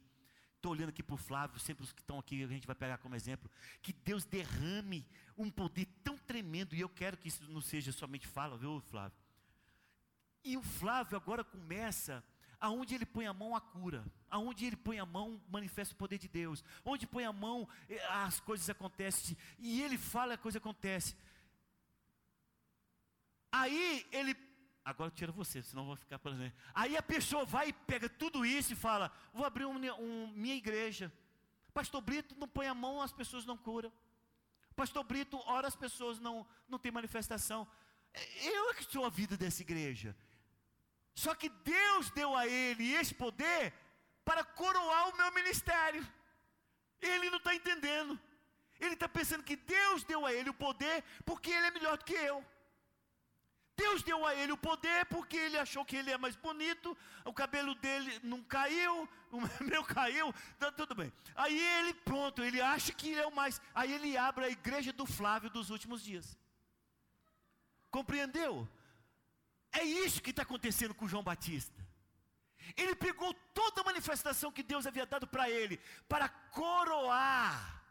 estou 0.57 0.73
olhando 0.73 0.91
aqui 0.91 1.03
para 1.03 1.14
o 1.14 1.19
Flávio, 1.19 1.59
sempre 1.61 1.85
os 1.85 1.93
que 1.93 2.01
estão 2.01 2.19
aqui 2.19 2.43
a 2.43 2.47
gente 2.47 2.67
vai 2.67 2.77
pegar 2.77 2.99
como 2.99 3.14
exemplo, 3.14 3.51
que 3.83 3.93
Deus 3.93 4.25
derrame 4.25 5.07
um 5.37 5.51
poder 5.51 5.87
tão 6.03 6.17
tremendo, 6.17 6.75
e 6.75 6.81
eu 6.81 6.89
quero 6.89 7.17
que 7.17 7.29
isso 7.29 7.45
não 7.51 7.61
seja 7.61 7.93
somente 7.93 8.27
fala, 8.27 8.57
viu, 8.57 8.81
Flávio? 8.81 9.19
E 10.45 10.57
o 10.57 10.62
Flávio 10.62 11.17
agora 11.17 11.43
começa 11.43 12.23
aonde 12.61 12.95
ele 12.95 13.07
põe 13.07 13.27
a 13.27 13.33
mão 13.33 13.55
a 13.55 13.61
cura, 13.61 14.05
aonde 14.31 14.64
ele 14.64 14.77
põe 14.77 14.99
a 14.99 15.07
mão 15.07 15.41
manifesta 15.49 15.95
o 15.95 15.97
poder 15.97 16.19
de 16.19 16.29
Deus, 16.29 16.64
onde 16.85 17.07
põe 17.07 17.25
a 17.25 17.33
mão 17.33 17.69
eh, 17.89 18.05
as 18.07 18.41
coisas 18.41 18.69
acontecem 18.69 19.37
e 19.59 19.83
ele 19.83 19.99
fala 19.99 20.35
a 20.35 20.39
coisa 20.39 20.59
acontece. 20.59 21.17
Aí 23.61 24.07
ele, 24.12 24.36
agora 24.84 25.11
tira 25.11 25.32
você, 25.32 25.62
senão 25.62 25.86
vou 25.86 25.96
ficar 25.96 26.18
por. 26.18 26.32
Aí 26.74 26.94
a 26.94 27.02
pessoa 27.02 27.44
vai 27.46 27.68
e 27.68 27.72
pega 27.72 28.09
tudo 28.09 28.44
isso 28.44 28.74
e 28.74 28.76
fala: 28.76 29.11
vou 29.32 29.46
abrir 29.46 29.64
um, 29.64 29.76
um, 29.98 30.32
minha 30.34 30.54
igreja. 30.54 31.11
Pastor 31.72 32.02
Brito 32.02 32.34
não 32.38 32.48
põe 32.48 32.66
a 32.66 32.74
mão, 32.74 33.00
as 33.00 33.12
pessoas 33.12 33.46
não 33.46 33.57
curam. 33.57 33.90
Pastor 34.74 35.02
Brito 35.04 35.38
ora, 35.46 35.66
as 35.66 35.76
pessoas 35.76 36.18
não 36.18 36.46
não 36.68 36.78
tem 36.78 36.92
manifestação. 36.92 37.66
Eu 38.42 38.70
é 38.70 38.74
que 38.74 38.84
sou 38.84 39.07
a 39.07 39.09
vida 39.09 39.36
dessa 39.38 39.62
igreja. 39.62 40.14
Só 41.14 41.34
que 41.34 41.48
Deus 41.48 42.11
deu 42.11 42.36
a 42.36 42.46
ele 42.46 42.92
esse 42.92 43.14
poder 43.14 43.72
para 44.22 44.44
coroar 44.44 45.09
o 45.09 45.16
meu 45.16 45.32
ministério. 45.32 46.07
Ele 47.00 47.30
não 47.30 47.38
está 47.38 47.54
entendendo. 47.54 48.20
Ele 48.78 48.92
está 48.92 49.09
pensando 49.09 49.42
que 49.42 49.57
Deus 49.57 50.04
deu 50.04 50.26
a 50.26 50.32
ele 50.32 50.50
o 50.50 50.61
poder 50.66 51.02
porque 51.24 51.50
ele 51.50 51.68
é 51.68 51.70
melhor 51.70 51.96
do 51.96 52.04
que 52.04 52.14
eu. 52.14 52.44
Deus 53.77 54.03
deu 54.03 54.24
a 54.27 54.35
ele 54.35 54.53
o 54.53 54.57
poder 54.57 55.05
porque 55.07 55.37
ele 55.37 55.59
achou 55.59 55.85
que 55.85 55.97
ele 55.97 56.11
é 56.11 56.16
mais 56.16 56.35
bonito, 56.35 56.97
o 57.24 57.33
cabelo 57.33 57.74
dele 57.74 58.18
não 58.22 58.43
caiu, 58.43 59.09
o 59.31 59.41
meu 59.64 59.85
caiu, 59.85 60.33
tá 60.59 60.72
tudo 60.72 60.95
bem. 60.95 61.12
Aí 61.35 61.59
ele, 61.77 61.93
pronto, 61.93 62.43
ele 62.43 62.61
acha 62.61 62.93
que 62.93 63.11
ele 63.11 63.20
é 63.20 63.27
o 63.27 63.35
mais. 63.35 63.61
Aí 63.74 63.93
ele 63.93 64.16
abre 64.16 64.47
a 64.47 64.51
igreja 64.51 64.93
do 64.93 65.05
Flávio 65.05 65.51
dos 65.51 65.68
últimos 65.70 66.03
dias. 66.03 66.37
Compreendeu? 67.91 68.66
É 69.72 69.83
isso 69.85 70.22
que 70.22 70.31
está 70.31 70.43
acontecendo 70.43 70.95
com 70.95 71.09
João 71.09 71.22
Batista. 71.22 71.87
Ele 72.77 72.97
pegou 72.97 73.33
toda 73.55 73.83
a 73.83 73.85
manifestação 73.85 74.51
que 74.51 74.62
Deus 74.62 74.87
havia 74.87 75.07
dado 75.07 75.27
para 75.27 75.49
ele, 75.51 75.79
para 76.09 76.29
coroar, 76.29 77.83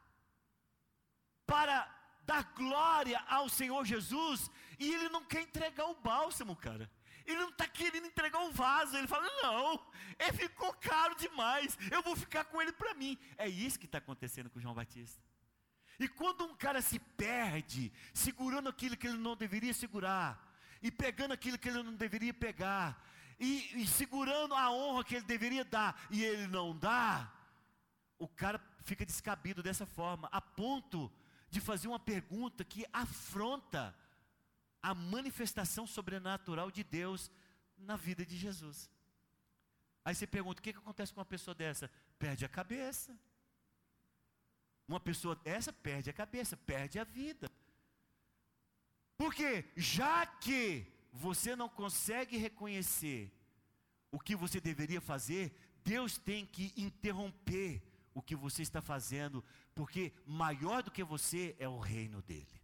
para 1.46 1.95
dar 2.26 2.44
glória 2.56 3.20
ao 3.28 3.48
Senhor 3.48 3.86
Jesus, 3.86 4.50
e 4.80 4.94
ele 4.94 5.10
não 5.10 5.24
quer 5.24 5.42
entregar 5.42 5.86
o 5.86 5.96
bálsamo, 5.96 6.56
cara. 6.56 6.90
Ele 7.26 7.40
não 7.40 7.50
está 7.50 7.68
querendo 7.68 8.06
entregar 8.06 8.40
o 8.42 8.52
vaso. 8.52 8.96
Ele 8.96 9.08
fala: 9.08 9.28
Não, 9.42 9.80
ele 10.20 10.34
ficou 10.34 10.72
caro 10.74 11.16
demais. 11.16 11.78
Eu 11.90 12.04
vou 12.04 12.16
ficar 12.16 12.46
com 12.46 12.62
ele 12.62 12.72
para 12.72 12.94
mim. 12.94 13.18
É 13.38 13.48
isso 13.48 13.80
que 13.80 13.86
está 13.86 13.98
acontecendo 13.98 14.50
com 14.50 14.60
João 14.60 14.76
Batista. 14.76 15.22
E 16.00 16.08
quando 16.08 16.44
um 16.46 16.56
cara 16.56 16.82
se 16.82 17.00
perde, 17.00 17.92
segurando 18.14 18.70
aquilo 18.70 18.98
que 18.98 19.08
ele 19.08 19.18
não 19.18 19.36
deveria 19.36 19.74
segurar, 19.74 20.54
e 20.82 20.92
pegando 20.92 21.34
aquilo 21.34 21.58
que 21.58 21.70
ele 21.70 21.82
não 21.82 21.96
deveria 21.96 22.34
pegar, 22.34 23.02
e, 23.40 23.82
e 23.82 23.88
segurando 23.88 24.54
a 24.54 24.72
honra 24.72 25.04
que 25.04 25.16
ele 25.16 25.26
deveria 25.26 25.64
dar, 25.64 26.06
e 26.12 26.24
ele 26.24 26.48
não 26.48 26.78
dá, 26.78 27.32
o 28.20 28.28
cara 28.28 28.62
fica 28.84 29.06
descabido 29.06 29.64
dessa 29.64 29.86
forma, 29.86 30.28
a 30.32 30.42
ponto 30.42 31.12
de 31.56 31.62
fazer 31.62 31.88
uma 31.88 32.00
pergunta 32.14 32.66
que 32.66 32.86
afronta 32.92 33.96
a 34.82 34.94
manifestação 34.94 35.88
sobrenatural 35.88 36.70
de 36.70 36.84
Deus 36.84 37.32
na 37.78 37.96
vida 37.96 38.26
de 38.26 38.38
Jesus. 38.38 38.92
Aí 40.04 40.14
você 40.14 40.28
pergunta: 40.28 40.60
o 40.60 40.64
que, 40.64 40.74
que 40.74 40.80
acontece 40.80 41.14
com 41.14 41.22
uma 41.22 41.34
pessoa 41.36 41.56
dessa? 41.56 41.90
Perde 42.20 42.44
a 42.44 42.50
cabeça. 42.50 43.18
Uma 44.86 45.00
pessoa 45.00 45.34
dessa 45.34 45.72
perde 45.72 46.10
a 46.10 46.14
cabeça, 46.14 46.58
perde 46.58 47.00
a 47.00 47.06
vida. 47.06 47.50
Porque 49.18 49.64
já 49.78 50.26
que 50.26 50.86
você 51.14 51.56
não 51.56 51.70
consegue 51.70 52.36
reconhecer 52.36 53.32
o 54.12 54.20
que 54.20 54.36
você 54.36 54.60
deveria 54.60 55.00
fazer, 55.00 55.58
Deus 55.86 56.18
tem 56.18 56.46
que 56.46 56.74
interromper 56.76 57.82
o 58.14 58.22
que 58.22 58.36
você 58.36 58.62
está 58.62 58.82
fazendo, 58.82 59.44
porque 59.76 60.14
maior 60.26 60.82
do 60.82 60.90
que 60.90 61.04
você 61.04 61.56
é 61.60 61.68
o 61.68 61.78
reino 61.78 62.22
dele. 62.22 62.62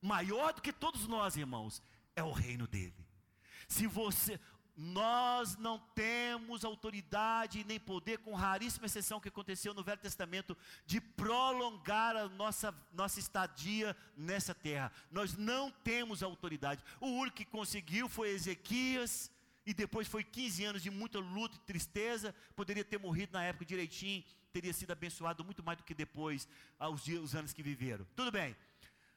Maior 0.00 0.54
do 0.54 0.62
que 0.62 0.72
todos 0.72 1.06
nós, 1.06 1.36
irmãos, 1.36 1.82
é 2.16 2.22
o 2.22 2.32
reino 2.32 2.66
dele. 2.66 3.06
Se 3.68 3.86
você, 3.86 4.40
nós 4.74 5.56
não 5.56 5.78
temos 5.94 6.64
autoridade 6.64 7.64
nem 7.64 7.78
poder, 7.78 8.18
com 8.18 8.32
raríssima 8.32 8.86
exceção 8.86 9.20
que 9.20 9.28
aconteceu 9.28 9.74
no 9.74 9.82
Velho 9.82 10.00
Testamento, 10.00 10.56
de 10.86 11.00
prolongar 11.00 12.16
a 12.16 12.28
nossa, 12.28 12.72
nossa 12.92 13.18
estadia 13.18 13.94
nessa 14.16 14.54
terra. 14.54 14.90
Nós 15.10 15.36
não 15.36 15.70
temos 15.70 16.22
autoridade. 16.22 16.82
O 17.00 17.08
único 17.08 17.36
que 17.36 17.44
conseguiu 17.44 18.08
foi 18.08 18.30
Ezequias, 18.30 19.30
e 19.68 19.74
depois 19.74 20.08
foi 20.08 20.24
15 20.24 20.64
anos 20.64 20.82
de 20.82 20.88
muita 20.88 21.18
luta 21.18 21.54
e 21.54 21.66
tristeza. 21.70 22.34
Poderia 22.56 22.82
ter 22.82 22.98
morrido 22.98 23.34
na 23.34 23.44
época 23.44 23.66
direitinho, 23.66 24.24
teria 24.50 24.72
sido 24.72 24.92
abençoado 24.92 25.44
muito 25.44 25.62
mais 25.62 25.76
do 25.76 25.84
que 25.84 25.92
depois, 25.92 26.48
aos 26.78 27.04
dias, 27.04 27.22
os 27.22 27.34
anos 27.34 27.52
que 27.52 27.62
viveram. 27.62 28.06
Tudo 28.16 28.32
bem. 28.32 28.56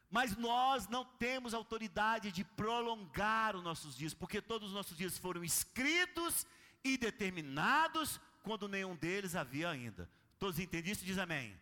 Mas 0.09 0.35
nós 0.35 0.89
não 0.89 1.05
temos 1.05 1.53
autoridade 1.53 2.33
de 2.33 2.43
prolongar 2.43 3.55
os 3.55 3.63
nossos 3.63 3.95
dias, 3.95 4.13
porque 4.13 4.41
todos 4.41 4.67
os 4.67 4.73
nossos 4.73 4.97
dias 4.97 5.17
foram 5.17 5.41
escritos 5.41 6.45
e 6.83 6.97
determinados 6.97 8.19
quando 8.43 8.67
nenhum 8.67 8.97
deles 8.97 9.37
havia 9.37 9.69
ainda. 9.69 10.09
Todos 10.37 10.59
entendem 10.59 10.91
isso? 10.91 11.05
Diz 11.05 11.17
amém. 11.17 11.57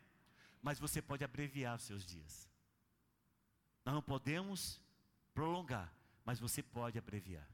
Mas 0.64 0.80
você 0.80 1.00
pode 1.00 1.24
abreviar 1.24 1.76
os 1.76 1.84
seus 1.84 2.04
dias. 2.04 2.50
Nós 3.86 3.94
não 3.94 4.02
podemos 4.02 4.82
prolongar, 5.32 5.94
mas 6.26 6.40
você 6.40 6.64
pode 6.64 6.98
abreviar. 6.98 7.48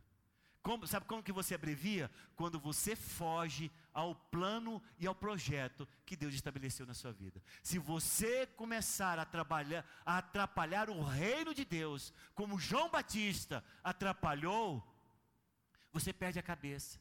Como, 0.65 0.87
sabe 0.87 1.05
como 1.05 1.21
que 1.21 1.31
você 1.31 1.53
abrevia? 1.53 2.09
Quando 2.35 2.59
você 2.59 2.95
foge 2.95 3.71
ao 3.93 4.15
plano 4.15 4.81
e 4.97 5.05
ao 5.05 5.13
projeto 5.13 5.87
que 6.03 6.15
Deus 6.15 6.33
estabeleceu 6.33 6.87
na 6.87 6.95
sua 6.95 7.13
vida. 7.13 7.39
Se 7.61 7.77
você 7.77 8.47
começar 8.47 9.19
a 9.19 9.25
trabalhar, 9.25 9.85
a 10.03 10.17
atrapalhar 10.17 10.89
o 10.89 11.03
reino 11.03 11.53
de 11.53 11.63
Deus, 11.63 12.11
como 12.33 12.57
João 12.57 12.89
Batista 12.89 13.63
atrapalhou, 13.83 14.83
você 15.93 16.11
perde 16.11 16.39
a 16.39 16.43
cabeça. 16.43 16.99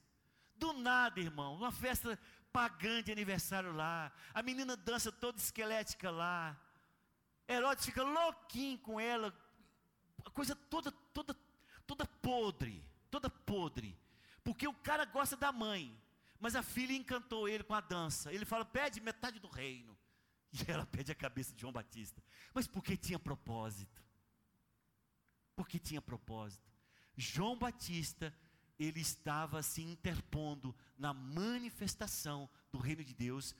Do 0.57 0.75
nada, 0.75 1.19
irmão, 1.19 1.57
uma 1.57 1.73
festa 1.73 2.19
pagã 2.53 3.03
de 3.03 3.13
aniversário 3.13 3.73
lá, 3.73 4.13
a 4.35 4.43
menina 4.43 4.77
dança 4.77 5.11
toda 5.11 5.39
esquelética 5.39 6.11
lá, 6.11 6.55
Herodes 7.49 7.87
fica 7.87 8.03
louquinho 8.03 8.79
com 8.81 9.01
ela, 9.01 9.35
a 10.23 10.29
coisa 10.29 10.55
toda, 10.55 10.93
toda, 11.15 11.35
toda 11.87 12.05
podre 12.05 12.85
toda 13.15 13.31
podre. 13.31 13.97
Porque 14.43 14.67
o 14.67 14.75
cara 14.75 15.05
gosta 15.05 15.37
da 15.37 15.53
mãe, 15.53 15.97
mas 16.41 16.57
a 16.57 16.63
filha 16.65 16.93
encantou 16.93 17.49
ele 17.49 17.63
com 17.63 17.75
a 17.75 17.81
dança. 17.81 18.33
Ele 18.33 18.45
fala: 18.45 18.65
pede 18.65 19.01
metade 19.01 19.39
do 19.39 19.47
reino. 19.47 19.97
E 20.53 20.59
ela 20.69 20.85
pede 20.85 21.13
a 21.13 21.15
cabeça 21.15 21.55
de 21.55 21.61
João 21.61 21.73
Batista. 21.73 22.21
Mas 22.53 22.67
porque 22.67 22.97
tinha 22.97 23.19
propósito. 23.19 24.03
Porque 25.55 25.79
tinha 25.79 26.03
propósito. 26.03 26.69
João 27.17 27.57
Batista, 27.57 28.35
ele 28.77 29.01
estava 29.01 29.63
se 29.63 29.81
interpondo 29.83 30.75
na 30.99 31.15
manifestação 31.15 32.51
do 32.73 32.79
reino 32.79 33.05
de 33.05 33.15
Deus 33.15 33.55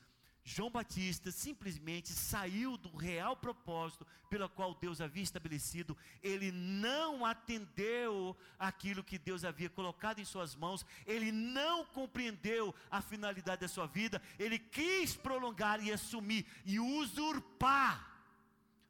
João 0.47 0.71
Batista 0.71 1.31
simplesmente 1.33 2.13
saiu 2.13 2.77
do 2.77 2.95
real 2.95 3.35
propósito 3.35 4.07
pelo 4.29 4.47
qual 4.47 4.75
Deus 4.75 5.01
havia 5.01 5.23
estabelecido, 5.23 5.97
ele 6.23 6.53
não 6.53 7.25
atendeu 7.25 8.37
aquilo 8.59 9.03
que 9.03 9.19
Deus 9.19 9.43
havia 9.43 9.71
colocado 9.71 10.19
em 10.19 10.25
suas 10.25 10.55
mãos, 10.55 10.85
ele 11.07 11.33
não 11.33 11.87
compreendeu 11.87 12.75
a 12.91 13.01
finalidade 13.01 13.63
da 13.63 13.69
sua 13.69 13.87
vida, 13.87 14.21
ele 14.39 14.59
quis 14.59 15.17
prolongar 15.17 15.83
e 15.83 15.91
assumir 15.91 16.45
e 16.67 16.79
usurpar 16.79 18.13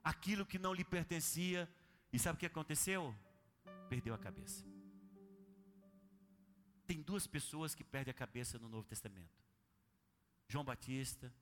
aquilo 0.02 0.44
que 0.44 0.59
não 0.59 0.74
lhe 0.74 0.84
pertencia, 0.84 1.72
e 2.12 2.18
sabe 2.18 2.36
o 2.36 2.40
que 2.40 2.46
aconteceu? 2.46 3.14
Perdeu 3.88 4.12
a 4.12 4.18
cabeça. 4.18 4.64
Tem 6.84 7.00
duas 7.00 7.28
pessoas 7.28 7.76
que 7.76 7.84
perdem 7.84 8.11
a 8.11 8.14
cabeça 8.14 8.59
no 8.59 8.68
Novo 8.68 8.88
Testamento. 8.88 9.44
João 10.48 10.64
Batista 10.64 11.32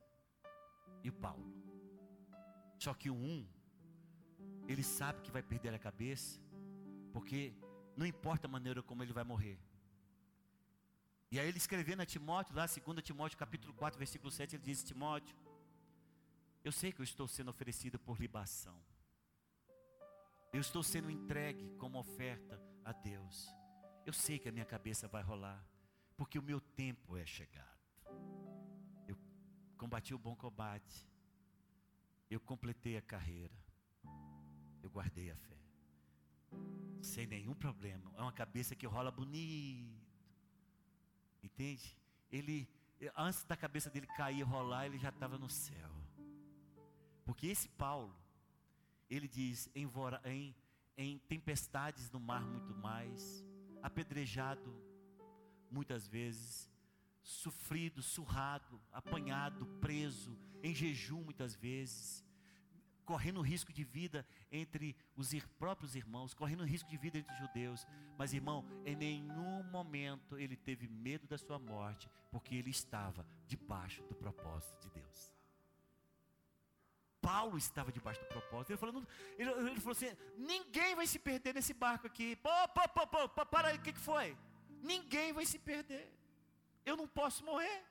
e 1.02 1.10
Paulo. 1.10 1.52
Só 2.78 2.94
que 2.94 3.10
o 3.10 3.14
um, 3.14 3.46
ele 4.66 4.82
sabe 4.82 5.22
que 5.22 5.30
vai 5.30 5.42
perder 5.42 5.74
a 5.74 5.78
cabeça, 5.78 6.40
porque 7.12 7.54
não 7.96 8.06
importa 8.06 8.46
a 8.46 8.50
maneira 8.50 8.82
como 8.82 9.02
ele 9.02 9.12
vai 9.12 9.24
morrer. 9.24 9.58
E 11.30 11.38
aí 11.38 11.48
ele 11.48 11.58
escrevendo 11.58 12.02
a 12.02 12.06
Timóteo, 12.06 12.54
lá 12.54 12.66
2 12.66 13.02
Timóteo 13.02 13.38
capítulo 13.38 13.72
4, 13.74 13.98
versículo 13.98 14.30
7, 14.30 14.56
ele 14.56 14.62
diz, 14.62 14.82
Timóteo, 14.82 15.34
eu 16.64 16.70
sei 16.70 16.92
que 16.92 17.00
eu 17.00 17.04
estou 17.04 17.26
sendo 17.26 17.50
oferecido 17.50 17.98
por 17.98 18.20
libação. 18.20 18.78
Eu 20.52 20.60
estou 20.60 20.82
sendo 20.82 21.10
entregue 21.10 21.70
como 21.78 21.98
oferta 21.98 22.60
a 22.84 22.92
Deus. 22.92 23.48
Eu 24.04 24.12
sei 24.12 24.38
que 24.38 24.48
a 24.48 24.52
minha 24.52 24.66
cabeça 24.66 25.08
vai 25.08 25.22
rolar, 25.22 25.64
porque 26.16 26.38
o 26.38 26.42
meu 26.42 26.60
tempo 26.60 27.16
é 27.16 27.24
chegado. 27.24 27.71
Combati 29.82 30.14
o 30.14 30.18
bom 30.18 30.36
combate. 30.36 31.04
Eu 32.30 32.38
completei 32.38 32.96
a 32.96 33.02
carreira. 33.02 33.52
Eu 34.80 34.88
guardei 34.88 35.28
a 35.28 35.34
fé. 35.34 35.58
Sem 37.00 37.26
nenhum 37.26 37.52
problema. 37.52 38.12
É 38.16 38.22
uma 38.22 38.30
cabeça 38.30 38.76
que 38.76 38.86
rola 38.86 39.10
bonito. 39.10 40.00
Entende? 41.42 41.98
Ele, 42.30 42.68
antes 43.16 43.42
da 43.42 43.56
cabeça 43.56 43.90
dele 43.90 44.06
cair 44.06 44.38
e 44.38 44.42
rolar, 44.42 44.86
ele 44.86 44.98
já 44.98 45.08
estava 45.08 45.36
no 45.36 45.50
céu. 45.50 45.90
Porque 47.24 47.48
esse 47.48 47.68
Paulo, 47.70 48.14
ele 49.10 49.26
diz: 49.26 49.68
em, 49.74 49.90
em, 50.24 50.54
em 50.96 51.18
tempestades 51.18 52.08
no 52.08 52.20
mar 52.20 52.46
muito 52.46 52.72
mais, 52.72 53.44
apedrejado 53.82 54.72
muitas 55.68 56.06
vezes, 56.06 56.71
sofrido, 57.22 58.02
surrado, 58.02 58.80
apanhado, 58.92 59.66
preso, 59.80 60.36
em 60.62 60.74
jejum 60.74 61.22
muitas 61.22 61.54
vezes, 61.54 62.24
correndo 63.04 63.40
risco 63.40 63.72
de 63.72 63.84
vida 63.84 64.26
entre 64.50 64.96
os 65.16 65.32
próprios 65.58 65.94
irmãos, 65.94 66.34
correndo 66.34 66.64
risco 66.64 66.88
de 66.88 66.96
vida 66.96 67.18
entre 67.18 67.32
os 67.32 67.38
judeus. 67.38 67.86
Mas, 68.18 68.32
irmão, 68.32 68.64
em 68.84 68.96
nenhum 68.96 69.62
momento 69.64 70.38
ele 70.38 70.56
teve 70.56 70.88
medo 70.88 71.26
da 71.26 71.38
sua 71.38 71.58
morte, 71.58 72.08
porque 72.30 72.54
ele 72.54 72.70
estava 72.70 73.26
debaixo 73.46 74.02
do 74.04 74.14
propósito 74.14 74.80
de 74.80 74.90
Deus. 74.90 75.34
Paulo 77.20 77.56
estava 77.56 77.92
debaixo 77.92 78.20
do 78.20 78.26
propósito. 78.26 78.72
Ele 78.72 78.78
falou, 78.78 79.06
ele, 79.38 79.50
ele 79.50 79.80
falou 79.80 79.92
assim: 79.92 80.10
ninguém 80.36 80.96
vai 80.96 81.06
se 81.06 81.20
perder 81.20 81.54
nesse 81.54 81.72
barco 81.72 82.08
aqui. 82.08 82.34
Pô, 82.36 82.50
pô, 82.74 83.06
pô, 83.06 83.28
pô, 83.28 83.46
para 83.46 83.68
aí, 83.68 83.76
o 83.76 83.80
que, 83.80 83.92
que 83.92 84.00
foi? 84.00 84.36
Ninguém 84.82 85.32
vai 85.32 85.46
se 85.46 85.58
perder. 85.58 86.12
Eu 86.84 86.96
não 86.96 87.06
posso 87.06 87.44
morrer. 87.44 87.84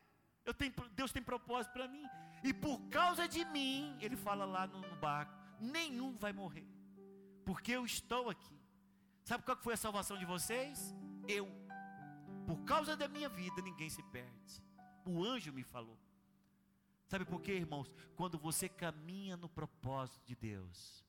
Tenho, 0.57 0.73
Deus 0.91 1.11
tem 1.11 1.21
propósito 1.21 1.71
para 1.73 1.87
mim. 1.87 2.05
E 2.43 2.53
por 2.53 2.79
causa 2.89 3.27
de 3.27 3.45
mim, 3.45 3.97
ele 4.01 4.15
fala 4.15 4.45
lá 4.45 4.65
no, 4.67 4.81
no 4.81 4.95
barco, 4.95 5.33
nenhum 5.59 6.15
vai 6.15 6.33
morrer. 6.33 6.67
Porque 7.45 7.71
eu 7.71 7.85
estou 7.85 8.29
aqui. 8.29 8.59
Sabe 9.23 9.43
qual 9.43 9.57
foi 9.57 9.73
a 9.73 9.77
salvação 9.77 10.17
de 10.17 10.25
vocês? 10.25 10.95
Eu. 11.27 11.47
Por 12.47 12.63
causa 12.63 12.97
da 12.97 13.07
minha 13.07 13.29
vida, 13.29 13.61
ninguém 13.61 13.89
se 13.89 14.01
perde. 14.03 14.63
O 15.05 15.23
anjo 15.23 15.53
me 15.53 15.63
falou. 15.63 15.97
Sabe 17.07 17.25
por 17.25 17.41
quê, 17.41 17.53
irmãos? 17.53 17.93
Quando 18.15 18.39
você 18.39 18.67
caminha 18.67 19.37
no 19.37 19.49
propósito 19.49 20.25
de 20.25 20.35
Deus, 20.35 21.05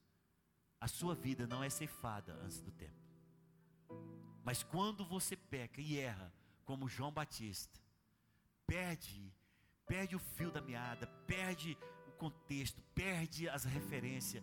a 0.80 0.88
sua 0.88 1.14
vida 1.14 1.46
não 1.46 1.62
é 1.62 1.70
ceifada 1.70 2.34
antes 2.42 2.60
do 2.60 2.72
tempo. 2.72 3.00
Mas 4.44 4.62
quando 4.62 5.04
você 5.04 5.36
peca 5.36 5.80
e 5.80 5.98
erra, 5.98 6.32
como 6.64 6.88
João 6.88 7.12
Batista, 7.12 7.80
perde, 8.66 9.32
perde 9.86 10.16
o 10.16 10.18
fio 10.18 10.50
da 10.50 10.60
meada, 10.60 11.06
perde 11.26 11.76
o 12.06 12.12
contexto, 12.12 12.82
perde 12.94 13.48
as 13.48 13.64
referências, 13.64 14.42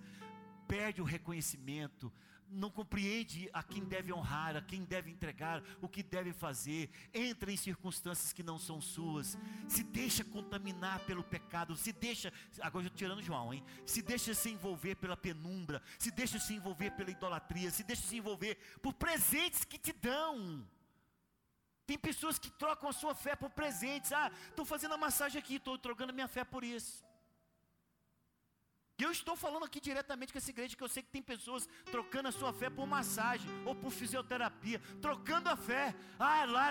perde 0.68 1.02
o 1.02 1.06
reconhecimento, 1.06 2.12
não 2.52 2.70
compreende 2.70 3.50
a 3.54 3.62
quem 3.62 3.84
deve 3.84 4.12
honrar, 4.12 4.56
a 4.56 4.62
quem 4.62 4.84
deve 4.84 5.12
entregar, 5.12 5.64
o 5.82 5.88
que 5.88 6.02
deve 6.02 6.34
fazer, 6.34 6.90
entra 7.14 7.52
em 7.52 7.58
circunstâncias 7.58 8.34
que 8.34 8.44
não 8.44 8.58
são 8.58 8.82
suas, 8.82 9.38
se 9.68 9.84
deixa 9.84 10.24
contaminar 10.24 11.00
pelo 11.06 11.24
pecado, 11.24 11.76
se 11.76 11.94
deixa, 11.94 12.34
agora 12.62 12.86
eu 12.86 12.90
tirando 12.90 13.22
João, 13.22 13.54
hein? 13.54 13.64
Se 13.86 14.02
deixa 14.02 14.34
se 14.34 14.50
envolver 14.50 14.96
pela 14.96 15.16
penumbra, 15.16 15.82
se 15.98 16.12
deixa 16.12 16.40
se 16.40 16.54
envolver 16.54 16.92
pela 16.92 17.12
idolatria, 17.12 17.72
se 17.72 17.84
deixa 17.84 18.04
se 18.04 18.18
envolver 18.18 18.58
por 18.82 18.94
presentes 18.94 19.64
que 19.64 19.78
te 19.78 19.94
dão. 19.94 20.68
Tem 21.90 21.98
pessoas 21.98 22.38
que 22.38 22.52
trocam 22.52 22.88
a 22.88 22.94
sua 22.94 23.14
fé 23.16 23.36
por 23.36 23.50
presentes. 23.60 24.12
Ah, 24.12 24.32
estou 24.48 24.64
fazendo 24.64 24.94
a 24.94 24.98
massagem 25.06 25.40
aqui, 25.42 25.56
estou 25.56 25.76
trocando 25.86 26.12
a 26.12 26.18
minha 26.18 26.28
fé 26.28 26.44
por 26.44 26.64
isso. 26.64 27.04
E 29.00 29.04
eu 29.06 29.12
estou 29.12 29.36
falando 29.44 29.66
aqui 29.66 29.80
diretamente 29.80 30.32
com 30.32 30.38
essa 30.38 30.52
igreja, 30.52 30.78
que 30.78 30.84
eu 30.84 30.94
sei 30.96 31.02
que 31.02 31.10
tem 31.10 31.24
pessoas 31.34 31.68
trocando 31.96 32.28
a 32.28 32.32
sua 32.32 32.52
fé 32.54 32.70
por 32.70 32.86
massagem 32.86 33.50
ou 33.66 33.74
por 33.74 33.90
fisioterapia, 33.90 34.80
trocando 35.02 35.50
a 35.50 35.56
fé. 35.56 35.96
Ah, 36.20 36.46
lá 36.46 36.66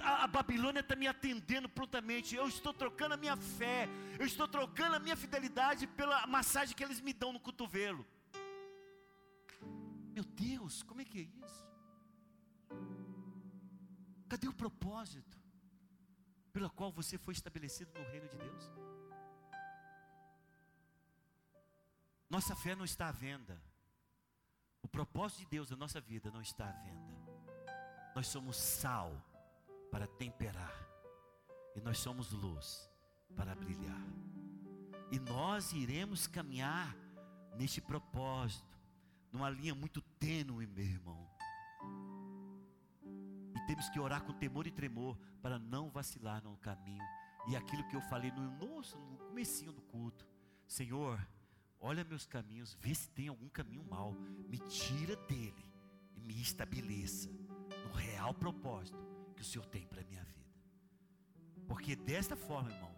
a, 0.00 0.24
a 0.24 0.26
Babilônia 0.28 0.82
está 0.84 0.94
me 0.94 1.08
atendendo 1.08 1.68
prontamente. 1.68 2.36
Eu 2.36 2.46
estou 2.46 2.72
trocando 2.72 3.14
a 3.14 3.16
minha 3.16 3.36
fé, 3.36 3.88
eu 4.20 4.26
estou 4.32 4.46
trocando 4.46 4.94
a 4.94 5.00
minha 5.00 5.16
fidelidade 5.16 5.88
pela 5.88 6.24
massagem 6.28 6.76
que 6.76 6.84
eles 6.84 7.00
me 7.00 7.12
dão 7.12 7.32
no 7.32 7.40
cotovelo. 7.40 8.06
Meu 10.16 10.22
Deus, 10.22 10.84
como 10.84 11.00
é 11.00 11.04
que 11.04 11.18
é 11.18 11.26
isso? 11.44 11.64
Cadê 14.34 14.48
o 14.48 14.52
propósito 14.52 15.38
pelo 16.52 16.68
qual 16.68 16.90
você 16.90 17.16
foi 17.16 17.32
estabelecido 17.32 17.96
no 17.96 18.04
reino 18.10 18.28
de 18.28 18.36
Deus? 18.36 18.64
Nossa 22.28 22.56
fé 22.56 22.74
não 22.74 22.84
está 22.84 23.06
à 23.10 23.12
venda. 23.12 23.62
O 24.82 24.88
propósito 24.88 25.38
de 25.38 25.46
Deus 25.46 25.70
na 25.70 25.76
nossa 25.76 26.00
vida 26.00 26.32
não 26.32 26.40
está 26.40 26.68
à 26.68 26.72
venda. 26.72 27.14
Nós 28.12 28.26
somos 28.26 28.56
sal 28.56 29.12
para 29.92 30.08
temperar. 30.08 30.74
E 31.76 31.80
nós 31.80 31.98
somos 31.98 32.32
luz 32.32 32.90
para 33.36 33.54
brilhar. 33.54 34.04
E 35.12 35.20
nós 35.20 35.72
iremos 35.72 36.26
caminhar 36.26 36.96
neste 37.56 37.80
propósito, 37.80 38.76
numa 39.30 39.48
linha 39.48 39.76
muito 39.76 40.02
tênue, 40.18 40.66
meu 40.66 40.84
irmão. 40.84 41.33
Temos 43.66 43.88
que 43.88 43.98
orar 43.98 44.22
com 44.22 44.32
temor 44.32 44.66
e 44.66 44.70
tremor 44.70 45.18
para 45.42 45.58
não 45.58 45.90
vacilar 45.90 46.42
no 46.42 46.56
caminho. 46.58 47.04
E 47.48 47.56
aquilo 47.56 47.86
que 47.88 47.96
eu 47.96 48.00
falei 48.02 48.30
no 48.30 48.50
nosso, 48.58 48.98
no 48.98 49.18
comecinho 49.18 49.72
do 49.72 49.82
culto. 49.82 50.26
Senhor, 50.66 51.20
olha 51.80 52.04
meus 52.04 52.26
caminhos, 52.26 52.74
vê 52.80 52.94
se 52.94 53.08
tem 53.10 53.28
algum 53.28 53.48
caminho 53.48 53.84
mal, 53.84 54.12
me 54.48 54.58
tira 54.58 55.16
dele 55.16 55.70
e 56.14 56.20
me 56.20 56.40
estabeleça 56.40 57.30
no 57.30 57.92
real 57.92 58.32
propósito 58.32 58.98
que 59.34 59.42
o 59.42 59.44
Senhor 59.44 59.66
tem 59.66 59.86
para 59.86 60.00
a 60.00 60.04
minha 60.04 60.24
vida. 60.24 60.34
Porque 61.66 61.94
desta 61.94 62.36
forma, 62.36 62.70
irmão, 62.70 62.94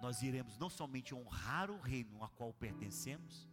nós 0.00 0.22
iremos 0.22 0.58
não 0.58 0.68
somente 0.68 1.14
honrar 1.14 1.70
o 1.70 1.80
reino 1.80 2.22
a 2.22 2.28
qual 2.28 2.52
pertencemos, 2.52 3.48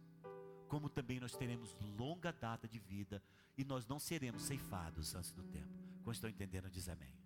como 0.68 0.88
também 0.88 1.20
nós 1.20 1.36
teremos 1.36 1.76
longa 1.96 2.32
data 2.32 2.66
de 2.66 2.78
vida 2.78 3.22
e 3.56 3.64
nós 3.64 3.86
não 3.86 3.98
seremos 3.98 4.42
ceifados 4.42 5.14
antes 5.14 5.32
do 5.32 5.42
tempo. 5.44 5.93
Quando 6.04 6.16
estão 6.16 6.28
entendendo, 6.28 6.70
diz 6.70 6.86
amém. 6.88 7.23